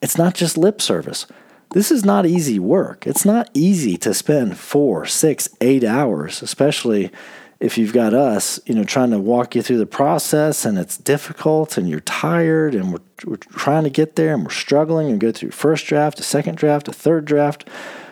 it's 0.00 0.18
not 0.18 0.34
just 0.34 0.56
lip 0.56 0.80
service. 0.80 1.26
This 1.70 1.90
is 1.90 2.04
not 2.04 2.26
easy 2.26 2.58
work. 2.58 3.06
It's 3.06 3.24
not 3.24 3.50
easy 3.52 3.96
to 3.98 4.14
spend 4.14 4.56
four, 4.58 5.06
six, 5.06 5.48
eight 5.60 5.84
hours, 5.84 6.42
especially 6.42 7.10
if 7.58 7.78
you've 7.78 7.92
got 7.92 8.12
us, 8.12 8.60
you 8.66 8.74
know, 8.74 8.84
trying 8.84 9.10
to 9.10 9.18
walk 9.18 9.54
you 9.54 9.62
through 9.62 9.78
the 9.78 9.86
process 9.86 10.64
and 10.64 10.78
it's 10.78 10.96
difficult 10.96 11.78
and 11.78 11.88
you're 11.88 12.00
tired 12.00 12.74
and 12.74 12.92
we're, 12.92 13.00
we're 13.24 13.36
trying 13.36 13.84
to 13.84 13.90
get 13.90 14.16
there 14.16 14.34
and 14.34 14.44
we're 14.44 14.50
struggling 14.50 15.10
and 15.10 15.20
go 15.20 15.32
through 15.32 15.50
first 15.50 15.86
draft, 15.86 16.20
a 16.20 16.22
second 16.22 16.56
draft, 16.56 16.88
a 16.88 16.92
third 16.92 17.24
draft. 17.24 17.68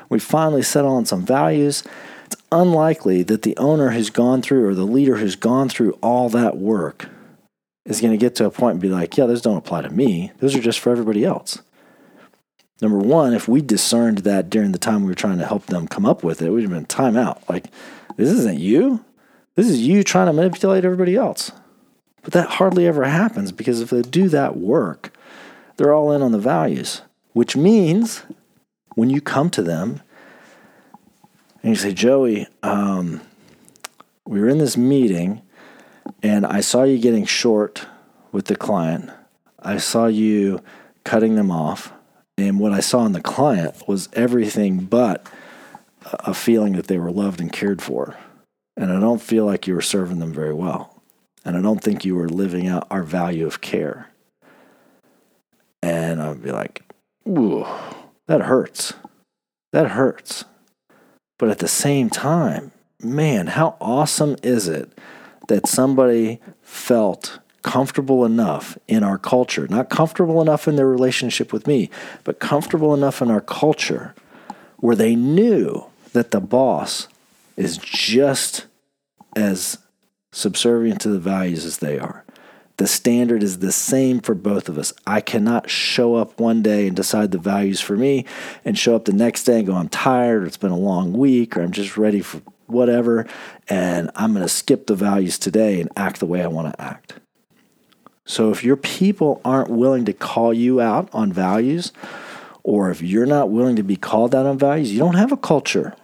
We 0.09 0.19
finally 0.19 0.63
settle 0.63 0.93
on 0.93 1.05
some 1.05 1.27
values. 1.27 1.85
It's 2.27 2.37
unlikely 2.51 3.23
that 3.25 3.43
the 3.43 3.57
owner 3.59 3.91
who's 3.91 4.11
gone 4.11 4.41
through 4.41 4.67
or 4.67 4.75
the 4.75 4.85
leader 4.85 5.17
who's 5.17 5.37
gone 5.37 5.69
through 5.69 5.99
all 6.03 6.29
that 6.31 6.57
work 6.57 7.09
is 7.85 8.01
going 8.01 8.13
to 8.13 8.19
get 8.19 8.35
to 8.37 8.47
a 8.47 8.51
point 8.51 8.75
and 8.75 8.81
be 8.81 8.89
like, 8.89 9.17
yeah, 9.17 9.27
those 9.27 9.43
don't 9.43 9.59
apply 9.59 9.83
to 9.83 9.91
me. 9.91 10.33
Those 10.39 10.57
are 10.57 10.61
just 10.61 10.81
for 10.81 10.91
everybody 10.91 11.25
else. 11.25 11.61
Number 12.81 12.99
one, 12.99 13.35
if 13.35 13.49
we 13.49 13.61
discerned 13.61 14.19
that 14.19 14.51
during 14.51 14.73
the 14.73 14.79
time 14.79 15.03
we 15.03 15.09
were 15.09 15.15
trying 15.15 15.39
to 15.39 15.47
help 15.47 15.67
them 15.67 15.87
come 15.87 16.05
up 16.05 16.25
with 16.25 16.43
it, 16.43 16.51
we'd 16.51 16.63
have 16.63 16.71
been 16.71 16.87
time 16.87 17.17
out. 17.17 17.43
Like, 17.49 17.67
this 18.17 18.29
isn't 18.31 18.59
you. 18.59 19.05
This 19.55 19.69
is 19.69 19.81
you 19.81 20.03
trying 20.03 20.27
to 20.27 20.33
manipulate 20.33 20.85
everybody 20.85 21.15
else. 21.17 21.53
But 22.23 22.33
that 22.33 22.49
hardly 22.49 22.87
ever 22.87 23.05
happens 23.05 23.53
because 23.53 23.81
if 23.81 23.91
they 23.91 24.03
do 24.03 24.29
that 24.31 24.57
work, 24.57 25.17
they're 25.77 25.93
all 25.93 26.13
in 26.13 26.23
on 26.23 26.33
the 26.33 26.39
values, 26.39 27.03
which 27.33 27.57
means 27.57 28.23
when 28.95 29.11
you 29.11 29.21
come 29.21 29.51
to 29.51 29.63
them 29.63 30.01
and 31.63 31.71
you 31.71 31.77
say, 31.77 31.93
Joey, 31.93 32.47
um, 32.63 33.21
we 34.25 34.41
were 34.41 34.49
in 34.49 34.59
this 34.59 34.77
meeting 34.77 35.43
and 36.23 36.47
I 36.47 36.61
saw 36.61 36.83
you 36.83 36.99
getting 36.99 37.27
short 37.27 37.87
with 38.33 38.47
the 38.47 38.57
client. 38.57 39.11
I 39.59 39.79
saw 39.79 40.07
you 40.07 40.63
cutting 41.05 41.35
them 41.37 41.51
off. 41.51 41.93
And 42.37 42.59
what 42.59 42.73
I 42.73 42.81
saw 42.81 43.07
in 43.07 43.13
the 43.13 43.21
client 43.21 43.87
was 43.87 44.09
everything 44.13 44.85
but 44.85 45.27
a 46.05 46.35
feeling 46.35 46.75
that 46.75 46.89
they 46.89 46.99
were 46.99 47.13
loved 47.13 47.41
and 47.41 47.53
cared 47.53 47.81
for. 47.81 48.17
And 48.77 48.93
I 48.93 49.01
don't 49.01 49.23
feel 49.23 49.45
like 49.47 49.67
you 49.67 49.75
were 49.75 49.81
serving 49.81 50.19
them 50.19 50.33
very 50.33 50.55
well. 50.55 51.03
And 51.45 51.57
I 51.57 51.63
don't 51.63 51.83
think 51.83 52.05
you 52.05 52.17
were 52.17 52.29
living 52.29 52.67
out 52.67 52.87
our 52.91 53.03
value 53.03 53.47
of 53.47 53.61
care. 53.61 54.11
And 55.83 56.21
I'd 56.21 56.43
be 56.43 56.51
like, 56.51 56.83
ooh, 57.29 57.67
that 58.27 58.43
hurts. 58.43 58.95
That 59.73 59.91
hurts. 59.91 60.45
But 61.39 61.51
at 61.51 61.59
the 61.59 61.69
same 61.69 62.11
time, 62.11 62.73
man, 63.01 63.49
how 63.49 63.77
awesome 63.81 64.37
is 64.43 64.67
it 64.67 64.91
that 65.49 65.67
somebody 65.67 66.41
felt 66.63 67.39
comfortable 67.65 68.25
enough 68.25 68.79
in 68.87 69.03
our 69.03 69.19
culture, 69.19 69.67
not 69.67 69.91
comfortable 69.91 70.41
enough 70.41 70.69
in 70.69 70.77
their 70.77 70.87
relationship 70.87 71.53
with 71.53 71.67
me, 71.67 71.91
but 72.23 72.39
comfortable 72.39 72.95
enough 72.95 73.21
in 73.21 73.31
our 73.31 73.41
culture 73.41 74.15
where 74.77 74.95
they 74.95 75.17
knew 75.17 75.85
that 76.13 76.31
the 76.31 76.41
boss 76.41 77.09
is 77.57 77.79
just 77.79 78.67
as 79.35 79.79
subservient 80.31 81.01
to 81.01 81.09
the 81.09 81.19
values 81.19 81.65
as 81.65 81.79
they 81.79 81.99
are. 81.99 82.25
The 82.77 82.87
standard 82.87 83.43
is 83.43 83.61
the 83.61 83.73
same 83.73 84.21
for 84.21 84.35
both 84.35 84.69
of 84.69 84.79
us. 84.79 84.93
I 85.07 85.21
cannot 85.21 85.71
show 85.71 86.17
up 86.17 86.39
one 86.39 86.61
day 86.61 86.87
and 86.87 86.95
decide 86.95 87.31
the 87.31 87.39
values 87.39 87.81
for 87.81 87.97
me 87.97 88.27
and 88.65 88.79
show 88.79 88.95
up 88.95 89.05
the 89.05 89.13
next 89.13 89.45
day 89.45 89.59
and 89.59 89.67
go, 89.67 89.75
I'm 89.75 89.89
tired, 89.89 90.43
or 90.43 90.47
it's 90.47 90.57
been 90.57 90.73
a 90.73 90.77
long 90.77 91.13
week, 91.13 91.57
or 91.57 91.63
I'm 91.63 91.73
just 91.73 91.97
ready 91.97 92.21
for 92.21 92.43
whatever, 92.67 93.27
and 93.69 94.11
I'm 94.17 94.33
going 94.33 94.45
to 94.45 94.49
skip 94.49 94.87
the 94.87 94.97
values 94.97 95.39
today 95.39 95.81
and 95.81 95.89
act 95.97 96.19
the 96.19 96.27
way 96.27 96.43
I 96.43 96.49
want 96.49 96.75
to 96.75 96.83
act. 96.83 97.15
So 98.27 98.51
if 98.51 98.65
your 98.65 98.77
people 98.77 99.41
aren't 99.45 99.71
willing 99.71 100.05
to 100.07 100.13
call 100.13 100.55
you 100.55 100.81
out 100.81 101.09
on 101.13 101.33
values, 101.33 101.93
or 102.63 102.91
if 102.91 103.03
you're 103.03 103.27
not 103.27 103.51
willing 103.51 103.77
to 103.77 103.83
be 103.83 103.97
called 103.97 104.35
out 104.35 104.47
on 104.47 104.59
values, 104.59 104.93
you 104.93 104.99
don't 104.99 105.17
have 105.17 105.33
a 105.33 105.37
culture. 105.37 105.95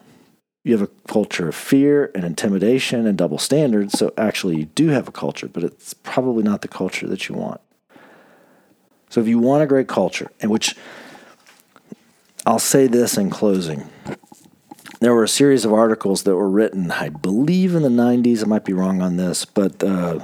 You 0.63 0.73
have 0.77 0.83
a 0.83 1.11
culture 1.11 1.49
of 1.49 1.55
fear 1.55 2.11
and 2.15 2.25
intimidation 2.25 3.07
and 3.07 3.17
double 3.17 3.39
standards. 3.39 3.99
So 3.99 4.13
actually, 4.19 4.59
you 4.59 4.67
do 4.67 4.89
have 4.89 5.09
a 5.09 5.13
culture, 5.13 5.49
but 5.49 5.65
it's 5.65 5.95
probably 5.95 6.43
not 6.43 6.61
the 6.61 6.69
culture 6.69 7.07
that 7.09 7.29
you 7.29 7.35
want. 7.35 7.61
So 9.09 9.21
if 9.21 9.27
you 9.27 9.39
want 9.39 9.63
a 9.63 9.67
great 9.67 9.89
culture, 9.89 10.31
and 10.41 10.51
which 10.51 10.77
I'll 12.47 12.59
say 12.59 12.87
this 12.87 13.17
in 13.19 13.31
closing. 13.31 13.89
There 15.01 15.15
were 15.15 15.25
a 15.25 15.29
series 15.29 15.65
of 15.65 15.73
articles 15.73 16.25
that 16.25 16.37
were 16.37 16.49
written, 16.49 16.91
I 16.91 17.09
believe 17.09 17.75
in 17.75 17.83
the 17.83 17.89
90s. 17.89 18.43
I 18.43 18.47
might 18.47 18.65
be 18.65 18.73
wrong 18.73 19.01
on 19.01 19.17
this, 19.17 19.45
but 19.45 19.83
uh, 19.83 20.21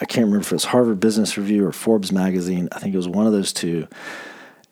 I 0.00 0.04
can't 0.04 0.26
remember 0.26 0.40
if 0.40 0.52
it 0.52 0.52
was 0.52 0.64
Harvard 0.64 1.00
Business 1.00 1.36
Review 1.38 1.66
or 1.66 1.72
Forbes 1.72 2.12
magazine. 2.12 2.68
I 2.72 2.78
think 2.78 2.94
it 2.94 2.98
was 2.98 3.08
one 3.08 3.26
of 3.26 3.32
those 3.32 3.52
two. 3.52 3.88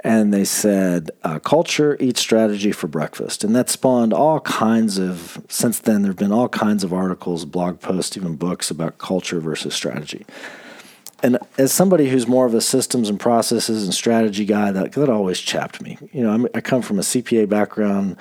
And 0.03 0.33
they 0.33 0.45
said 0.45 1.11
uh, 1.25 1.39
culture 1.41 1.97
eats 2.01 2.21
strategy 2.21 2.73
for 2.73 2.87
breakfast. 2.87 3.45
And 3.45 3.55
that 3.55 3.69
spawned 3.69 4.13
all 4.13 4.41
kinds 4.41 4.99
of 4.99 5.43
since 5.49 5.79
then 5.79 6.03
there 6.03 6.11
have 6.11 6.19
been 6.19 6.33
all 6.33 6.49
kinds 6.49 6.85
of 6.85 6.93
articles 6.93 7.45
blog 7.45 7.81
posts 7.81 8.17
even 8.17 8.37
books 8.37 8.71
about 8.71 8.99
culture 8.99 9.41
versus 9.41 9.75
strategy. 9.75 10.25
And 11.23 11.37
as 11.59 11.71
somebody 11.71 12.09
who's 12.09 12.27
more 12.27 12.47
of 12.47 12.55
a 12.55 12.63
systems 12.63 13.11
and 13.11 13.21
processes 13.21 13.85
and 13.85 13.93
strategy 13.93 14.47
guy 14.47 14.71
that, 14.73 14.93
that 14.93 15.11
always 15.11 15.39
chapped 15.39 15.83
me. 15.83 15.99
You 16.13 16.23
know 16.23 16.31
I'm, 16.31 16.47
i 16.55 16.63
come 16.63 16.81
from 16.81 16.99
a 16.99 17.03
cpa 17.03 17.47
background 17.47 18.17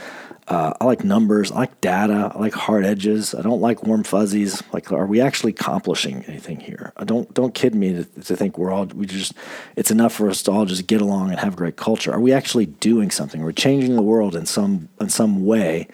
uh, 0.49 0.73
I 0.81 0.85
like 0.85 1.03
numbers. 1.03 1.51
I 1.51 1.59
like 1.59 1.79
data. 1.79 2.31
I 2.33 2.39
like 2.39 2.53
hard 2.53 2.83
edges. 2.83 3.35
I 3.35 3.43
don't 3.43 3.61
like 3.61 3.83
warm 3.83 4.03
fuzzies. 4.03 4.63
Like, 4.73 4.91
are 4.91 5.05
we 5.05 5.21
actually 5.21 5.51
accomplishing 5.51 6.23
anything 6.25 6.59
here? 6.59 6.91
I 6.97 7.03
don't 7.03 7.31
don't 7.35 7.53
kid 7.53 7.75
me 7.75 7.93
to, 7.93 8.03
to 8.23 8.35
think 8.35 8.57
we're 8.57 8.71
all 8.71 8.85
we 8.85 9.05
just 9.05 9.33
it's 9.75 9.91
enough 9.91 10.13
for 10.13 10.27
us 10.27 10.41
to 10.43 10.51
all 10.51 10.65
just 10.65 10.87
get 10.87 11.01
along 11.01 11.29
and 11.29 11.39
have 11.39 11.55
great 11.55 11.75
culture. 11.75 12.11
Are 12.11 12.19
we 12.19 12.33
actually 12.33 12.65
doing 12.65 13.11
something? 13.11 13.43
We're 13.43 13.51
changing 13.51 13.95
the 13.95 14.01
world 14.01 14.35
in 14.35 14.47
some 14.47 14.89
in 14.99 15.09
some 15.09 15.45
way 15.45 15.87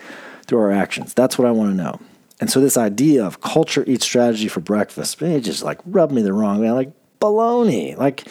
through 0.48 0.60
our 0.60 0.72
actions. 0.72 1.14
That's 1.14 1.38
what 1.38 1.48
I 1.48 1.52
want 1.52 1.72
to 1.72 1.76
know. 1.76 2.00
And 2.40 2.50
so 2.50 2.62
this 2.62 2.78
idea 2.78 3.26
of 3.26 3.42
culture 3.42 3.84
eats 3.88 4.06
strategy 4.06 4.48
for 4.48 4.62
breakfast, 4.62 5.22
it 5.22 5.42
just 5.42 5.64
like 5.64 5.80
rubbed 5.86 6.14
me 6.14 6.22
the 6.22 6.34
wrong 6.34 6.62
way. 6.62 6.72
Like 6.72 6.94
baloney. 7.20 7.98
Like 7.98 8.26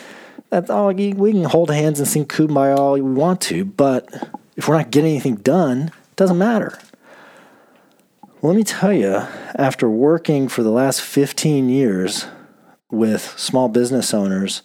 that's 0.48 0.70
all. 0.70 0.90
we 0.90 1.12
can 1.12 1.44
hold 1.44 1.70
hands 1.70 1.98
and 1.98 2.08
sing 2.08 2.24
"Kumbaya" 2.24 2.78
all 2.78 2.94
we 2.94 3.02
want 3.02 3.42
to, 3.42 3.66
but 3.66 4.08
if 4.56 4.68
we're 4.68 4.78
not 4.78 4.90
getting 4.90 5.10
anything 5.10 5.36
done 5.36 5.90
doesn't 6.16 6.38
matter. 6.38 6.78
Let 8.42 8.56
me 8.56 8.64
tell 8.64 8.92
you, 8.92 9.22
after 9.54 9.88
working 9.88 10.48
for 10.48 10.62
the 10.62 10.70
last 10.70 11.00
15 11.00 11.68
years 11.68 12.26
with 12.90 13.38
small 13.38 13.68
business 13.68 14.12
owners 14.12 14.62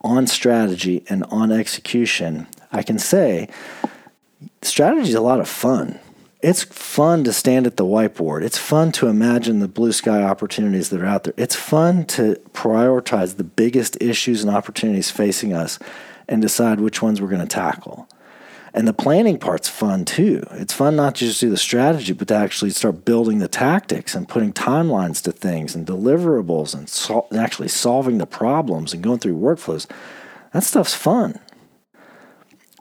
on 0.00 0.26
strategy 0.26 1.04
and 1.08 1.24
on 1.24 1.52
execution, 1.52 2.46
I 2.72 2.82
can 2.82 2.98
say 2.98 3.48
strategy 4.62 5.10
is 5.10 5.14
a 5.14 5.20
lot 5.20 5.40
of 5.40 5.48
fun. 5.48 5.98
It's 6.40 6.62
fun 6.62 7.24
to 7.24 7.32
stand 7.32 7.66
at 7.66 7.76
the 7.76 7.84
whiteboard. 7.84 8.42
It's 8.44 8.58
fun 8.58 8.92
to 8.92 9.08
imagine 9.08 9.58
the 9.58 9.68
blue 9.68 9.92
sky 9.92 10.22
opportunities 10.22 10.88
that 10.90 11.00
are 11.00 11.06
out 11.06 11.24
there. 11.24 11.34
It's 11.36 11.56
fun 11.56 12.06
to 12.06 12.40
prioritize 12.52 13.36
the 13.36 13.44
biggest 13.44 14.00
issues 14.00 14.44
and 14.44 14.54
opportunities 14.54 15.10
facing 15.10 15.52
us 15.52 15.80
and 16.28 16.40
decide 16.40 16.80
which 16.80 17.02
ones 17.02 17.20
we're 17.20 17.28
going 17.28 17.40
to 17.40 17.46
tackle. 17.46 18.08
And 18.74 18.86
the 18.86 18.92
planning 18.92 19.38
part's 19.38 19.68
fun 19.68 20.04
too. 20.04 20.44
It's 20.52 20.72
fun 20.72 20.96
not 20.96 21.14
just 21.14 21.40
to 21.40 21.46
do 21.46 21.50
the 21.50 21.56
strategy, 21.56 22.12
but 22.12 22.28
to 22.28 22.34
actually 22.34 22.70
start 22.70 23.04
building 23.04 23.38
the 23.38 23.48
tactics 23.48 24.14
and 24.14 24.28
putting 24.28 24.52
timelines 24.52 25.22
to 25.22 25.32
things 25.32 25.74
and 25.74 25.86
deliverables 25.86 26.74
and, 26.74 26.88
sol- 26.88 27.28
and 27.30 27.40
actually 27.40 27.68
solving 27.68 28.18
the 28.18 28.26
problems 28.26 28.92
and 28.92 29.02
going 29.02 29.18
through 29.18 29.38
workflows. 29.38 29.90
That 30.52 30.64
stuff's 30.64 30.94
fun. 30.94 31.38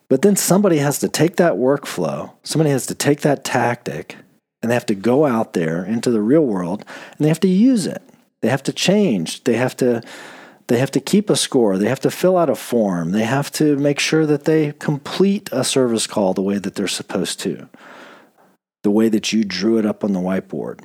But 0.09 0.21
then 0.21 0.35
somebody 0.35 0.77
has 0.77 0.99
to 0.99 1.09
take 1.09 1.35
that 1.35 1.53
workflow, 1.53 2.31
somebody 2.43 2.69
has 2.69 2.85
to 2.87 2.95
take 2.95 3.21
that 3.21 3.43
tactic, 3.43 4.15
and 4.61 4.69
they 4.71 4.75
have 4.75 4.85
to 4.87 4.95
go 4.95 5.25
out 5.25 5.53
there 5.53 5.83
into 5.83 6.11
the 6.11 6.21
real 6.21 6.45
world 6.45 6.83
and 7.17 7.25
they 7.25 7.29
have 7.29 7.39
to 7.41 7.47
use 7.47 7.85
it. 7.85 8.01
They 8.41 8.49
have 8.49 8.63
to 8.63 8.73
change. 8.73 9.43
They 9.43 9.55
have 9.55 9.75
to 9.77 10.01
they 10.67 10.77
have 10.79 10.91
to 10.91 10.99
keep 10.99 11.29
a 11.29 11.35
score. 11.35 11.77
They 11.77 11.87
have 11.87 12.01
to 12.01 12.11
fill 12.11 12.37
out 12.37 12.49
a 12.49 12.55
form. 12.55 13.11
They 13.11 13.23
have 13.23 13.51
to 13.53 13.77
make 13.77 13.99
sure 13.99 14.25
that 14.25 14.43
they 14.43 14.73
complete 14.73 15.49
a 15.51 15.63
service 15.63 16.07
call 16.07 16.33
the 16.33 16.41
way 16.41 16.57
that 16.57 16.75
they're 16.75 16.87
supposed 16.87 17.39
to, 17.41 17.69
the 18.83 18.91
way 18.91 19.07
that 19.09 19.31
you 19.31 19.45
drew 19.45 19.77
it 19.77 19.85
up 19.85 20.03
on 20.03 20.11
the 20.11 20.19
whiteboard. 20.19 20.83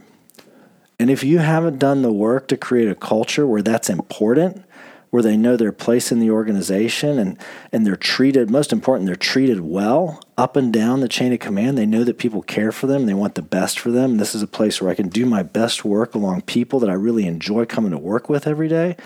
And 1.01 1.11
if 1.11 1.25
you 1.25 1.39
haven't 1.39 1.81
done 1.81 2.03
the 2.03 2.13
work 2.13 2.47
to 2.49 2.57
create 2.57 2.89
a 2.89 2.95
culture 2.95 3.45
where 3.45 3.63
that's 3.63 3.91
important, 3.91 4.65
where 5.11 5.23
they 5.23 5.37
know 5.37 5.57
their 5.57 5.73
place 5.73 6.13
in 6.13 6.21
the 6.21 6.31
organization 6.31 7.19
and, 7.19 7.37
and 7.73 7.85
they're 7.85 7.97
treated, 7.97 8.51
most 8.51 8.73
important, 8.73 9.07
they're 9.07 9.17
treated 9.17 9.61
well 9.61 10.23
up 10.39 10.55
and 10.55 10.73
down 10.73 11.01
the 11.01 11.09
chain 11.09 11.33
of 11.33 11.41
command. 11.41 11.77
They 11.77 11.87
know 11.87 12.05
that 12.05 12.19
people 12.19 12.41
care 12.41 12.71
for 12.71 12.87
them, 12.87 13.07
they 13.07 13.15
want 13.15 13.35
the 13.35 13.43
best 13.43 13.81
for 13.81 13.91
them. 13.91 14.19
This 14.19 14.33
is 14.33 14.43
a 14.43 14.47
place 14.47 14.81
where 14.81 14.93
I 14.93 14.95
can 14.95 15.09
do 15.09 15.27
my 15.27 15.43
best 15.43 15.85
work 15.85 16.15
along 16.15 16.43
people 16.43 16.79
that 16.79 16.89
I 16.89 16.95
really 16.95 17.27
enjoy 17.27 17.65
coming 17.65 17.91
to 17.91 17.99
work 17.99 18.29
with 18.29 18.47
every 18.47 18.69
day 18.69 18.97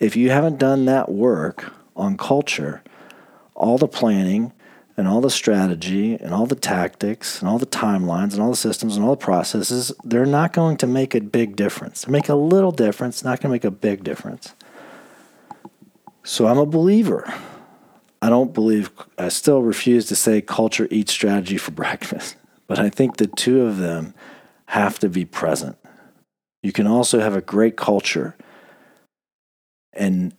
if 0.00 0.16
you 0.16 0.30
haven't 0.30 0.58
done 0.58 0.84
that 0.84 1.10
work 1.10 1.72
on 1.96 2.16
culture, 2.16 2.82
all 3.54 3.78
the 3.78 3.88
planning 3.88 4.52
and 4.96 5.06
all 5.06 5.20
the 5.20 5.30
strategy 5.30 6.14
and 6.14 6.32
all 6.32 6.46
the 6.46 6.54
tactics 6.54 7.40
and 7.40 7.48
all 7.48 7.58
the 7.58 7.66
timelines 7.66 8.32
and 8.32 8.42
all 8.42 8.50
the 8.50 8.56
systems 8.56 8.96
and 8.96 9.04
all 9.04 9.12
the 9.12 9.24
processes, 9.24 9.92
they're 10.04 10.26
not 10.26 10.52
going 10.52 10.76
to 10.76 10.86
make 10.86 11.14
a 11.14 11.20
big 11.20 11.56
difference. 11.56 12.02
They 12.02 12.12
make 12.12 12.28
a 12.28 12.34
little 12.34 12.72
difference, 12.72 13.24
not 13.24 13.40
going 13.40 13.50
to 13.50 13.54
make 13.54 13.64
a 13.64 13.70
big 13.70 14.04
difference. 14.04 14.54
So 16.24 16.46
I'm 16.46 16.58
a 16.58 16.66
believer. 16.66 17.32
I 18.20 18.28
don't 18.28 18.52
believe, 18.52 18.90
I 19.16 19.28
still 19.28 19.62
refuse 19.62 20.06
to 20.06 20.16
say 20.16 20.40
culture 20.40 20.88
eats 20.90 21.12
strategy 21.12 21.58
for 21.58 21.70
breakfast, 21.72 22.36
but 22.66 22.78
I 22.78 22.90
think 22.90 23.16
the 23.16 23.26
two 23.26 23.62
of 23.62 23.78
them 23.78 24.14
have 24.66 24.98
to 25.00 25.08
be 25.08 25.24
present. 25.24 25.76
You 26.62 26.72
can 26.72 26.86
also 26.86 27.20
have 27.20 27.36
a 27.36 27.40
great 27.40 27.76
culture 27.76 28.36
and 29.92 30.34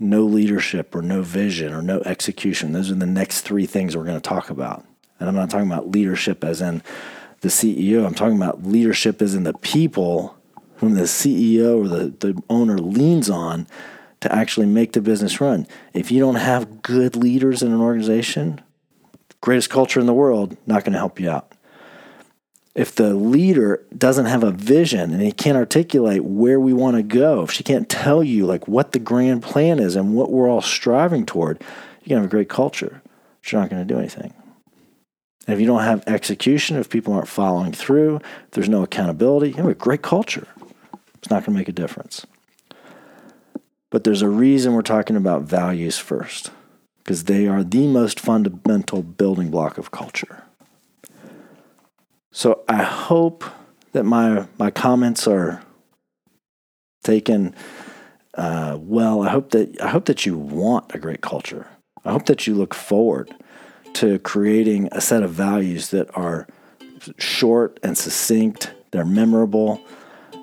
no 0.00 0.24
leadership 0.24 0.94
or 0.94 1.02
no 1.02 1.22
vision 1.22 1.72
or 1.72 1.82
no 1.82 2.00
execution. 2.00 2.72
Those 2.72 2.90
are 2.90 2.96
the 2.96 3.06
next 3.06 3.42
three 3.42 3.66
things 3.66 3.96
we're 3.96 4.04
going 4.04 4.20
to 4.20 4.28
talk 4.28 4.50
about. 4.50 4.84
And 5.18 5.28
I'm 5.28 5.34
not 5.34 5.50
talking 5.50 5.70
about 5.70 5.90
leadership 5.90 6.44
as 6.44 6.60
in 6.60 6.82
the 7.40 7.48
CEO, 7.48 8.06
I'm 8.06 8.14
talking 8.14 8.36
about 8.36 8.64
leadership 8.64 9.20
as 9.20 9.34
in 9.34 9.44
the 9.44 9.54
people 9.54 10.36
whom 10.76 10.94
the 10.94 11.02
CEO 11.02 11.84
or 11.84 11.88
the, 11.88 12.08
the 12.08 12.42
owner 12.48 12.78
leans 12.78 13.28
on 13.30 13.66
to 14.20 14.34
actually 14.34 14.66
make 14.66 14.92
the 14.92 15.00
business 15.00 15.40
run. 15.40 15.66
If 15.92 16.10
you 16.10 16.20
don't 16.20 16.36
have 16.36 16.82
good 16.82 17.14
leaders 17.14 17.62
in 17.62 17.70
an 17.70 17.80
organization, 17.80 18.62
greatest 19.42 19.68
culture 19.68 20.00
in 20.00 20.06
the 20.06 20.14
world, 20.14 20.56
not 20.66 20.84
going 20.84 20.94
to 20.94 20.98
help 20.98 21.20
you 21.20 21.30
out 21.30 21.53
if 22.74 22.94
the 22.94 23.14
leader 23.14 23.84
doesn't 23.96 24.26
have 24.26 24.42
a 24.42 24.50
vision 24.50 25.12
and 25.12 25.22
he 25.22 25.30
can't 25.30 25.56
articulate 25.56 26.24
where 26.24 26.58
we 26.58 26.72
want 26.72 26.96
to 26.96 27.02
go, 27.02 27.42
if 27.42 27.52
she 27.52 27.62
can't 27.62 27.88
tell 27.88 28.22
you 28.22 28.46
like 28.46 28.66
what 28.66 28.92
the 28.92 28.98
grand 28.98 29.42
plan 29.42 29.78
is 29.78 29.94
and 29.94 30.14
what 30.14 30.30
we're 30.30 30.48
all 30.48 30.60
striving 30.60 31.24
toward, 31.24 31.60
you 32.02 32.08
can 32.08 32.16
have 32.16 32.26
a 32.26 32.28
great 32.28 32.48
culture, 32.48 33.00
but 33.04 33.52
you're 33.52 33.60
not 33.60 33.70
going 33.70 33.86
to 33.86 33.94
do 33.94 33.98
anything. 33.98 34.34
And 35.46 35.54
if 35.54 35.60
you 35.60 35.66
don't 35.66 35.82
have 35.82 36.02
execution, 36.06 36.76
if 36.76 36.90
people 36.90 37.12
aren't 37.12 37.28
following 37.28 37.72
through, 37.72 38.16
if 38.16 38.50
there's 38.52 38.68
no 38.68 38.82
accountability, 38.82 39.50
you 39.50 39.56
have 39.56 39.66
a 39.66 39.74
great 39.74 40.02
culture. 40.02 40.48
It's 41.18 41.30
not 41.30 41.44
going 41.44 41.54
to 41.54 41.58
make 41.58 41.68
a 41.68 41.72
difference. 41.72 42.26
But 43.90 44.02
there's 44.02 44.22
a 44.22 44.28
reason 44.28 44.72
we're 44.72 44.82
talking 44.82 45.16
about 45.16 45.42
values 45.42 45.98
first, 45.98 46.50
because 46.98 47.24
they 47.24 47.46
are 47.46 47.62
the 47.62 47.86
most 47.86 48.18
fundamental 48.18 49.02
building 49.02 49.50
block 49.50 49.78
of 49.78 49.92
culture. 49.92 50.42
So 52.36 52.64
I 52.68 52.82
hope 52.82 53.44
that 53.92 54.02
my 54.02 54.48
my 54.58 54.72
comments 54.72 55.28
are 55.28 55.62
taken 57.04 57.54
uh, 58.36 58.76
well. 58.80 59.22
I 59.22 59.28
hope 59.28 59.52
that 59.52 59.80
I 59.80 59.88
hope 59.88 60.06
that 60.06 60.26
you 60.26 60.36
want 60.36 60.92
a 60.92 60.98
great 60.98 61.20
culture. 61.20 61.68
I 62.04 62.10
hope 62.10 62.26
that 62.26 62.48
you 62.48 62.56
look 62.56 62.74
forward 62.74 63.32
to 63.94 64.18
creating 64.18 64.88
a 64.90 65.00
set 65.00 65.22
of 65.22 65.30
values 65.30 65.90
that 65.90 66.08
are 66.16 66.48
short 67.18 67.78
and 67.84 67.96
succinct. 67.96 68.74
They're 68.90 69.04
memorable. 69.04 69.80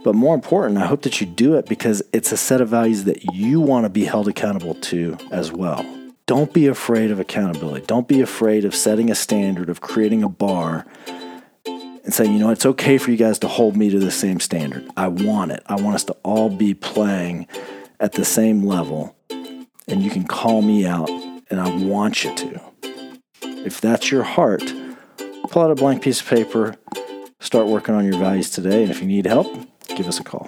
But 0.05 0.15
more 0.15 0.33
important, 0.33 0.77
I 0.77 0.87
hope 0.87 1.01
that 1.01 1.19
you 1.19 1.27
do 1.27 1.55
it 1.55 1.65
because 1.65 2.01
it's 2.13 2.31
a 2.31 2.37
set 2.37 2.61
of 2.61 2.69
values 2.69 3.03
that 3.03 3.35
you 3.35 3.59
want 3.59 3.83
to 3.83 3.89
be 3.89 4.05
held 4.05 4.29
accountable 4.29 4.75
to 4.75 5.17
as 5.29 5.51
well. 5.51 5.85
Don't 6.25 6.53
be 6.53 6.67
afraid 6.67 7.11
of 7.11 7.19
accountability. 7.19 7.85
Don't 7.85 8.07
be 8.07 8.21
afraid 8.21 8.63
of 8.63 8.73
setting 8.73 9.11
a 9.11 9.15
standard, 9.15 9.69
of 9.69 9.81
creating 9.81 10.23
a 10.23 10.29
bar 10.29 10.85
and 12.03 12.13
saying, 12.13 12.33
you 12.33 12.39
know, 12.39 12.49
it's 12.49 12.65
okay 12.65 12.97
for 12.97 13.11
you 13.11 13.17
guys 13.17 13.39
to 13.39 13.47
hold 13.47 13.75
me 13.75 13.89
to 13.89 13.99
the 13.99 14.11
same 14.11 14.39
standard. 14.39 14.87
I 14.97 15.07
want 15.07 15.51
it. 15.51 15.63
I 15.67 15.75
want 15.75 15.95
us 15.95 16.03
to 16.05 16.13
all 16.23 16.49
be 16.49 16.73
playing 16.73 17.47
at 17.99 18.13
the 18.13 18.25
same 18.25 18.63
level, 18.63 19.15
and 19.29 20.01
you 20.01 20.09
can 20.09 20.25
call 20.25 20.61
me 20.61 20.85
out, 20.85 21.09
and 21.49 21.59
I 21.59 21.69
want 21.83 22.23
you 22.23 22.35
to. 22.35 22.61
If 23.43 23.79
that's 23.79 24.11
your 24.11 24.23
heart, 24.23 24.73
pull 25.49 25.61
out 25.61 25.71
a 25.71 25.75
blank 25.75 26.01
piece 26.01 26.21
of 26.21 26.27
paper, 26.27 26.75
start 27.39 27.67
working 27.67 27.93
on 27.93 28.05
your 28.05 28.17
values 28.17 28.49
today, 28.49 28.81
and 28.81 28.91
if 28.91 29.01
you 29.01 29.07
need 29.07 29.25
help, 29.25 29.47
give 29.95 30.07
us 30.07 30.19
a 30.19 30.23
call. 30.23 30.47